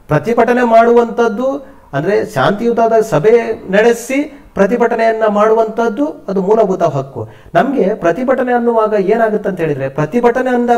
[0.10, 1.50] ಪ್ರತಿಭಟನೆ ಮಾಡುವಂಥದ್ದು,
[1.98, 3.36] ಅಂದ್ರೆ ಶಾಂತಿಯುತವಾದ ಸಭೆ
[3.76, 4.20] ನಡೆಸಿ
[4.58, 7.22] ಪ್ರತಿಭಟನೆಯನ್ನು ಮಾಡುವಂಥದ್ದು ಅದು ಮೂಲಭೂತ ಹಕ್ಕು.
[7.58, 10.72] ನಮಗೆ ಪ್ರತಿಭಟನೆ ಅನ್ನುವಾಗ ಏನಾಗುತ್ತೆ ಅಂತ ಹೇಳಿದ್ರೆ, ಪ್ರತಿಭಟನೆ ಅಂದ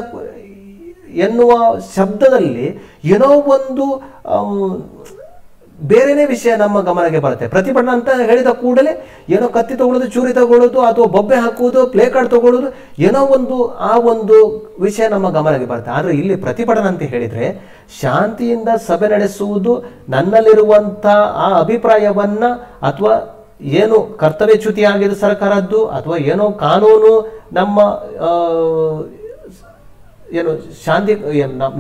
[1.26, 1.52] ಎನ್ನುವ
[1.96, 2.68] ಶಬ್ದದಲ್ಲಿ
[3.16, 3.86] ಏನೋ ಒಂದು
[5.80, 7.46] ಬೇರೆನೇ ವಿಷಯ ನಮ್ಮ ಗಮನಕ್ಕೆ ಬರುತ್ತೆ.
[7.54, 8.92] ಪ್ರತಿಭಟನೆ ಅಂತ ಹೇಳಿದ ಕೂಡಲೇ
[9.36, 12.70] ಏನೋ ಕತ್ತಿ ತಗೊಳ್ಳೋದು ಚೂರಿ ತಗೊಳ್ಳೋದು ಅಥವಾ ಬೊಬ್ಬೆ ಹಾಕುವುದು, ಪ್ಲೇ ಕಾರ್ಡ್ ತಗೊಳ್ಳೋದು
[13.08, 13.56] ಏನೋ ಒಂದು
[13.90, 14.36] ಆ ಒಂದು
[14.86, 15.92] ವಿಷಯ ನಮ್ಮ ಗಮನಕ್ಕೆ ಬರುತ್ತೆ.
[15.98, 17.48] ಆದರೆ ಇಲ್ಲಿ ಪ್ರತಿಭಟನೆ ಅಂತ ಹೇಳಿದ್ರೆ
[18.02, 19.74] ಶಾಂತಿಯಿಂದ ಸಭೆ ನಡೆಸುವುದು
[20.16, 21.06] ನನ್ನಲ್ಲಿರುವಂತ
[21.46, 22.44] ಆ ಅಭಿಪ್ರಾಯವನ್ನ
[22.90, 23.14] ಅಥವಾ
[23.82, 27.12] ಏನು ಕರ್ತವ್ಯಚ್ಯುತಿ ಆಗಿದೆ ಸರ್ಕಾರದ್ದು ಅಥವಾ ಏನೋ ಕಾನೂನು
[27.60, 27.80] ನಮ್ಮ
[30.40, 30.52] ಏನು
[30.86, 31.14] ಶಾಂತಿ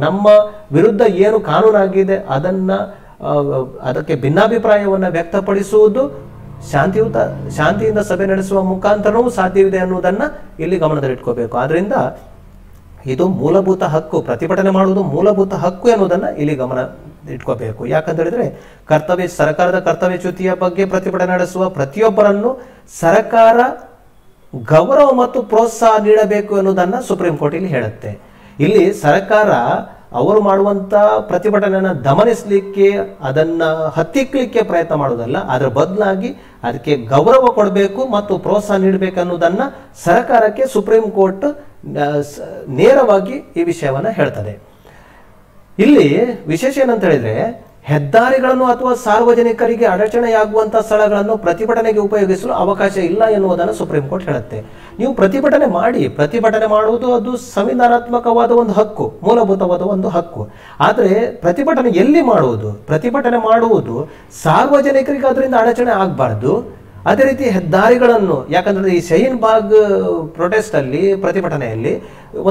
[0.05, 0.25] ನಮ್ಮ
[0.75, 2.71] ವಿರುದ್ಧ ಏನು ಕಾನೂನಾಗಿದೆ ಅದನ್ನ
[3.87, 6.03] ಅದಕ್ಕೆ ಭಿನ್ನಾಭಿಪ್ರಾಯವನ್ನು ವ್ಯಕ್ತಪಡಿಸುವುದು
[6.71, 7.17] ಶಾಂತಿಯುತ,
[7.57, 10.23] ಶಾಂತಿಯಿಂದ ಸಭೆ ನಡೆಸುವ ಮುಖಾಂತರವೂ ಸಾಧ್ಯವಿದೆ ಅನ್ನುವುದನ್ನ
[10.59, 11.55] ಇಲ್ಲಿ ಗಮನದಲ್ಲಿಟ್ಕೋಬೇಕು.
[11.57, 11.93] ಆದ್ದರಿಂದ
[13.13, 16.79] ಇದು ಮೂಲಭೂತ ಹಕ್ಕು, ಪ್ರತಿಭಟನೆ ಮಾಡುವುದು ಮೂಲಭೂತ ಹಕ್ಕು ಎನ್ನುವುದನ್ನು ಇಲ್ಲಿ ಗಮನ
[17.35, 18.45] ಇಟ್ಕೋಬೇಕು ಯಾಕಂತ ಹೇಳಿದ್ರೆ
[18.87, 22.51] ಕರ್ತವ್ಯ, ಸರ್ಕಾರದ ಕರ್ತವ್ಯ ಚ್ಯುತಿಯ ಬಗ್ಗೆ ಪ್ರತಿಭಟನೆ ನಡೆಸುವ ಪ್ರತಿಯೊಬ್ಬರನ್ನು
[22.99, 23.57] ಸರ್ಕಾರ
[24.53, 28.11] ಗೌರವ ಮತ್ತು ಪ್ರೋತ್ಸಾಹ ನೀಡಬೇಕು ಎನ್ನುವುದನ್ನ ಸುಪ್ರೀಂ ಕೋರ್ಟ್ ಇಲ್ಲಿ ಹೇಳುತ್ತೆ.
[28.59, 29.51] ಇಲ್ಲಿ ಸರ್ಕಾರ
[30.19, 30.93] ಅವರು ಮಾಡುವಂತ
[31.29, 32.87] ಪ್ರತಿಭಟನೆಯನ್ನು ದಮನಿಸಲಿಕ್ಕೆ,
[33.29, 33.63] ಅದನ್ನ
[33.97, 36.31] ಹತ್ತಿಕ್ಕಲಿಕ್ಕೆ ಪ್ರಯತ್ನ ಮಾಡೋದಲ್ಲ ಅದರ ಬದಲಾಗಿ
[36.67, 39.63] ಅದಕ್ಕೆ ಗೌರವ ಕೊಡಬೇಕು ಮತ್ತು ಪ್ರೋತ್ಸಾಹ ನೀಡಬೇಕು ಅನ್ನೋದನ್ನ
[40.05, 41.47] ಸರ್ಕಾರಕ್ಕೆ ಸುಪ್ರೀಂ ಕೋರ್ಟ್
[42.79, 44.53] ನೇರವಾಗಿ ಈ ವಿಷಯವನ್ನ ಹೇಳ್ತದೆ.
[45.77, 46.07] ಇಲ್ಲಿ
[46.53, 47.35] ವಿಶೇಷ ಏನಂತ ಹೇಳಿದ್ರೆ
[47.87, 54.59] ಹೆದ್ದಾರಿಗಳನ್ನು ಅಥವಾ ಸಾರ್ವಜನಿಕರಿಗೆ ಅಡಚಣೆಯಾಗುವಂತಹ ಸ್ಥಳಗಳನ್ನು ಪ್ರತಿಭಟನೆಗೆ ಉಪಯೋಗಿಸಲು ಅವಕಾಶ ಇಲ್ಲ ಎನ್ನುವುದನ್ನು ಸುಪ್ರೀಂ ಕೋರ್ಟ್ ಹೇಳುತ್ತೆ.
[54.99, 60.49] ನೀವು ಪ್ರತಿಭಟನೆ ಮಾಡಿ, ಪ್ರತಿಭಟನೆ ಮಾಡುವುದು ಅದು ಸಂವಿಧಾನಾತ್ಮಕವಾದ ಒಂದು ಹಕ್ಕು, ಮೂಲಭೂತವಾದ ಒಂದು ಹಕ್ಕು.
[60.79, 62.71] ಆದರೆ ಪ್ರತಿಭಟನೆ ಎಲ್ಲಿ ಮಾಡುವುದು?
[62.73, 64.09] ಪ್ರತಿಭಟನೆ ಮಾಡುವುದು
[64.43, 66.53] ಸಾರ್ವಜನಿಕರಿಗೆ ಅದರಿಂದ ಅಡಚಣೆ ಆಗಬಾರ್ದು.
[67.05, 69.73] ಅದೇ ರೀತಿ ಹೆದ್ದಾರಿಗಳನ್ನು, ಯಾಕಂದ್ರೆ ಈ ಶಹೀನ್ ಬಾಗ್
[70.35, 71.93] ಪ್ರೊಟೆಸ್ಟ್ ಅಲ್ಲಿ ಪ್ರತಿಭಟನೆಯಲ್ಲಿ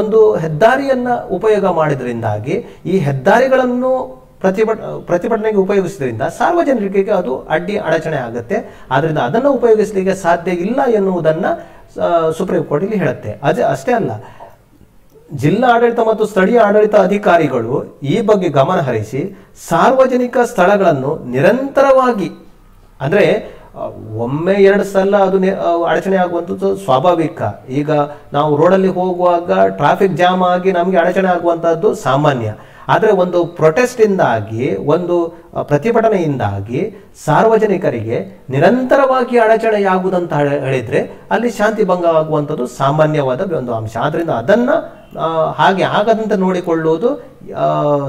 [0.01, 2.57] ಒಂದು ಹೆದ್ದಾರಿಯನ್ನ ಉಪಯೋಗ ಮಾಡಿದ್ರಿಂದಾಗಿ
[2.87, 4.79] ಈ ಹೆದ್ದಾರಿಗಳನ್ನು ಪ್ರತಿಭಟ,
[5.11, 8.59] ಪ್ರತಿಭಟನೆಗೆ ಉಪಯೋಗಿಸುವುದರಿಂದ ಸಾರ್ವಜನಿಕರಿಗೆ ಅದು ಅಡ್ಡಿ ಅಡಚಣೆ ಆಗುತ್ತೆ.
[8.95, 11.51] ಆದ್ದರಿಂದ ಅದನ್ನು ಉಪಯೋಗಿಸಲಿಕ್ಕೆ ಸಾಧ್ಯ ಇಲ್ಲ ಎನ್ನುವುದನ್ನು
[12.39, 13.33] ಸುಪ್ರೀಂ ಕೋರ್ಟ್ ಇಲ್ಲಿ ಹೇಳುತ್ತೆ.
[13.49, 14.13] ಅದೇ ಅಷ್ಟೇ ಅಲ್ಲ
[15.43, 17.75] ಜಿಲ್ಲಾ ಆಡಳಿತ ಮತ್ತು ಸ್ಥಳೀಯ ಆಡಳಿತ ಅಧಿಕಾರಿಗಳು
[18.13, 19.21] ಈ ಬಗ್ಗೆ ಗಮನ ಹರಿಸಿ
[19.69, 22.29] ಸಾರ್ವಜನಿಕ ಸ್ಥಳಗಳನ್ನು ನಿರಂತರವಾಗಿ,
[23.05, 23.25] ಅಂದ್ರೆ
[24.25, 25.39] ಒಮ್ಮೆ ಎರಡು ಸಲ ಅದು
[25.91, 27.43] ಅಡಚಣೆ ಆಗುವಂಥದ್ದು ಸ್ವಾಭಾವಿಕ.
[27.81, 27.91] ಈಗ
[28.37, 32.51] ನಾವು ರೋಡಲ್ಲಿ ಹೋಗುವಾಗ ಟ್ರಾಫಿಕ್ ಜಾಮ್ ಆಗಿ ನಮಗೆ ಅಡಚಣೆ ಆಗುವಂಥದ್ದು ಸಾಮಾನ್ಯ.
[32.89, 35.29] ಆದರೆ ಒಂದು ಪ್ರೊಟೆಸ್ಟ್ ಇಂದಾಗಿ ಒಂದು
[35.63, 36.95] ಪ್ರತಿಭಟನೆಯಿಂದಾಗಿ
[37.25, 43.97] ಸಾರ್ವಜನಿಕರಿಗೆ ನಿರಂತರವಾಗಿ ಅಡಚಣೆಯಾಗುವುದಂತ ಹೇಳಿ- ಹೇಳಿದ್ರೆ ಅಲ್ಲಿ ಶಾಂತಿ ಭಂಗ ಆಗುವಂಥದ್ದು ಸಾಮಾನ್ಯವಾದ ಒಂದು ಅಂಶ.
[44.01, 44.71] ಆದ್ದರಿಂದ ಅದನ್ನ
[45.55, 47.23] ಹಾಗೆ ಆಗದಂತೆ ನೋಡಿಕೊಳ್ಳುವುದು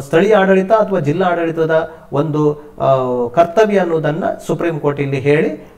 [0.02, 2.54] ಸ್ಥಳೀಯ ಆಡಳಿತ ಅಥವಾ ಜಿಲ್ಲಾ ಆಡಳಿತದ ಒಂದು
[3.36, 5.74] ಕರ್ತವ್ಯ ಅನ್ನೋದನ್ನು ಸುಪ್ರೀಂ ಕೋರ್ಟ್ ಇಲ್ಲಿ ಹೇಳಿ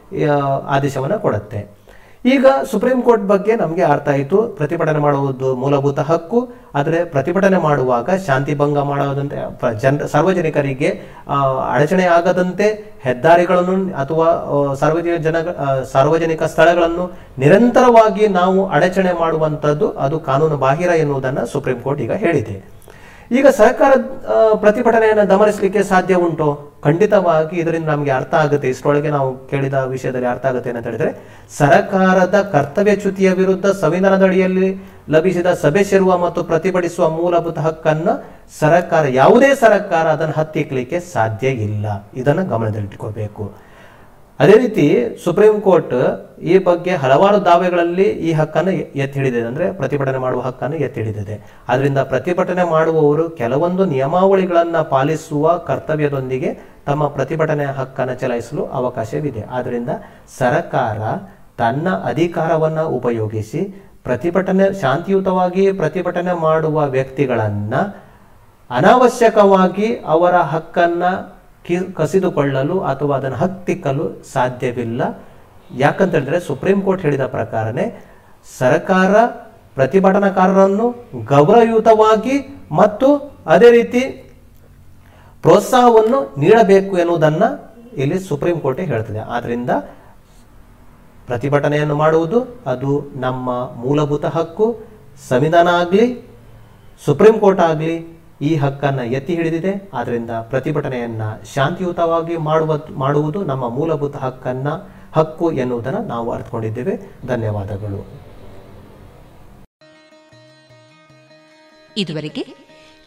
[0.67, 1.74] ಆದೇಶವನ್ನ ಕೊಡುತ್ತೆ.
[2.33, 4.37] ಈಗ ಸುಪ್ರೀಂ ಕೋರ್ಟ್ ಬಗ್ಗೆ ನಮಗೆ ಅರ್ಥ ಆಯಿತು.
[4.59, 6.39] ಪ್ರತಿಭಟನೆ ಮಾಡುವುದು ಮೂಲಭೂತ ಹಕ್ಕು.
[6.79, 9.37] ಆದರೆ ಪ್ರತಿಭಟನೆ ಮಾಡುವಾಗ ಶಾಂತಿ ಭಂಗ ಮಾಡೋದಂತೆ
[9.83, 10.89] ಜನ, ಸಾರ್ವಜನಿಕರಿಗೆ
[11.73, 12.67] ಅಡಚಣೆ ಆಗದಂತೆ
[13.05, 14.27] ಹೆದ್ದಾರಿಗಳನ್ನು ಅಥವಾ
[14.81, 15.35] ಸಾರ್ವಜನಿಕ ಜನ
[15.93, 17.05] ಸಾರ್ವಜನಿಕ ಸ್ಥಳಗಳನ್ನು
[17.43, 22.55] ನಿರಂತರವಾಗಿ ನಾವು ಅಡಚಣೆ ಮಾಡುವಂಥದ್ದು ಅದು ಕಾನೂನು ಬಾಹಿರ ಎನ್ನುವುದನ್ನು ಸುಪ್ರೀಂ ಕೋರ್ಟ್ ಈಗ ಹೇಳಿದೆ.
[23.37, 23.91] ಈಗ ಸರ್ಕಾರ
[24.63, 26.49] ಪ್ರತಿಭಟನೆಯನ್ನು ದಮನಿಸಲಿಕ್ಕೆ ಸಾಧ್ಯ ಉಂಟು?
[26.85, 28.67] ಖಂಡಿತವಾಗಿ ಇದರಿಂದ ನಮಗೆ ಅರ್ಥ ಆಗುತ್ತೆ.
[28.73, 31.11] ಇಷ್ಟರೊಳಗೆ ನಾವು ಕೇಳಿದ ವಿಷಯದಲ್ಲಿ ಅರ್ಥ ಆಗುತ್ತೆ ಅಂತ ಹೇಳಿದ್ರೆ,
[31.57, 34.69] ಸರಕಾರದ ಕರ್ತವ್ಯ ಚ್ಯುತಿಯ ವಿರುದ್ಧ ಸಂವಿಧಾನದಡಿಯಲ್ಲಿ
[35.09, 38.13] ಲಭಿಸಿದ ಸಭೆ ಸೇರುವ ಮತ್ತು ಪ್ರತಿಭಟಿಸುವ ಮೂಲಭೂತ ಹಕ್ಕನ್ನು
[38.59, 41.85] ಸರಕಾರ, ಯಾವುದೇ ಸರಕಾರ ಅದನ್ನು ಹತ್ತಿಕ್ಕಲಿಕ್ಕೆ ಸಾಧ್ಯ ಇಲ್ಲ.
[42.21, 43.45] ಇದನ್ನು ಗಮನದಲ್ಲಿಟ್ಕೋಬೇಕು.
[44.39, 44.85] ಅದೇ ರೀತಿ
[45.23, 45.93] ಸುಪ್ರೀಂ ಕೋರ್ಟ್
[46.51, 48.71] ಈ ಬಗ್ಗೆ ಹಲವಾರು ದಾವೆಗಳಲ್ಲಿ ಈ ಹಕ್ಕನ್ನು
[49.03, 51.35] ಎತ್ತಿ ಹಿಡಿದಿದೆ ಅಂದ್ರೆ ಪ್ರತಿಭಟನೆ ಮಾಡುವ ಹಕ್ಕನ್ನು ಎತ್ತಿ ಹಿಡಿದಿದೆ
[51.67, 56.49] ಅದರಿಂದ ಪ್ರತಿಭಟನೆ ಮಾಡುವವರು ಕೆಲವೊಂದು ನಿಯಮಾವಳಿಗಳನ್ನು ಪಾಲಿಸುವ ಕರ್ತವ್ಯದೊಂದಿಗೆ
[56.85, 59.43] ತಮ್ಮ ಪ್ರತಿಭಟನೆಯ ಹಕ್ಕನ್ನು ಚಲಾಯಿಸಲು ಅವಕಾಶವಿದೆ.
[59.51, 59.91] ಆದ್ದರಿಂದ
[60.39, 60.99] ಸರ್ಕಾರ
[61.57, 63.61] ತನ್ನ ಅಧಿಕಾರವನ್ನ ಉಪಯೋಗಿಸಿ
[64.03, 67.73] ಪ್ರತಿಭಟನೆ, ಶಾಂತಿಯುತವಾಗಿ ಪ್ರತಿಭಟನೆ ಮಾಡುವ ವ್ಯಕ್ತಿಗಳನ್ನ
[68.69, 71.03] ಅನಾವಶ್ಯಕವಾಗಿ ಅವರ ಹಕ್ಕನ್ನ
[71.67, 75.23] ಕಿ- ಕಸಿದುಕೊಳ್ಳಲು ಅಥವಾ ಅದನ್ನು ಹತ್ತಿಕ್ಕಲು ಸಾಧ್ಯವಿಲ್ಲ.
[75.77, 78.05] ಯಾಕಂತ ಹೇಳಿದ್ರೆ ಸುಪ್ರೀಂ ಕೋರ್ಟ್ ಹೇಳಿದ ಪ್ರಕಾರನೇ
[78.57, 79.25] ಸರ್ಕಾರ
[79.75, 83.99] ಪ್ರತಿಭಟನಾಕಾರರನ್ನು ಗೌರವಯುತವಾಗಿ ಮತ್ತು ಅದೇ ರೀತಿ
[85.41, 87.43] ಪ್ರೋತ್ಸಾಹವನ್ನು ನೀಡಬೇಕು ಎನ್ನುವುದನ್ನ
[87.97, 89.19] ಇಲ್ಲಿ ಸುಪ್ರೀಂ ಕೋರ್ಟ್ ಹೇಳ್ತದೆ.
[89.19, 89.69] ಆದ್ರಿಂದ
[91.25, 94.79] ಪ್ರತಿಭಟನೆಯನ್ನು ಮಾಡುವುದು ಅದು ನಮ್ಮ ಮೂಲಭೂತ ಹಕ್ಕು.
[95.29, 96.29] ಸಂವಿಧಾನ ಆಗಲಿ,
[97.05, 99.89] ಸುಪ್ರೀಂ ಕೋರ್ಟ್ ಆಗಲಿ ಈ ಹಕ್ಕನ್ನು ಎತ್ತಿ ಹಿಡಿದಿದೆ.
[99.93, 101.21] ಆದ್ದರಿಂದ ಪ್ರತಿಭಟನೆಯನ್ನ
[101.53, 104.67] ಶಾಂತಿಯುತವಾಗಿ ಮಾಡುವ, ಮಾಡುವುದು ನಮ್ಮ ಮೂಲಭೂತ ಹಕ್ಕನ್ನ,
[105.15, 108.25] ಹಕ್ಕು ಎನ್ನುವುದನ್ನು ನಾವು ಅರ್ಥಕೊಂಡಿದ್ದೇವೆ ಧನ್ಯವಾದಗಳು.
[111.97, 112.43] ಇದುವರೆಗೆ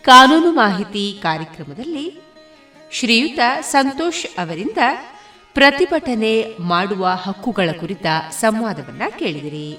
[0.02, 2.22] ಕಾನೂನು ಮಾಹಿತಿ ಕಾರ್ಯಕ್ರಮದಲ್ಲಿ
[2.92, 4.78] ಶ್ರೀಯುತ ಸಂತೋಷ್ ಅವರಿಂದ
[5.54, 9.78] ಪ್ರತಿಭಟನೆ ಮಾಡುವ ಹಕ್ಕುಗಳ ಕುರಿತ ಸಂವಾದವನ್ನ ಕೇಳಿದಿರಿ.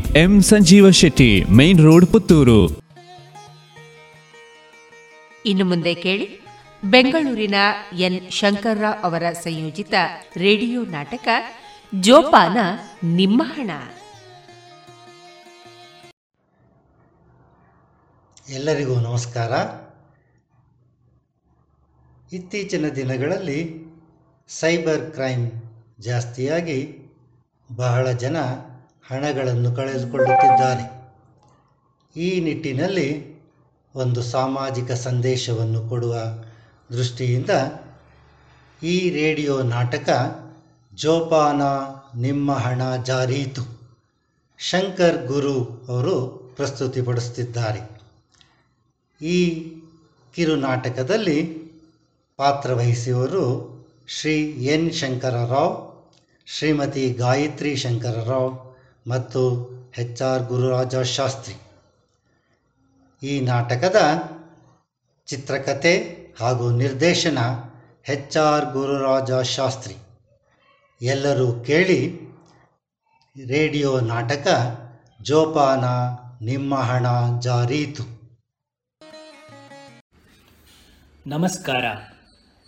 [0.09, 2.79] M Sanjeeva Shetty main road Puttur.
[5.45, 6.41] ಇನ್ನು ಮುಂದೆ ಕೇಳಿ.
[6.83, 7.55] ಬೆಂಗಳೂರಿನ
[7.97, 8.31] ಎನ್.
[8.31, 9.93] ಶಂಕರ್ರಾವ್ ಅವರ ಸಂಯೋಜಿತ
[10.37, 11.27] ರೇಡಿಯೋ ನಾಟಕ
[11.99, 12.57] ಜೋಪಾನ
[13.03, 13.71] ನಿಮ್ಮ ಹಣ.
[18.49, 19.51] ಎಲ್ಲರಿಗೂ ನಮಸ್ಕಾರ.
[22.35, 23.91] ಇತ್ತೀಚಿನ ದಿನಗಳಲ್ಲಿ
[24.47, 25.51] ಸೈಬರ್ ಕ್ರೈಮ್
[25.99, 26.97] ಜಾಸ್ತಿಯಾಗಿ
[27.75, 28.37] ಬಹಳ ಜನ
[29.11, 31.01] ಹಣಗಳನ್ನು ಕಳೆದುಕೊಳ್ಳುತ್ತಿದ್ದಾರೆ
[32.15, 33.31] ಈ ನಿಟ್ಟಿನಲ್ಲಿ
[33.95, 36.15] ಒಂದು ಸಾಮಾಜಿಕ ಸಂದೇಶವನ್ನು ಕೊಡುವ
[36.91, 37.49] ದೃಷ್ಟಿಯಿಂದ
[38.83, 40.09] ಈ ರೇಡಿಯೋ ನಾಟಕ
[40.93, 41.61] ಜೋಪಾನ
[42.19, 43.81] ನಿಮ್ಮ ಹಣ ಜಾರೀತು.
[44.57, 48.01] ಶಂಕರ್ ಗುರು ಅವರು ಪ್ರಸ್ತುತಿಪಡಿಸುತ್ತಿದ್ದಾರೆ.
[49.25, 49.71] ಈ
[50.33, 51.43] ಕಿರು ನಾಟಕದಲ್ಲಿ
[52.37, 53.71] ಪಾತ್ರವಹಿಸುವವರು
[54.07, 54.93] ಶ್ರೀ ಎನ್.
[54.93, 56.07] ಶಂಕರರಾವ್,
[56.45, 58.70] ಶ್ರೀಮತಿ ಗಾಯತ್ರಿ ಶಂಕರರಾವ್
[59.07, 61.55] ಮತ್ತು ಎಚ್ ಆರ್ ಗುರುರಾಜ ಶಾಸ್ತ್ರಿ
[63.27, 63.95] ಈ ನಾಟಕದ
[65.25, 67.37] ಚಿತ್ರಕಥೆ ಹಾಗೂ ನಿರ್ದೇಶನ
[68.09, 69.95] ಎಚ್ ಆರ್ ಗುರುರಾಜ ಶಾಸ್ತ್ರಿ
[71.01, 72.31] ಎಲ್ಲರೂ ಕೇಳಿ
[73.47, 74.47] ರೇಡಿಯೋ ನಾಟಕ
[75.21, 75.83] ಜೋಪಾನ
[76.45, 77.05] ನಿಮ್ಮ ಹಣ
[77.39, 78.03] ಜಾರೀತು.
[81.27, 81.85] ನಮಸ್ಕಾರ.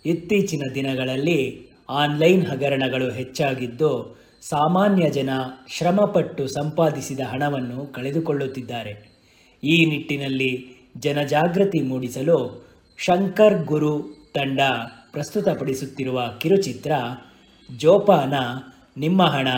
[0.04, 5.30] ಇತ್ತೀಚಿನ ದಿನಗಳಲ್ಲಿ ಆನ್ಲೈನ್ ಹಗರಣಗಳು ಹೆಚ್ಚಾಗಿದ್ದು ಸಾಮಾನ್ಯ ಜನ
[5.68, 8.92] ಶ್ರಮಪಟ್ಟು ಸಂಪಾದಿಸಿದ ಹಣವನ್ನು ಕಳೆದುಕೊಳ್ಳುತ್ತಿದ್ದಾರೆ.
[9.64, 10.50] ಈ ನಿಟ್ಟಿನಲ್ಲಿ
[10.96, 12.66] ಜನಜಾಗೃತಿ ಮೂಡಿಸಲು
[12.98, 13.92] ಶಂಕರ್ ಗುರು
[14.34, 14.60] ತಂಡ
[15.12, 16.92] ಪ್ರಸ್ತುತಪಡಿಸುತ್ತಿರುವ ಕಿರುಚಿತ್ರ
[17.76, 18.34] ಜೋಪಾನ
[18.96, 19.48] ನಿಮ್ಮ ಹಣ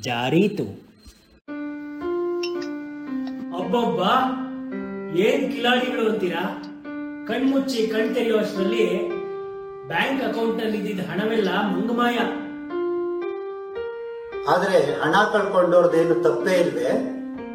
[0.00, 0.66] ಜಾರೀತು.
[3.58, 4.00] ಒಬ್ಬೊಬ್ಬ
[5.18, 6.62] ಏನ್ ಕಿಲಾಡಿಗಳು ಅಂತೀರಾ?
[7.26, 9.08] ಕಣ್ಮುಚ್ಚಿ ಕಣ್ ತೆರೆಯುವಷ್ಟರಲ್ಲಿ
[9.88, 12.18] ಬ್ಯಾಂಕ್ ಅಕೌಂಟ್ನಲ್ಲಿ ಇದ್ದಿದ್ದ ಹಣವೆಲ್ಲ ಮುಂಗಮಾಯ.
[14.50, 16.90] ಆದರೆ ಹಣ ಕಳ್ಕೊಂಡವ್ರದ್ದೇನು ತಪ್ಪೇ ಇಲ್ವೇ?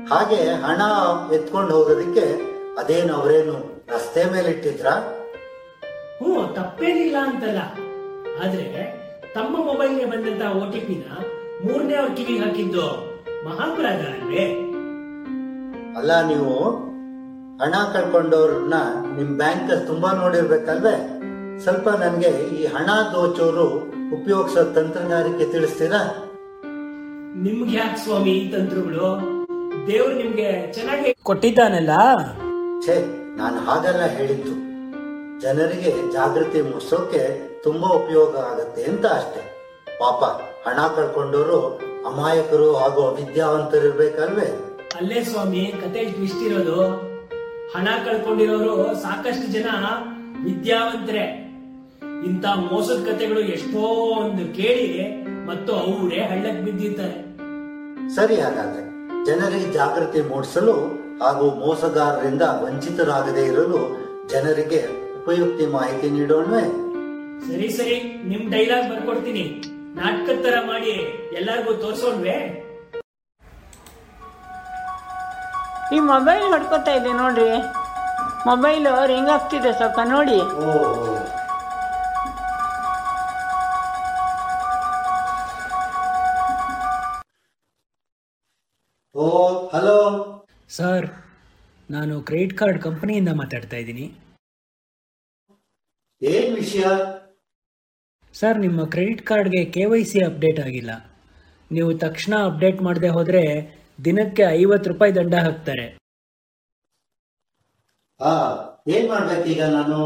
[0.10, 0.82] ಹಾಗೆ ಹಣ
[1.34, 2.26] ಎತ್ಕೊಂಡು ಹೋಗೋದಕ್ಕೆ
[2.80, 3.56] ಅದೇನು ಅವರೇನು
[3.90, 4.88] ರಸ್ತೆ ಮೇಲೆ ಇಟ್ಟಿದ್ರ
[6.20, 7.60] ಹ್ಞೂ ತಪ್ಪೇನಿಲ್ಲ ಅಂತಲ್ಲ.
[8.44, 8.66] ಆದ್ರೆ
[9.36, 11.04] ತಮ್ಮ ಮೊಬೈಲ್ಗೆ ಬಂದಂತ ಓ ಟಿ ಪಿನ
[11.64, 12.86] ಮೂರನೇ ಅವ್ರ ಕಿವಿಗೆ ಹಾಕಿದ್ದು
[13.46, 14.46] ಮಹಾಪರಾಧ ಅಲ್ವೇ
[15.98, 16.54] ಅಲ್ಲ ನೀವು
[17.62, 18.76] ಹಣ ಕಳ್ಕೊಂಡವ್ರನ್ನ
[19.18, 20.96] ನಿಮ್ ಬ್ಯಾಂಕ್ ತುಂಬಾ ನೋಡಿರ್ಬೇಕಲ್ವೇ?
[21.64, 23.68] ಸ್ವಲ್ಪ ನನಗೆ ಈ ಹಣ ದೋಚೋರು
[24.14, 26.02] ಉಪಯೋಗಿಸೋ ತಂತ್ರಗಾರಿಕೆ ತಿಳಿಸ್ತೀರಾ?
[27.36, 29.08] ನಿಮ್ಗೆ ಯಾಕೆ ಸ್ವಾಮಿ ಈ ತಂತ್ರಗಳು?
[29.88, 31.90] ದೇವ್ರು ನಿಮ್ಗೆ ಚೆನ್ನಾಗಿ ಕೊಟ್ಟಿದ್ದಾನಲ್ಲ?
[32.86, 33.06] ಛೇ
[33.38, 34.52] ನಾನು ಹಾಗೆಲ್ಲ ಹೇಳಿದ್ದು.
[35.40, 39.42] ಜನರಿಗೆ ಜಾಗೃತಿ ಮೂಡಿಸೋಕೆ ತುಂಬಾ ಉಪಯೋಗ ಆಗತ್ತೆ ಅಂತ ಅಷ್ಟೇ.
[40.00, 40.24] ಪಾಪ
[40.70, 41.60] ಹಣ ಕಳ್ಕೊಂಡವರು
[42.06, 44.76] ಅಮಾಯಕರು ಹಾಗೂ ಅವಿದ್ಯಾವಂತರಿರ್ಬೇಕಲ್ವೇ?
[44.98, 46.82] ಅಲ್ಲೇ ಸ್ವಾಮಿ ಕತೆ ಟ್ವಿಸ್ಟ್ ಇರೋದು
[47.78, 49.66] ಹಣ ಕಳ್ಕೊಂಡಿರೋರು ಸಾಕಷ್ಟು ಜನ
[50.46, 51.46] ವಿದ್ಯಾವಂತರೇ.
[52.26, 53.80] ಇಂಥ ಮೋಸದ ಕತೆಗಳು ಎಷ್ಟೋ
[54.22, 55.19] ಒಂದು ಕೇಳಿ
[55.50, 57.18] ಮತ್ತು ಅವರೇ ಹಳ್ಳಕ್ಕೆ ಬಿದ್ದಿದ್ದಾರೆ
[58.16, 58.84] ಸರಿ ಹಾಗಾದ್ರೆ
[59.26, 60.76] ಜನರಿಗೆ ಜಾಗೃತಿ ಮೂಡಿಸಲು
[61.22, 63.80] ಹಾಗೂ ಮೋಸಗಾರರಿಂದ ವಂಚಿತರಾಗದೇ ಇರಲು
[64.28, 64.80] ಜನರಿಗೆ
[65.18, 66.64] ಉಪಯುಕ್ತ ಮಾಹಿತಿ ನೀಡೋಣವೇ?
[67.48, 67.98] ಸರಿ ಸರಿ.
[68.24, 69.44] ನಿಮ್ ಡೈಲಾಗ್ ಬರ್ಕೊಡ್ತೀನಿ.
[69.96, 70.94] ನಾಟಕದ ತರ ಮಾಡಿ
[71.38, 72.38] ಎಲ್ಲರಿಗೂ ತೋರ್ಸೋಣ್ವೆ?
[75.96, 77.52] ಈ ಮೊಬೈಲ್ ಹೊಡ್ಕೊತಾ ಇದೆ ನೋಡ್ರಿ.
[78.46, 80.40] ಮೊಬೈಲ್ ರಿಂಗ್ ಆಗ್ತಿದೆ ಸ್ವಲ್ಪ ನೋಡಿ.
[80.40, 80.66] Oh
[89.74, 89.98] hello.
[90.70, 91.06] ಸರ್
[91.92, 94.06] ನಾನು ಕ್ರೆಡಿಟ್ ಕಾರ್ಡ್ ಕಂಪನಿಯಿಂದ ಮಾತಾಡ್ತಾ ಇದ್ದೀನಿ.
[96.22, 96.84] ಏನ್ ವಿಷಯ?
[98.34, 100.92] ಸರ್ ನಿಮ್ಮ ಕ್ರೆಡಿಟ್ ಕಾರ್ಡ್ಗೆ ಕೆ ವೈ ಸಿ ಅಪ್ಡೇಟ್ ಆಗಿಲ್ಲ.
[101.72, 103.44] ನೀವು ತಕ್ಷಣ ಅಪ್ಡೇಟ್ ಮಾಡದೆ ಹೋದರೆ
[104.06, 105.98] ದಿನಕ್ಕೆ ಐವತ್ತು ರೂಪಾಯಿ ದಂಡ ಹಾಕ್ತಾರೆ.
[108.22, 108.32] ಆ
[108.88, 110.00] ಏನ್ ಮಾಡ್ಬೇಕೀಗ ನಾನು?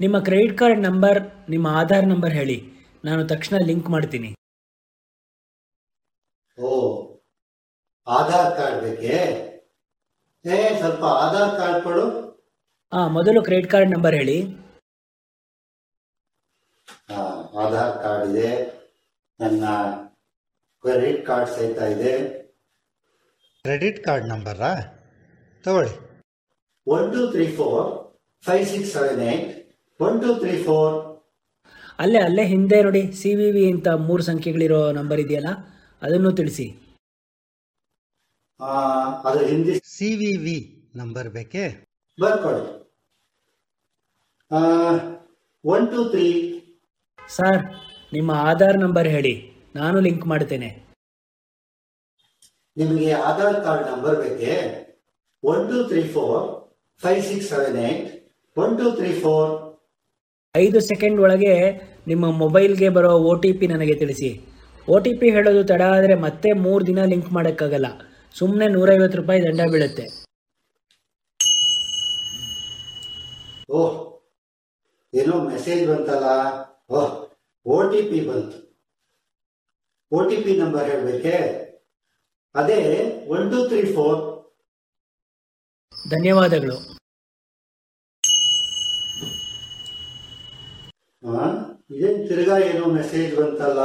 [0.00, 2.58] ನಿಮ್ಮ ಕ್ರೆಡಿಟ್ ಕಾರ್ಡ್ ನಂಬರ್ ನಿಮ್ಮ ಆಧಾರ್ ನಂಬರ್ ಹೇಳಿ.
[3.04, 4.34] ನಾನು ತಕ್ಷಣ ಲಿಂಕ್ ಮಾಡ್ತೀನಿ.
[6.58, 6.70] ಓ.
[8.06, 9.48] ಆಧಾರ್ ಕಾರ್ಡ್ ಬೇಕೇ?
[10.46, 12.22] ಏ ಸ್ವಲ್ಪ ಆಧಾರ್ ಕಾರ್ಡ್ ಕೊಡು.
[12.92, 14.46] ಆ ಮೊದಲು ಕ್ರೆಡಿಟ್ ಕಾರ್ಡ್ ನಂಬರ್ ಹೇಳಿ.
[17.10, 17.20] ಆ,
[17.58, 18.72] ಆಧಾರ್ ಕಾರ್ಡ್ ಇದೆ.
[19.40, 19.64] ನನ್ನ
[20.80, 22.42] ಕ್ರೆಡಿಟ್ ಕಾರ್ಡ್ ಸಹಿತ ಇದೆ.
[23.64, 24.74] ಕ್ರೆಡಿಟ್ ಕಾರ್ಡ್ ನಂಬರಾ?
[25.64, 25.90] ತಗೊಳ್ಳಿ.
[26.86, 28.14] One two three four
[28.44, 31.22] five six seven eight one two three four.
[31.98, 35.48] ಅಲ್ಲೇ ಅಲ್ಲೇ ಹಿಂದೆ ನೋಡಿ ಸಿ ವಿ ವಿ ಅಂತ ಮೂರು ಸಂಖ್ಯೆಗಳಿರೋ ನಂಬರ್ ಇದೆಯಲ್ಲ
[36.02, 36.81] ಅದನ್ನು ತಿಳಿಸಿ.
[39.28, 40.56] ಅದು ಹಿಂದಿ ಸಿ ವಿ ವಿ
[41.00, 41.64] ನಂಬರ್ ಬೇಕೇ?
[42.18, 42.64] ಬರ್ಕೊಳ್ಳಿ.
[45.64, 46.26] ಒನ್ ಟೂ ತ್ರೀ
[47.36, 47.60] ಸರ್
[48.16, 49.34] ನಿಮ್ಮ ಆಧಾರ್ ನಂಬರ್ ಹೇಳಿ.
[49.80, 50.70] ನಾನು ಲಿಂಕ್ ಮಾಡ್ತೇನೆ.
[52.76, 54.54] ನಿಮಗೆ ಆಧಾರ್ ಕಾರ್ಡ್ ನಂಬರ್ ಬೇಕೇ?
[55.42, 56.42] One two three four
[57.00, 58.06] five six seven eight
[58.56, 59.50] one two three four
[60.54, 61.54] ಐದು ಸೆಕೆಂಡ್ ಒಳಗೆ
[62.10, 64.30] ನಿಮ್ಮ ಮೊಬೈಲ್ಗೆ ಬರೋ ಒ ಟಿ ಪಿ ನನಗೆ ತಿಳಿಸಿ.
[64.88, 67.88] ಒ ಟಿ ಪಿ ಹೇಳೋದು ತಡ ಆದರೆ ಮತ್ತೆ ಮೂರು ದಿನ ಲಿಂಕ್ ಮಾಡೋಕ್ಕಾಗಲ್ಲ.
[68.38, 70.04] ಸುಮ್ಮನೆ ನೂರೈವತ್ತು ರೂಪಾಯಿ ದಂಡ ಬೀಳುತ್ತೆ.
[73.70, 73.96] ಓಹ್
[75.14, 76.26] ಏನೋ ಮೆಸೇಜ್ ಬಂತಲ್ಲ?
[76.90, 77.12] ಓಹ್
[77.66, 78.58] ಓ ಟಿ ಪಿ ಬಂತು.
[80.12, 81.36] ಓ ಟಿ ಪಿ ನಂಬರ್ ಹೇಳಬೇಕೆ?
[82.54, 82.80] ಅದೇ
[83.34, 84.20] ಒನ್ ಟೂ ತ್ರೀ ಫೋರ್
[86.10, 86.76] ಧನ್ಯವಾದಗಳು.
[91.94, 93.80] ಇದೇನ್ ತಿರ್ಗಾ ಏನೋ ಮೆಸೇಜ್ ಬಂತಲ್ಲ?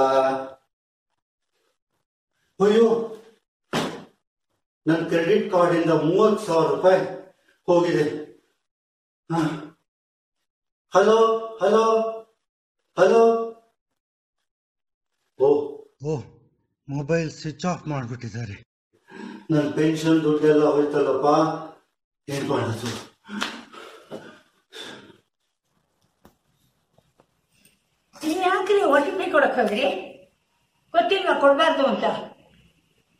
[2.59, 2.87] ಅಯ್ಯೋ
[4.87, 7.01] ನನ್ನ ಕ್ರೆಡಿಟ್ ಕಾರ್ಡ್ ಇಂದ ಮೂವತ್ತು ಸಾವಿರ ರೂಪಾಯಿ
[7.67, 8.05] ಹೋಗಿದೆ.
[10.93, 11.17] Hello
[11.63, 11.85] hello
[12.97, 13.23] hello.
[15.39, 15.49] Oh.
[16.09, 16.13] Oh
[16.87, 18.55] mobile switch off ಮಾಡಿಬಿಟ್ಟಿದ್ದಾರೆ.
[19.51, 21.27] ನನ್ನ ಪೆನ್ಷನ್ ದುಡ್ಡೆಲ್ಲ ಹೋಯ್ತಲ್ಲಪ್ಪ?
[22.27, 22.89] ಏನ್ ಮಾಡೋದು?
[28.15, 29.85] ನೀನ್ ಯಾಕ್ರಿ ಒ ಟಿ ಪಿ ಕೊಡಕ್ ಹೋದ್ರಿ
[30.93, 32.05] ಗೊತ್ತಿಲ್ವಾ ಕೊಡ್ಬಾರ್ದು ಅಂತ?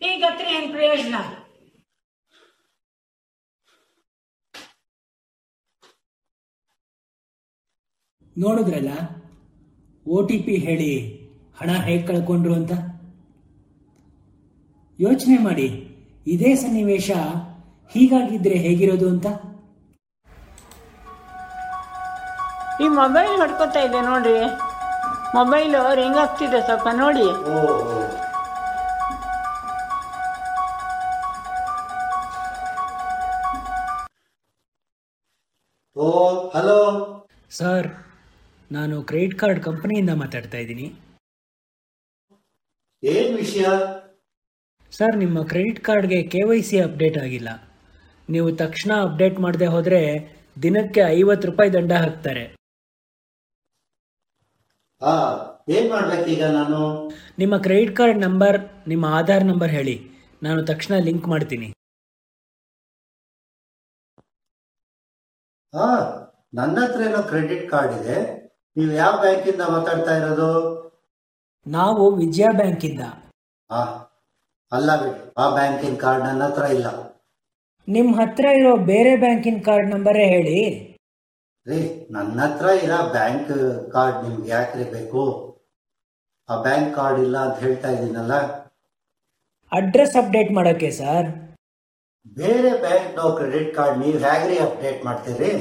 [0.01, 1.15] ಈಗ ಹತ್ರ ಏನ್ ಪ್ರಯೋಜನ?
[8.37, 8.89] ನೋಡಿದ್ರಲ್ಲ?
[10.07, 10.91] ಒ ಟಿ ಪಿ ಹೇಳಿ
[11.59, 12.71] ಹಣ ಹೇಗೆ ಕಳ್ಕೊಂಡ್ರು ಅಂತ?
[14.99, 15.67] ಯೋಚನೆ ಮಾಡಿ.
[16.27, 17.11] ಇದೇ ಸನ್ನಿವೇಶ
[17.91, 19.27] ಹೀಗಾಗಿದ್ರೆ ಹೇಗಿರೋದು ಅಂತ?
[22.83, 24.39] ಈ ಮೊಬೈಲ್ ಹೊಡ್ಕೊತಾ ಇದೆ ನೋಡ್ರಿ.
[25.35, 27.27] ಮೊಬೈಲು ರಿಂಗ್ ಆಗ್ತಿದೆ ಸ್ವಲ್ಪ ನೋಡಿ.
[35.95, 36.09] Oh
[36.49, 36.81] hello.
[37.51, 37.87] ಸರ್
[38.87, 40.85] ನಾನು ಕ್ರೆಡಿಟ್ ಕಾರ್ಡ್ ಕಂಪನಿಯಿಂದ ಮಾತಾಡ್ತಾ ಇದ್ದೀನಿ.
[43.03, 43.65] ಏನ್ ವಿಷಯ?
[44.97, 47.49] ಸರ್ ನಿಮ್ಮ ಕ್ರೆಡಿಟ್ ಕಾರ್ಡ್ಗೆ ಕೆ ವೈ ಸಿ ಅಪ್ಡೇಟ್ ಆಗಿಲ್ಲ.
[48.33, 49.99] ನೀವು ತಕ್ಷಣ ಅಪ್ಡೇಟ್ ಮಾಡದೆ ಹೋದರೆ
[50.65, 52.43] ದಿನಕ್ಕೆ ಐವತ್ತು ರೂಪಾಯಿ ದಂಡ ಹಾಕ್ತಾರೆ.
[55.01, 55.13] ಆ
[55.75, 56.79] ಏನ್ ಮಾಡ್ಬೇಕೀಗ ನಾನು?
[57.43, 58.59] ನಿಮ್ಮ ಕ್ರೆಡಿಟ್ ಕಾರ್ಡ್ ನಂಬರ್
[58.93, 59.97] ನಿಮ್ಮ ಆಧಾರ್ ನಂಬರ್ ಹೇಳಿ.
[60.47, 61.69] ನಾನು ತಕ್ಷಣ ಲಿಂಕ್ ಮಾಡ್ತೀನಿ.
[65.73, 65.89] ಹಾ
[66.57, 68.17] ನನ್ನ ಹತ್ರ ಏನೋ ಕ್ರೆಡಿಟ್ ಕಾರ್ಡ್ ಇದೆ.
[68.77, 70.49] ನೀವು ಯಾವ ಬ್ಯಾಂಕಿಂದ ಮಾತಾಡ್ತಾ ಇರೋದು?
[71.65, 73.03] ನಾವು ವಿಜಯ ಬ್ಯಾಂಕಿಂದ.
[73.69, 73.79] ಆ
[74.71, 76.87] ಅಲ್ಲ ಬಿಡಿ ಆ ಬ್ಯಾಂಕಿನ ಕಾರ್ಡ್ ನನ್ನ ಹತ್ರ ಇಲ್ಲ.
[77.87, 80.59] ನಿಮ್ಮ ಹತ್ರ ಇರೋ ಬೇರೆ ಬ್ಯಾಂಕಿನ ಕಾರ್ಡ್ ನಂಬರೇ ಹೇಳಿ.
[81.67, 81.79] ರೀ
[82.15, 83.51] ನನ್ನ ಹತ್ರ ಇರೋ ಬ್ಯಾಂಕ್
[83.95, 85.23] ಕಾರ್ಡ್ ನಿಮ್ಗೆ ಯಾಕ್ರಿ ಬೇಕು?
[86.49, 88.33] ಆ ಬ್ಯಾಂಕ್ ಕಾರ್ಡ್ ಇಲ್ಲ ಅಂತ ಹೇಳ್ತಾ ಇದ್ದೀನಲ್ಲ?
[89.71, 91.27] ಅಡ್ರೆಸ್ ಅಪ್ಡೇಟ್ ಮಾಡೋಕ್ಕೆ ಸರ್.
[92.37, 95.51] ಬೇರೆ ಬ್ಯಾಂಕ್ ನಾವು ಕ್ರೆಡಿಟ್ ಕಾರ್ಡ್ ನೀವು ಹೇಗ್ರಿ ಅಪ್ಡೇಟ್ ಮಾಡ್ತೀರಿ?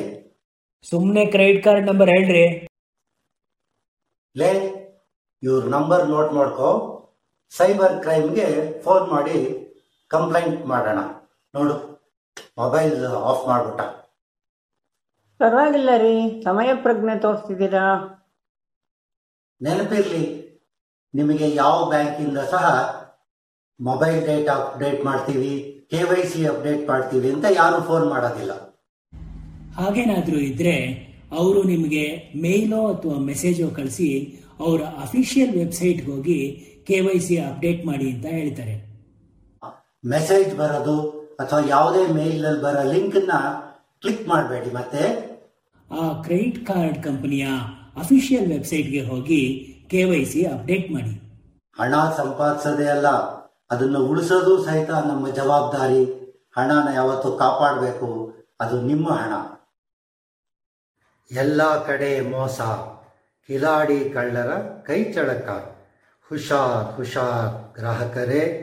[0.84, 2.46] ಸುಮ್ಮನೆ ಕ್ರೆಡಿಟ್ ಕಾರ್ಡ್ ನಂಬರ್ ಹೇಳ್ರಿ.
[4.36, 4.50] ಲೇ
[5.42, 6.68] ಇವ್ರ ನಂಬರ್ ನೋಟ್ ಮಾಡ್ಕೊ.
[7.52, 8.46] ಸೈಬರ್ ಕ್ರೈಮ್ಗೆ
[8.84, 9.36] ಫೋನ್ ಮಾಡಿ
[10.10, 11.00] ಕಂಪ್ಲೇಂಟ್ ಮಾಡೋಣ.
[11.54, 11.76] ನೋಡು
[12.60, 12.96] ಮೊಬೈಲ್
[13.30, 13.80] ಆಫ್ ಮಾಡ್ಬಿಟ್ಟ.
[15.40, 16.14] ಪರವಾಗಿಲ್ಲ ರೀ
[16.44, 17.86] ಸಮಯ ಪ್ರಜ್ಞೆ ತೋರಿಸ್ತಿದ್ದೀರಾ?
[19.60, 20.24] ನೆನಪಿರ್ಲಿ
[21.14, 22.64] ನಿಮಗೆ ಯಾವ ಬ್ಯಾಂಕಿಂದ ಸಹ
[23.80, 25.52] ಮೊಬೈಲ್ ಡೇಟಾ ಅಪ್ಡೇಟ್ ಮಾಡ್ತೀವಿ
[25.90, 28.52] ಕೆ ವೈ ಸಿ ಅಪ್ಡೇಟ್ ಮಾಡ್ತೀವಿ ಅಂತ ಯಾರು ಫೋನ್ ಮಾಡೋದಿಲ್ಲ.
[29.78, 30.74] ಹಾಗೇನಾದರೂ ಇದ್ರೆ
[31.36, 32.04] ಅವರು ನಿಮಗೆ
[32.44, 34.08] ಮೇಲೋ ಅಥವಾ ಮೆಸೇಜೋ ಕಳಿಸಿ
[34.60, 36.40] ಅವರ ಅಫಿಷಿಯಲ್ ವೆಬ್ಸೈಟ್ಗೆ ಹೋಗಿ
[36.88, 38.74] ಕೆ ವೈ ಸಿ ಅಪ್ಡೇಟ್ ಮಾಡಿ ಅಂತ ಹೇಳ್ತಾರೆ.
[40.04, 40.96] ಮೆಸೇಜ್ ಬರೋದು
[41.40, 43.32] ಅಥವಾ ಯಾವುದೇ ಮೇಲ್ನಲ್ಲಿ ಬರೋ ಲಿಂಕ್ನ
[44.02, 45.02] ಕ್ಲಿಕ್ ಮಾಡಬೇಡಿ ಮತ್ತೆ.
[45.90, 47.46] ಆ ಕ್ರೆಡಿಟ್ ಕಾರ್ಡ್ ಕಂಪನಿಯ
[48.02, 49.42] ಅಫಿಷಿಯಲ್ ವೆಬ್ಸೈಟ್ಗೆ ಹೋಗಿ
[49.90, 51.14] ಕೆ ವೈ ಸಿ ಅಪ್ಡೇಟ್ ಮಾಡಿ.
[51.76, 53.08] ಹಣ ಸಂಪಾದಿಸೋದೇ ಅಲ್ಲ
[53.70, 56.02] ಅದನ್ನು ಉಳಿಸೋದು ಸಹಿತ ನಮ್ಮ ಜವಾಬ್ದಾರಿ.
[56.56, 58.08] ಹಣನ ಯಾವತ್ತು ಕಾಪಾಡಬೇಕು
[58.60, 59.32] ಅದು ನಿಮ್ಮ ಹಣ.
[61.30, 62.60] ಎಲ್ಲ ಕಡೆ ಮೋಸ.
[63.46, 65.48] ಕಿಲಾಡಿ ಕಳ್ಳರ ಕೈಚಳಕ
[66.28, 68.62] ಹುಷಾರ್ ಹುಷಾರ್ ಗ್ರಾಹಕರೇ,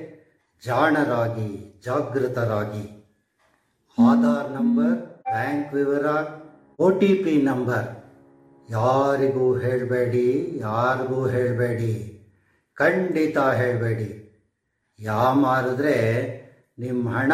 [0.66, 3.16] ಜಾಣರಾಗಿ, ಜಾಗೃತರಾಗಿ.
[4.10, 6.06] ಆಧಾರ್ ನಂಬರ್, ಬ್ಯಾಂಕ್ ವಿವರ,
[6.80, 7.88] ಒ ಟಿ ಪಿ ನಂಬರ್.
[8.70, 12.10] ಯಾರಿಗೂ ಹೇಳಬೇಡಿ ಯಾರಿಗೂ ಹೇಳಬೇಡಿ.
[12.76, 14.42] ಖಂಡಿತ ಹೇಳಬೇಡಿ.
[15.00, 15.98] ಯಾ ಮಾರಿದ್ರೆ
[16.80, 17.34] ನಿಮ್ಮ ಹಣ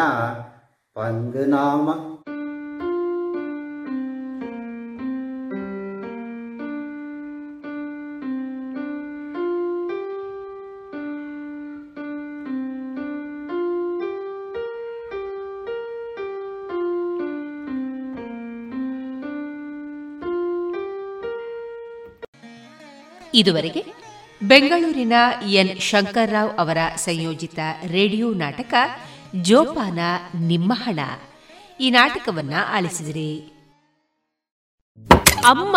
[0.94, 2.09] ಪಂಗನಾಮ.
[23.34, 23.84] ಇದುವರೆಗೆ
[24.42, 25.12] ಬೆಂಗಳೂರಿನ
[25.46, 25.80] ಎನ್.
[25.80, 28.74] ಶಂಕರ್ರಾವ್ ಅವರ ಸಂಯೋಜಿತ ರೇಡಿಯೋ ನಾಟಕ
[29.42, 29.98] ಜೋಪಾನ
[30.40, 30.98] ನಿಮ್ಮ ಹಣ
[31.80, 33.54] ಈ ನಾಟಕವನ್ನ ಆಲಿಸಿದಿರಿ.
[35.44, 35.76] ಅಮ್ಮ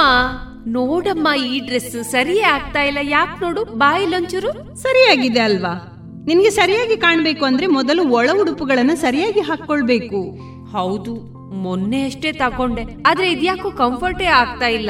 [0.67, 2.97] ನೋಡಮ್ಮ ಈ ಡ್ರೆಸ್ ಸರಿಯೇ ಆಗ್ತಾ ಇಲ್ಲ.
[3.01, 5.89] ಯಾಕೆ ನೋಡು ಬಾಯಿಲೊಂಚೂರು ಸರಿಯಾಗಿದೆ ಅಲ್ವಾ?
[6.25, 10.38] ನಿನ್ಗೆ ಸರಿಯಾಗಿ ಕಾಣ್ಬೇಕು ಅಂದ್ರೆ ಮೊದಲು ಒಳ ಉಡುಪುಗಳನ್ನ ಸರಿಯಾಗಿ ಹಾಕೊಳ್ಬೇಕು
[10.71, 11.15] ಹೌದು
[11.53, 14.89] ಮೊನ್ನೆ ಅಷ್ಟೇ ತಕೊಂಡೆ ಆದ್ರೆ ಇದ್ಯಾಕೋ ಕಂಫರ್ಟೇ ಆಗ್ತಾ ಇಲ್ಲ.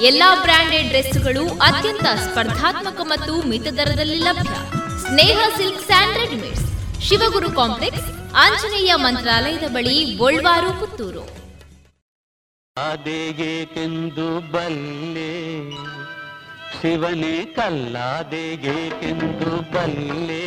[0.00, 4.56] ಎಲ್ಲಾ ಬ್ರಾಂಡೆಡ್ ಡ್ರೆಸ್ಗಳು ಅತ್ಯಂತ ಸ್ಪರ್ಧಾತ್ಮಕ ಮತ್ತು ಮಿತ ದರದಲ್ಲಿ ಲಭ್ಯ.
[4.98, 6.66] Sneha silk and readymades.
[7.00, 11.24] Shivaguru complex, Anjaneya ಮಂತ್ರಾಲಯದ ಬಳಿ ಗೋಳ್ವಾರು ಪುತ್ತೂರು.
[13.74, 15.32] ಕೆಂದು ಬಲ್ಲೆ,
[16.80, 20.42] ಶಿವನೇ ಕಲ್ಲಾದೆಗೇಕೆಂದು ಬಲ್ಲೆ,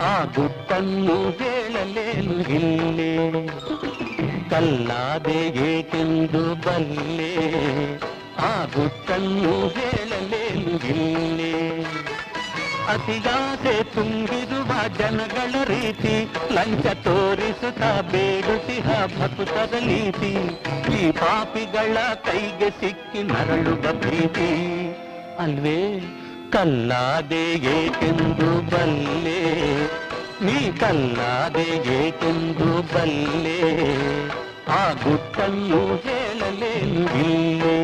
[0.00, 2.36] ಆ ಗುಟ್ಟನ್ನು ಹೇಳಲೇನು
[4.50, 7.32] ಕಲ್ಲಾದೆಗೆ ಕೆಂದು ಬಲ್ಲೆ
[8.42, 11.52] ಆ ಗುಟ್ಟನ್ನು ಹೇಳಲೇನು ಇಲ್ಲೇ
[12.86, 16.14] ಅತಿಯಾಸೆ ತುಂಬಿರುವ ಜನಗಳ ರೀತಿ
[16.52, 20.32] ಲಂಚ ತೋರಿಸುತ್ತ ಬೇಡುತ್ತಿಹ ಭಕ್ತರ ನೀತಿ
[20.96, 21.96] ಈ ಪಾಪಿಗಳ
[22.26, 24.50] ಕೈಗೆ ಸಿಕ್ಕಿ ನರಳುವ ಪ್ರೀತಿ
[25.38, 25.80] ಅಲ್ವೇ
[26.52, 27.44] ಕಲ್ಲಾದೆ
[27.76, 29.40] ಏಕೆಂದು ಬಲ್ಲೆ
[30.42, 31.66] ನೀ ಕಲ್ಲಾದೆ
[31.96, 33.58] ಏಕೆಂದು ಬಲ್ಲೆ
[34.74, 37.78] ಆ ಗುಟ್ಟನ್ನು ಹೇಳಲೇನು ಇಲ್ಲೇ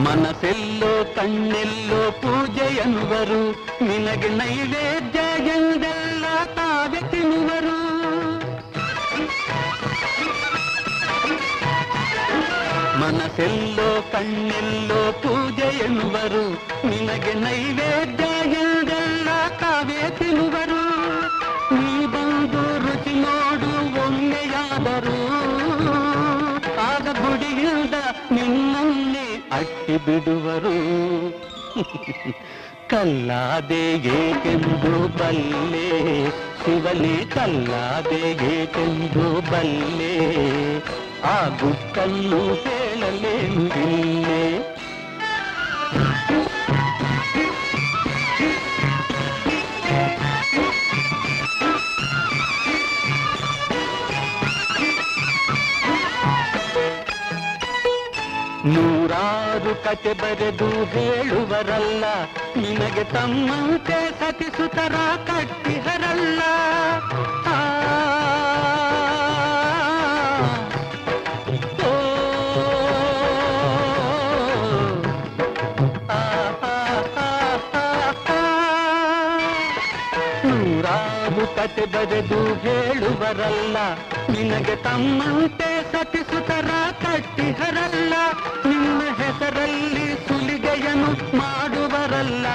[0.00, 3.42] ಮನಸ್ಸೆಲ್ಲೋ ಕಣ್ಣೆಲ್ಲೋ ಪೂಜೆಯನ್ನುವರು
[3.84, 5.20] ನಿನಗೆ ನೈವೇದ್ಯ
[5.54, 6.24] ಎಂದೆಲ್ಲ
[6.54, 7.76] ತಾವೆ ತಿನ್ನುವರು
[13.00, 16.44] ಮನಸ್ಸೆಲ್ಲೋ ಕಣ್ಣೆಲ್ಲೋ ಪೂಜೆ ಎನ್ನುವರು
[16.88, 18.24] ನಿನಗೆ ನೈವೇದ್ಯ
[18.60, 19.28] ಎಂದೆಲ್ಲ
[19.60, 20.79] ತಾವೇ ತಿನ್ನುವರು
[29.91, 30.73] ಅಟ್ಟಿ ಬಿಡುವರು
[32.91, 33.81] ಕಲ್ಲಾದೆ
[34.17, 35.87] ಏಕೆಂದು ಬಲ್ಲೆ
[36.61, 40.13] ಶಿವನೇ ಕಲ್ಲಾದೆ ಏಕೆಂದು ಬಲ್ಲೆ
[41.25, 44.43] ಆ ಗುಟ್ಟನ್ನು ಹೇಳಲೇನು ಇಲ್ಲೇ
[59.83, 62.05] ಕತೆ ಬರೆದು ಹೇಳುವರಲ್ಲ
[62.57, 64.95] ನಿನಗೆ ತಮ್ಮಂತೆ ಸತಿಸುತರ
[65.27, 66.41] ಕಟ್ಟಿಹರಲ್ಲ
[67.47, 67.57] ಆ,
[71.81, 71.91] ಓ,
[76.09, 76.21] ಆ,
[76.63, 76.75] ಆ,
[77.17, 77.27] ಆ,
[77.75, 77.85] ಆ,
[78.31, 78.39] ಆ.
[80.45, 83.77] ನೂರಾರು ಕತೆ ಬರೆದು ಹೇಳುವರಲ್ಲ
[84.29, 86.69] ನಿನಗೆ ತಮ್ಮಂತೆ ಸತಿಸುತರ
[87.03, 88.13] ಕಟ್ಟಿಹರಲ್ಲ
[88.65, 88.80] ನಿನ್ನ
[89.31, 92.45] ಹೆಸರಲ್ಲಿ ಸುಲಿಗೆಯನ್ನು ಮಾಡುವರಲ್ಲ.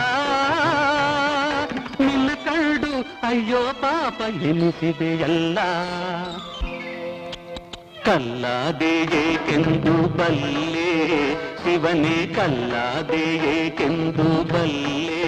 [2.01, 5.59] ನಿನ್ನ ಕಂಡು ಅಯ್ಯೋ ಪಾಪ ಎನಿಸಿದೆಯಲ್ಲ
[8.05, 11.35] ಕಲ್ಲಾದೆಯೇಕೆಂದು ಬಲ್ಲೆ?
[11.35, 15.25] ಶಿವನೇ ಕಲ್ಲಾದೆಯೇಕೆಂದು ಬಲ್ಲೆ?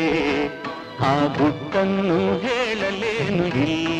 [1.00, 3.97] ಆ ಬುಕ್ಕನ್ನು ಹೇಳಲೇನು ಇಲ್ಲೇ.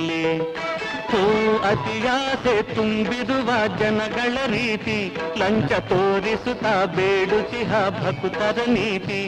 [1.18, 1.28] ಹೋ
[1.68, 3.50] ಅತಿಯಾಸೆ ತುಂಬಿರುವ
[3.80, 4.98] ಜನಗಳ ರೀತಿ
[5.38, 9.22] ಲಂಚ ತೋರಿಸುತ್ತಾ ಬೇಡುತ್ತಿಹ ಭಕ್ತರ ನೀತಿ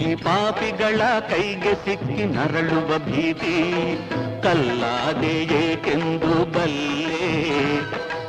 [0.00, 1.00] ಈ ಪಾಪಿಗಳ
[1.30, 3.56] ಕೈಗೆ ಸಿಕ್ಕಿ ನರಳುವ ಭೀತಿ
[4.44, 7.24] ಕಲ್ಲಾದೆಯೇಕೆಂದು ಬಲ್ಲೆ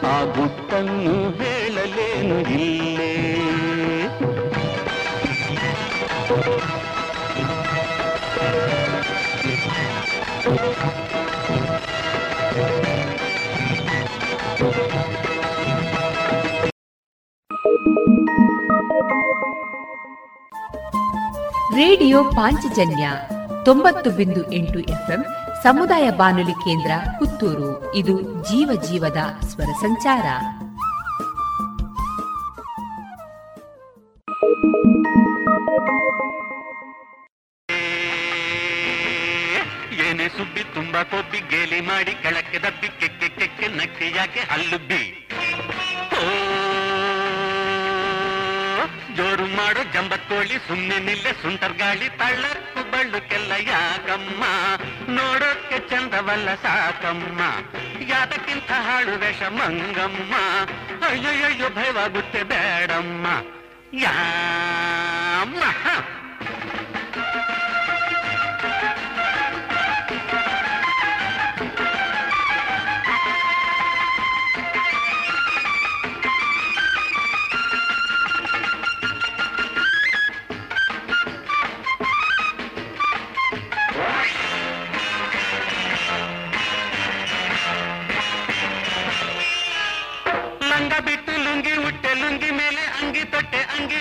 [0.07, 3.13] ಆ ಗುಟ್ಟನ್ನು ಹೇಳಲೇನು ಇಲ್ಲೇ
[21.75, 23.09] ರೇಡಿಯೋ ಪಾಂಚಜನ್ಯ
[23.65, 25.25] ತೊಂಬತ್ತು ಬಿಂದು ಎಂಟು ಎಫ್ಎಂ
[25.63, 27.95] ಸಮುದಾಯ ಬಾನುಲಿ ಕೇಂದ್ರ ಪುತ್ತೂರು.
[27.95, 29.17] ಇದು ಜೀವ ಜೀವದ
[29.47, 30.25] ಸ್ವರ ಸಂಚಾರ.
[40.07, 40.27] ಏನೇ
[40.73, 44.39] ತುಂಬಾ ಕೊಬ್ಬಿ ಗೇಲಿ ಮಾಡಿ ಕೆಳಕ್ಕೆ ದಬ್ಬಿ, ಕೆಕ್ಕೆ ಕೆಕ್ಕೆ ನಕ್ಕಿ ಯಾಕೆ
[49.17, 54.43] ಜೋರು ಮಾಡೋ ಜಂಬತ್ತೋಳಿ ಸುಮ್ಮನೆ ನಿಲ್ಲೆ ಸುಂಟರ್ ಗಾಳಿ ತಳ್ಳಕ್ಕು ಬಳ್ಳುಕ್ಕೆಲ್ಲ ಯಾಕಮ್ಮ
[55.09, 57.41] ನೋಡೋಕ್ಕೆ ಚಂದವಲ್ಲ ಸಾಕಮ್ಮ
[58.09, 60.33] ಯಾತಕ್ಕಿಂತ ಹಾಳು ವೇಷ ಮಂಗಮ್ಮ
[61.09, 63.25] ಅಯ್ಯಯ್ಯೋ ಭಯವಾಗುತ್ತೆ ಬೇಡಮ್ಮ
[64.05, 65.63] ಯಾಮ್ಮ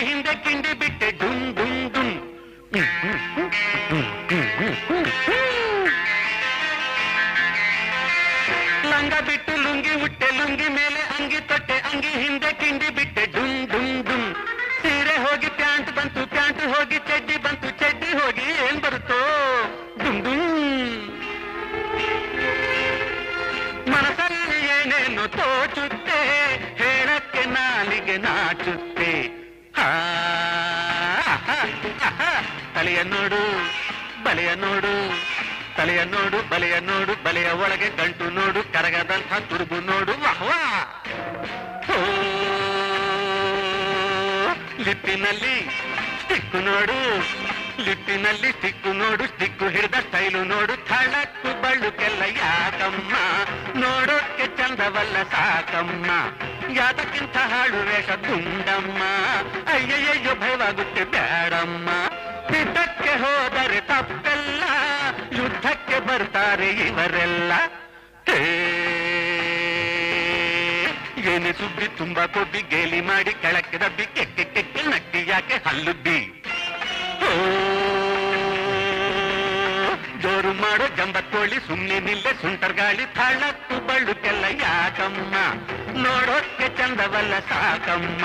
[0.09, 0.73] हिंदे किंडी
[39.12, 40.12] ಕರಗದಂಥ ತುರುಬು ನೋಡು
[44.84, 45.55] ಲಿಪ್ಪಿನಲ್ಲಿ
[46.22, 46.97] ಸ್ಟಿಕ್ಕು ನೋಡು.
[47.84, 49.24] ಲಿಪ್ಪಿನಲ್ಲಿ ಸ್ಟಿಕ್ಕು ನೋಡು.
[49.26, 50.74] ಸ್ಟಿಕ್ಕು ಹಿಡಿದ ಸ್ಟೈಲು ನೋಡು.
[50.89, 53.14] ಥಳಕ್ಕು ಬಳ್ಳುಕೆಲ್ಲ ಯಾಕಮ್ಮ?
[53.84, 56.10] ನೋಡೋಕ್ಕೆ ಚಂದವಲ್ಲ ಸಾಕಮ್ಮ.
[56.76, 59.02] ಯಾತಕ್ಕಿಂತ ಹಾಳು ವೇಷ ಗುಂಡಮ್ಮ.
[59.72, 61.89] ಅಯ್ಯಯ್ಯೋ ಭಯವಾಗುತ್ತೆ ಬೇಡಮ್ಮ
[62.56, 64.62] ಯುದ್ಧಕ್ಕೆ ಹೋದರೆ ತಪ್ಪೆಲ್ಲ.
[65.32, 67.52] ಯುದ್ಧಕ್ಕೆ ಬರ್ತಾರೆ ಇವರೆಲ್ಲ.
[71.61, 76.19] ಸುದ್ದಿ ತುಂಬಾ ಕೊಬ್ಬಿ ಗೇಲಿ ಮಾಡಿ ಕೆಳಕ್ಕೆ ದಬ್ಬಿ ಕೆಕ್ಕೆ ಕೆಕ್ಕೆ ನಟ್ಟಿ ಯಾಕೆ ಹಲ್ಲುಬ್ಬಿ
[80.23, 85.35] ಜೋರು ಮಾಡೋ ಜಂಬತ್ತೋಳಿ ಸುಮ್ಮನೆ ನಿಲ್ಲೆ ಸುಂಟರ್ ಗಾಳಿ ಥಳತ್ತು ಬಳ್ಳುಕೆಲ್ಲ ಯಾಕಮ್ಮ?
[85.97, 88.24] ನೋಡೋಕ್ಕೆ ಚಂದವಲ್ಲ ಸಾಕಮ್ಮ.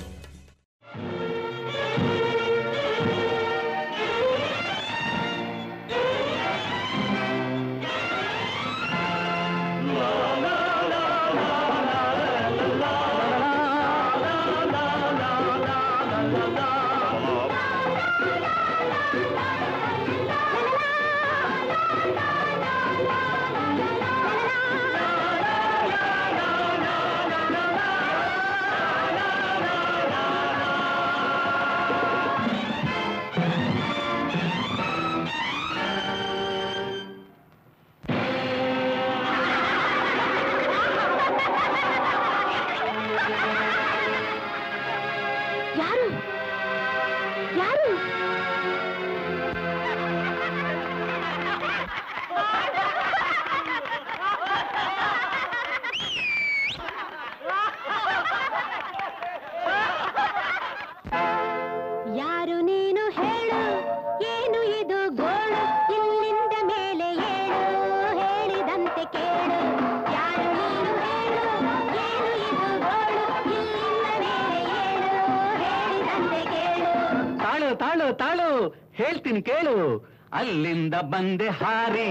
[80.41, 82.09] ಅಲ್ಲಿಂದ ಬಂದೆ ಹಾರಿ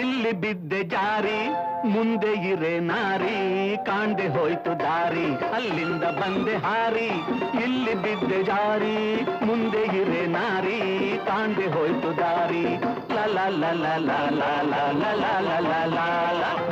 [0.00, 1.38] ಇಲ್ಲಿ ಬಿದ್ದೆ ಜಾರಿ
[1.84, 3.36] ಮುಂದೆ ಇರೆ ನಾರಿ
[3.86, 7.08] ಕಾಂಡೆ ಹೋಯ್ತು ದಾರಿ ಅಲ್ಲಿಂದ ಬಂದೆ ಹಾರಿ
[7.64, 8.98] ಇಲ್ಲಿ ಬಿದ್ದೆ ಜಾರಿ
[9.46, 10.78] ಮುಂದೆ ಇರೆ ನಾರಿ
[11.26, 12.64] ಕಾಂಡೆ ಹೋಯ್ತು ದಾರಿ
[13.14, 16.00] ಲ ಲ ಲ ಲ ಲ ಲ
[16.40, 16.71] ಲ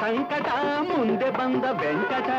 [0.00, 0.48] ಸಂಕಟ
[0.88, 2.30] ಮುಂದೆ ಬಂದ ವೆಂಕಟ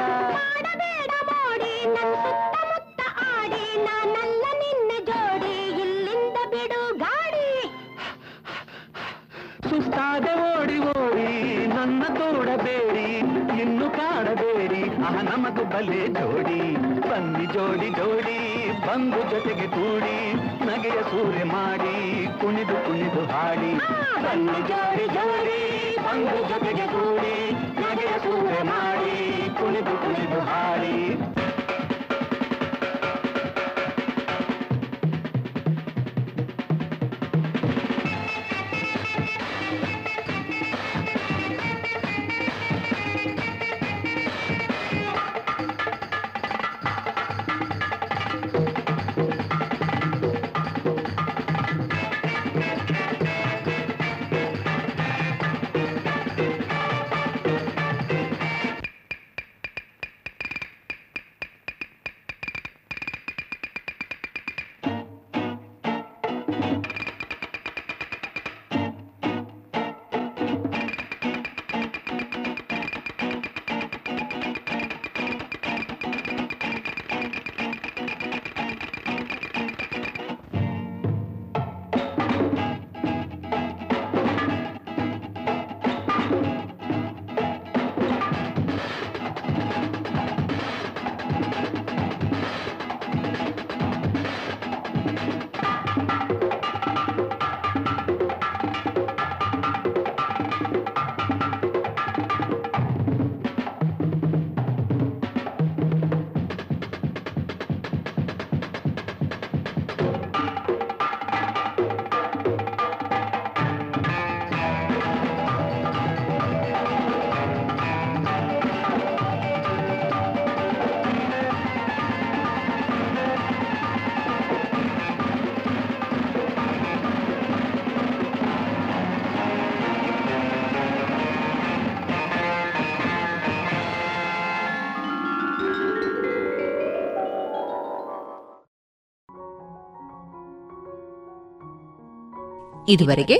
[142.91, 143.37] ಇದುವರೆಗೆ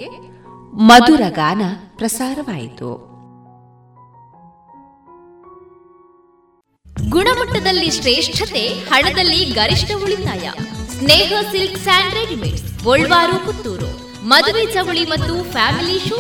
[0.89, 1.61] ಮಧುರ ಗಾನ
[1.95, 2.89] ಪ್ರಸಾರವಾಯಿತು.
[7.09, 10.45] ಗುಣಮಟ್ಟದಲ್ಲಿ ಶ್ರೇಷ್ಠತೆ, ಹಣದಲ್ಲಿ ಗರಿಷ್ಠ ಉಳಿತಾಯ.
[10.97, 12.67] Sneha silk and readymades
[13.45, 13.89] Puttur.
[14.23, 16.17] ಮದುವೆ ಚವಳಿ ಮತ್ತು ಫ್ಯಾಮಿಲಿ ಶೂ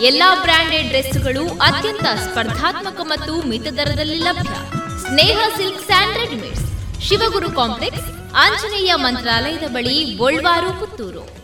[0.00, 4.56] ಎಲ್ಲಾ ಬ್ರಾಂಡೆಡ್ ಡ್ರೆಸ್ಗಳು ಅತ್ಯಂತ ಸ್ಪರ್ಧಾತ್ಮಕ ಮತ್ತು ಮಿತ ದರದಲ್ಲಿ ಲಭ್ಯ.
[5.04, 6.66] Sneha silk and readymades,
[7.08, 8.08] Shivaguru complex,
[8.44, 11.43] Anjaneya ಮಂತ್ರಾಲಯದ ಬಳಿ ಗೋಲ್ವಾರು, ಪುತ್ತೂರು.